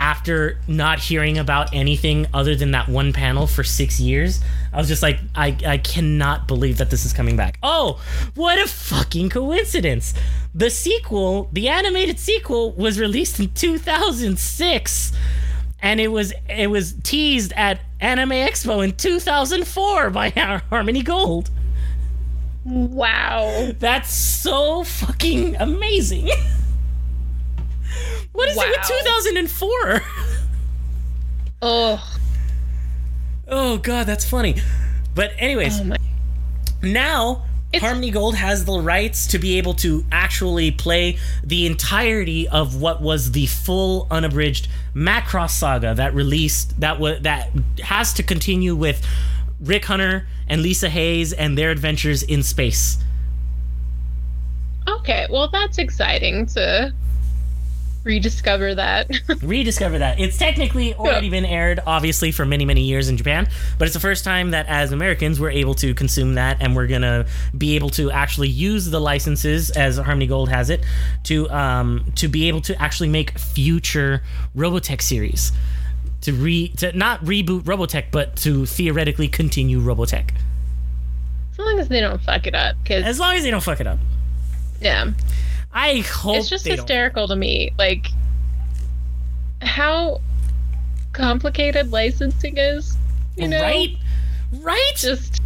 [0.00, 4.40] after not hearing about anything other than that one panel for 6 years.
[4.72, 7.58] I was just like, I, I cannot believe that this is coming back.
[7.62, 8.00] Oh,
[8.34, 10.14] what a fucking coincidence.
[10.54, 15.12] The sequel, the animated sequel, was released in 2006
[15.82, 20.30] and it was it was teased at Anime Expo in 2004 by
[20.70, 21.50] Harmony Gold.
[22.64, 23.72] Wow.
[23.78, 26.30] That's so fucking amazing.
[28.40, 28.62] what is Wow.
[28.64, 30.02] it with 2004?
[31.62, 32.16] Oh,
[33.48, 34.56] oh god, that's funny.
[35.14, 35.96] But anyways, oh my.
[36.82, 42.48] now It's- Harmony Gold has the rights to be able to actually play the entirety
[42.48, 47.50] of what was the full unabridged Macross saga that released that was that
[47.82, 49.06] has to continue with
[49.60, 52.96] Rick Hunter and Lisa Hayes and their adventures in space.
[54.88, 56.92] Okay, well that's exciting to
[58.04, 59.10] rediscover that.
[59.42, 60.18] rediscover that.
[60.20, 63.48] It's technically already been aired, obviously, for many, many years in Japan,
[63.78, 66.86] but it's the first time that as Americans we're able to consume that, and we're
[66.86, 70.84] gonna be able to actually use the licenses as Harmony Gold has it
[71.24, 74.22] to um, to be able to actually make future
[74.56, 75.52] Robotech series.
[76.22, 80.30] To re to not reboot Robotech, but to theoretically continue Robotech.
[81.52, 83.80] as long as they don't fuck it up, because As long as they don't fuck
[83.80, 83.98] it up.
[84.82, 85.12] yeah,
[85.72, 86.80] I hope it's just they don't.
[86.80, 88.08] hysterical to me, like
[89.62, 90.20] how
[91.12, 92.96] complicated licensing is.
[93.36, 93.96] You know, right?
[94.52, 94.92] Right?
[94.96, 95.40] just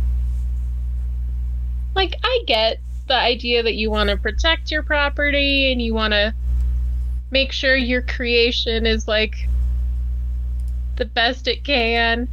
[1.94, 6.12] like I get the idea that you want to protect your property and you want
[6.12, 6.34] to
[7.30, 9.48] make sure your creation is like
[10.96, 12.28] the best it can.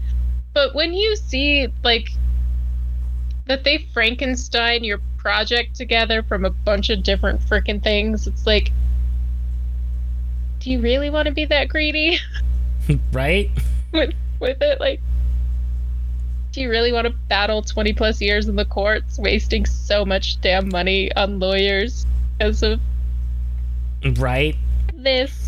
[0.53, 2.09] But when you see like
[3.47, 8.71] that they Frankenstein your project together from a bunch of different freaking things, it's like
[10.59, 12.19] do you really want to be that greedy?
[13.13, 13.49] right?
[13.93, 14.99] with with it like
[16.51, 20.39] do you really want to battle 20 plus years in the courts wasting so much
[20.41, 22.05] damn money on lawyers
[22.37, 22.79] because of
[24.17, 24.55] Right?
[24.95, 25.40] this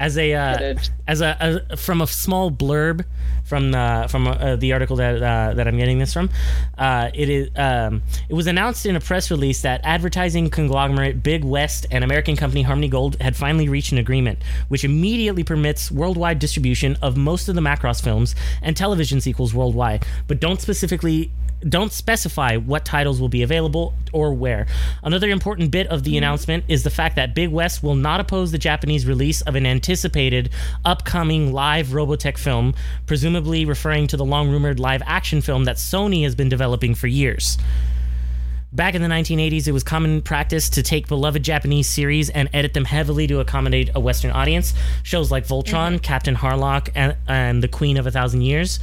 [0.00, 0.74] As a uh,
[1.06, 3.04] as a, a from a small blurb
[3.44, 6.30] from the from uh, the article that uh, that I'm getting this from,
[6.78, 11.44] uh, it is um, it was announced in a press release that advertising conglomerate Big
[11.44, 16.38] West and American company Harmony Gold had finally reached an agreement, which immediately permits worldwide
[16.38, 21.30] distribution of most of the Macross films and television sequels worldwide, but don't specifically
[21.68, 24.66] don't specify what titles will be available or where.
[25.02, 28.50] Another important bit of the announcement is the fact that Big West will not oppose
[28.50, 29.89] the Japanese release of an anticipated
[30.84, 32.74] upcoming live Robotech film,
[33.06, 37.06] presumably referring to the long rumored live action film that Sony has been developing for
[37.06, 37.58] years.
[38.72, 42.72] Back in the 1980s, it was common practice to take beloved Japanese series and edit
[42.72, 44.74] them heavily to accommodate a Western audience.
[45.02, 48.78] Shows like Voltron, Captain Harlock, and, and The Queen of a Thousand Years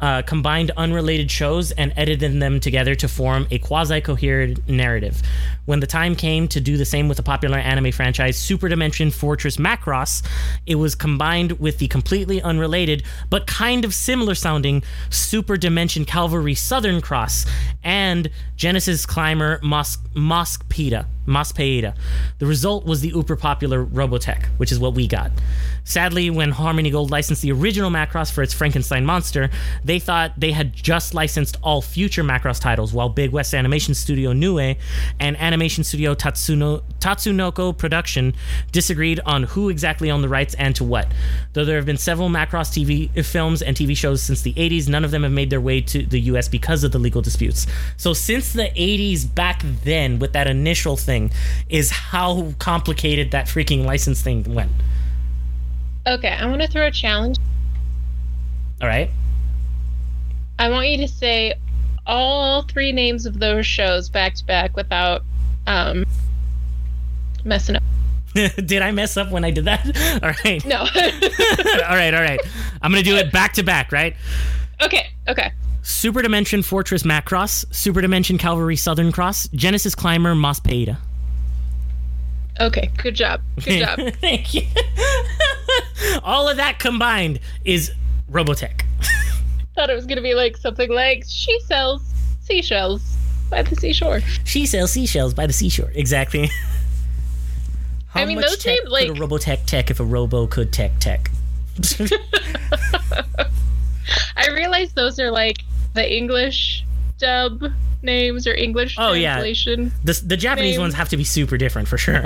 [0.00, 5.22] uh, combined unrelated shows and edited them together to form a quasi coherent narrative.
[5.70, 9.12] When the time came to do the same with the popular anime franchise Super Dimension
[9.12, 10.20] Fortress Macross,
[10.66, 16.56] it was combined with the completely unrelated but kind of similar sounding Super Dimension Calvary
[16.56, 17.46] Southern Cross
[17.84, 19.98] and Genesis Climber Mos-.
[21.30, 21.94] Mospeada.
[22.38, 25.30] The result was the uber popular Robotech, which is what we got.
[25.84, 29.50] Sadly, when Harmony Gold licensed the original Macross for its Frankenstein monster,
[29.84, 34.32] they thought they had just licensed all future Macross titles, while Big West Animation Studio
[34.32, 34.76] Nue
[35.20, 38.34] and Animation Studio Tatsuno, Tatsunoko Production
[38.72, 41.06] disagreed on who exactly owned the rights and to what.
[41.52, 45.04] Though there have been several Macross TV films and TV shows since the 80s, none
[45.04, 47.66] of them have made their way to the US because of the legal disputes.
[47.98, 51.30] So since the 80s back then with that initial thing
[51.68, 54.72] is how complicated that freaking license thing went.
[56.06, 57.36] okay i want to throw a challenge
[58.80, 59.10] All right?
[60.58, 61.54] i want you to say
[62.06, 65.22] all three names of those shows back to back without
[65.66, 66.04] um
[67.44, 67.82] messing up
[68.34, 69.84] did I mess up when I did that?
[70.22, 70.64] All right.
[70.64, 72.38] no all right, all right.
[72.80, 74.14] I'm going to do it back to back, right?
[74.82, 80.96] okay okay Super Dimension Fortress Macross, Super Dimension Calvary Southern Cross, Genesis Climber Mospeada.
[82.60, 84.62] okay good job good job Thank you.
[86.22, 87.92] All of that combined is
[88.30, 88.82] Robotech.
[89.74, 92.02] thought it was gonna be like something like she sells
[92.40, 93.16] seashells
[93.50, 95.90] by the seashore She sells seashells by the seashore.
[95.94, 96.50] Exactly.
[98.08, 100.46] How I mean, much those tech names, like- could a Robotech tech if a Robo
[100.46, 101.30] could tech tech?
[104.36, 105.58] I realize those are like
[105.94, 106.84] the English
[107.18, 107.62] dub
[108.02, 109.34] names or English Oh, yeah.
[109.34, 110.78] translation, the, the Japanese Names.
[110.80, 112.24] ones have to be super different for sure.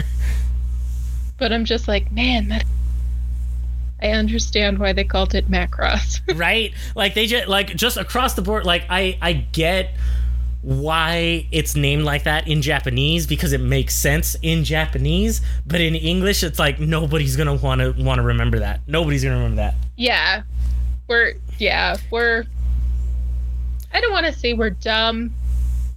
[1.39, 2.65] but I'm just like, man, that.
[4.03, 6.21] I understand why they called it Macross.
[6.39, 6.73] right?
[6.95, 8.67] Like they just like just across the board.
[8.67, 9.95] Like I I get
[10.65, 15.95] why it's named like that in Japanese because it makes sense in Japanese, but in
[15.95, 18.81] English it's like nobody's gonna want to want to remember that.
[18.86, 19.74] Nobody's gonna remember that.
[19.97, 20.43] Yeah.
[21.07, 22.45] We're yeah, we're
[23.93, 25.35] I don't want to say we're dumb,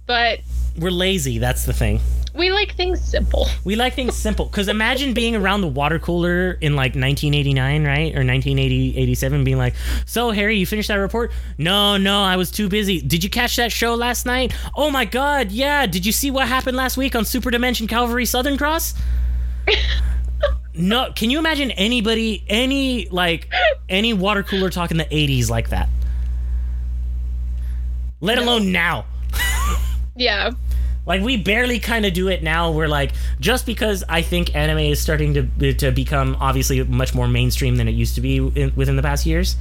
[0.06, 0.40] but
[0.78, 1.38] We're lazy.
[1.38, 2.00] That's the thing.
[2.34, 3.46] We like things simple.
[3.64, 4.46] We like things simple.
[4.46, 8.12] Because imagine being around the water cooler in like 1989, right?
[8.14, 9.74] Or 1980, 87, being like,
[10.06, 11.32] So, Harry, you finished that report?
[11.56, 13.00] No, no, I was too busy.
[13.00, 14.54] Did you catch that show last night?
[14.76, 15.86] Oh my God, yeah.
[15.86, 18.94] Did you see what happened last week on Super Dimension Calvary Southern Cross?
[20.74, 23.48] no, can you imagine anybody, any, like,
[23.88, 25.88] any water cooler talk in the 80s like that?
[28.20, 28.44] Let No.
[28.44, 29.04] alone now.
[30.16, 30.50] Yeah.
[31.08, 32.70] Like we barely kind of do it now.
[32.70, 37.26] We're like just because I think anime is starting to to become obviously much more
[37.26, 39.56] mainstream than it used to be in, within the past years.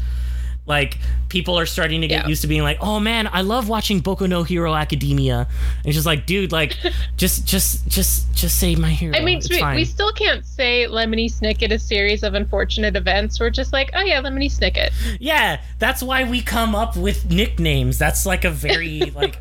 [0.68, 0.98] Like
[1.30, 2.28] people are starting to get Yeah.
[2.28, 5.96] used to being like, "Oh man, I love watching Boku no Hero Academia." And it's
[5.96, 6.78] just like, dude, like
[7.18, 9.16] just just just just save my hero.
[9.16, 13.40] I mean, we, we still can't say Lemony Snicket a series of unfortunate events.
[13.40, 14.92] We're just like, oh yeah, Lemony Snicket.
[15.20, 17.98] Yeah, that's why we come up with nicknames.
[17.98, 19.38] That's like a very like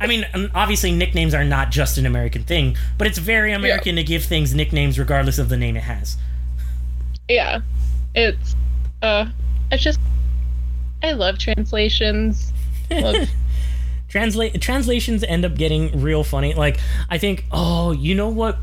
[0.00, 3.96] I mean, um, obviously nicknames are not just an American thing, but it's very American
[3.96, 6.16] to give things nicknames regardless of the name it has.
[7.28, 7.60] Yeah.
[8.14, 8.56] It's
[9.02, 9.26] uh
[9.70, 10.00] it's just
[11.02, 12.52] I love translations.
[12.90, 13.28] Love,
[14.08, 16.52] Translate translations end up getting real funny.
[16.54, 18.58] Like I think, oh, you know what?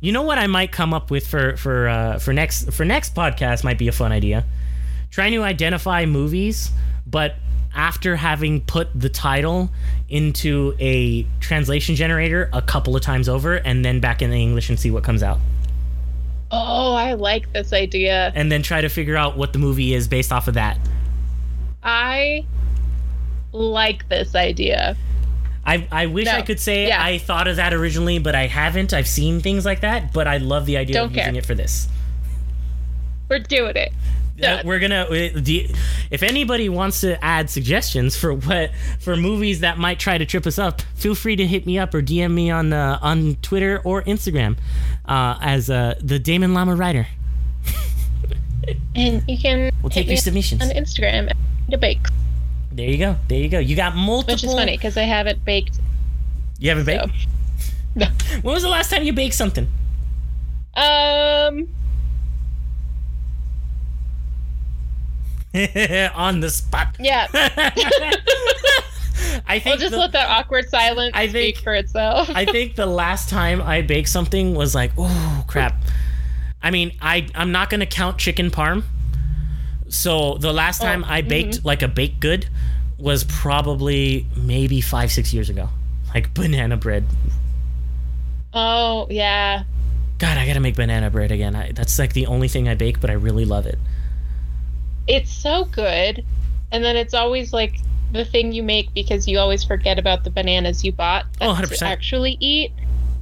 [0.00, 3.14] You know what I might come up with for for uh, for next for next
[3.14, 4.44] podcast might be a fun idea.
[5.10, 6.70] Trying to identify movies,
[7.06, 7.36] but
[7.74, 9.70] after having put the title
[10.10, 14.68] into a translation generator a couple of times over, and then back in the English
[14.68, 15.38] and see what comes out,
[16.50, 18.30] oh, I like this idea.
[18.34, 20.78] and then try to figure out what the movie is based off of that.
[21.82, 22.44] I
[23.52, 24.96] like this idea.
[25.64, 26.32] I, I wish No.
[26.32, 27.02] I could say Yeah.
[27.02, 28.92] I thought of that originally, but I haven't.
[28.94, 31.24] I've seen things like that, but I love the idea Don't of care.
[31.24, 31.88] using it for this.
[33.28, 33.92] We're doing it.
[34.42, 35.40] Uh, we're gonna uh,
[36.10, 38.70] if anybody wants to add suggestions for what
[39.00, 41.94] for movies that might try to trip us up feel free to hit me up
[41.94, 44.54] or dm me on uh, on twitter or instagram
[45.06, 47.06] uh, as uh, the damon lama writer
[48.94, 51.30] And you can we'll take your submissions on Instagram
[51.72, 52.00] at bake.
[52.72, 55.44] there you go there you go you got multiple which is funny because I haven't
[55.44, 55.78] baked.
[56.58, 57.10] you haven't baked So.
[57.94, 58.06] No.
[58.42, 59.66] when was the last time you baked something
[60.74, 61.68] Um,
[66.14, 67.26] on the spot yeah.
[69.46, 72.28] i think We'll just the- let that awkward silence I think- speak for itself.
[72.34, 75.74] I think the last time I baked something was like, oh crap.
[76.66, 78.82] I mean, I I'm not gonna count chicken parm.
[79.88, 81.28] So the last oh, time I mm-hmm.
[81.28, 82.48] baked like a baked good
[82.98, 85.68] was probably maybe five six years ago,
[86.12, 87.04] like banana bread.
[88.52, 89.62] oh yeah,
[90.18, 91.54] God, I gotta make banana bread again.
[91.54, 93.78] I, that's like the only thing I bake, but I really love it.
[95.06, 96.24] it's so good,
[96.72, 97.78] and then it's always like
[98.10, 101.62] the thing you make because you always forget about the bananas you bought Oh, to
[101.62, 101.82] 100%.
[101.82, 102.72] actually eat,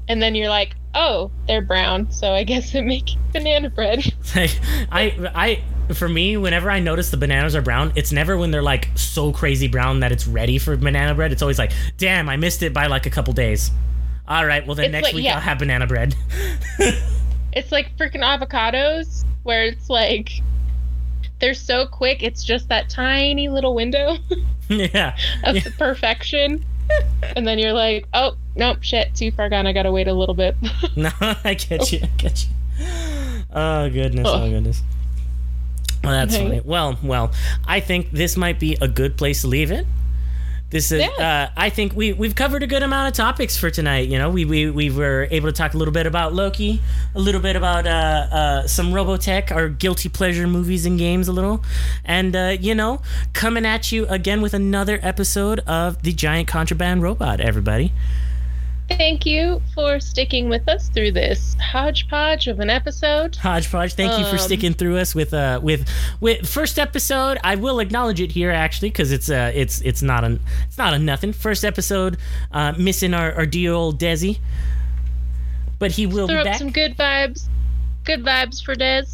[0.09, 4.05] and then you're like, oh, they're brown, so I guess I'm making banana bread.
[4.35, 5.63] I I
[5.95, 9.33] for me, whenever I notice the bananas are brown, it's never when they're like so
[9.33, 11.31] crazy brown that it's ready for banana bread.
[11.33, 13.71] It's always like, damn, I missed it by like a couple days.
[14.27, 15.35] All right, well then It's next like- week yeah.
[15.35, 16.15] I'll have banana bread.
[17.57, 20.31] It's like freaking avocados, where it's like
[21.39, 22.23] they're so quick.
[22.25, 24.17] It's just that tiny little window
[24.69, 25.17] yeah.
[25.45, 25.63] of Yeah.
[25.79, 26.65] perfection.
[27.37, 29.67] And then you're like, oh, nope, shit, too far gone.
[29.67, 30.57] I gotta wait a little bit.
[30.97, 31.87] No, I get oh.
[31.91, 32.01] you.
[32.03, 32.85] I get you.
[33.53, 34.27] Oh goodness.
[34.29, 34.49] Oh Oh.
[34.51, 34.83] goodness.
[36.03, 36.45] Well, that's Okay.
[36.45, 36.61] funny.
[36.65, 37.33] Well, well,
[37.67, 39.87] I think this might be a good place to leave it.
[40.75, 41.03] This is.
[41.03, 41.51] Yeah.
[41.53, 44.09] Uh, I think we we've covered a good amount of topics for tonight.
[44.09, 46.83] You know, we we, we were able to talk a little bit about Loki,
[47.15, 47.91] a little bit about uh,
[48.35, 51.63] uh, some Robotech, our guilty pleasure movies and games, a little,
[52.05, 53.01] and uh, you know,
[53.35, 57.41] coming at you again with another episode of the Giant Contraband Robot.
[57.41, 57.93] Everybody.
[58.89, 63.35] Thank you for sticking with us through this hodgepodge of an episode.
[63.37, 63.95] Hodgepodge.
[63.95, 65.89] Thank you for Um, sticking through us with uh with
[66.21, 67.39] with first episode.
[67.43, 70.39] I will acknowledge it here actually because it's uh it's it's not a
[70.69, 71.33] it's not a nothing.
[71.33, 72.19] First episode,
[72.53, 74.39] uh, missing our, our dear old Desi,
[75.79, 76.59] but he will Throw be up back.
[76.59, 77.49] some good vibes.
[78.05, 79.07] Good vibes for Des.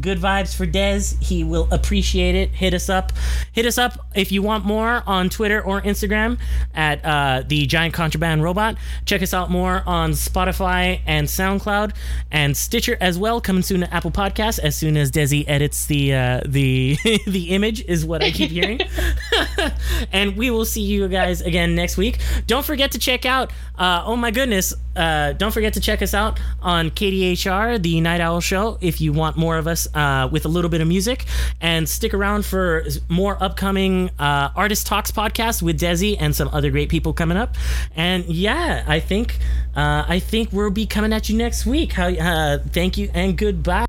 [0.00, 1.20] Good vibes for Dez.
[1.22, 2.50] He will appreciate it.
[2.50, 3.12] Hit us up.
[3.52, 6.38] Hit us up if you want more on Twitter or Instagram
[6.74, 8.76] at uh, the Giant Contraband Robot.
[9.04, 11.94] Check us out more on Spotify and SoundCloud
[12.30, 13.40] and Stitcher as well.
[13.40, 16.96] Coming soon to Apple Podcasts as soon as Desi edits the uh, the
[17.26, 18.80] the image is what I keep hearing.
[20.12, 22.18] and we will see you guys again next week.
[22.46, 23.52] Don't forget to check out.
[23.76, 24.74] Uh, oh my goodness!
[24.96, 29.12] Uh, don't forget to check us out on KDHR, the Night Owl Show, if you
[29.12, 31.24] want more of us uh, with a little bit of music.
[31.60, 36.70] And stick around for more upcoming uh, Artist Talks podcast with Desi and some other
[36.70, 37.56] great people coming up.
[37.96, 39.38] And yeah, I think
[39.76, 41.92] uh, I think we'll be coming at you next week.
[41.92, 42.08] How?
[42.08, 43.86] Uh, thank you and goodbye.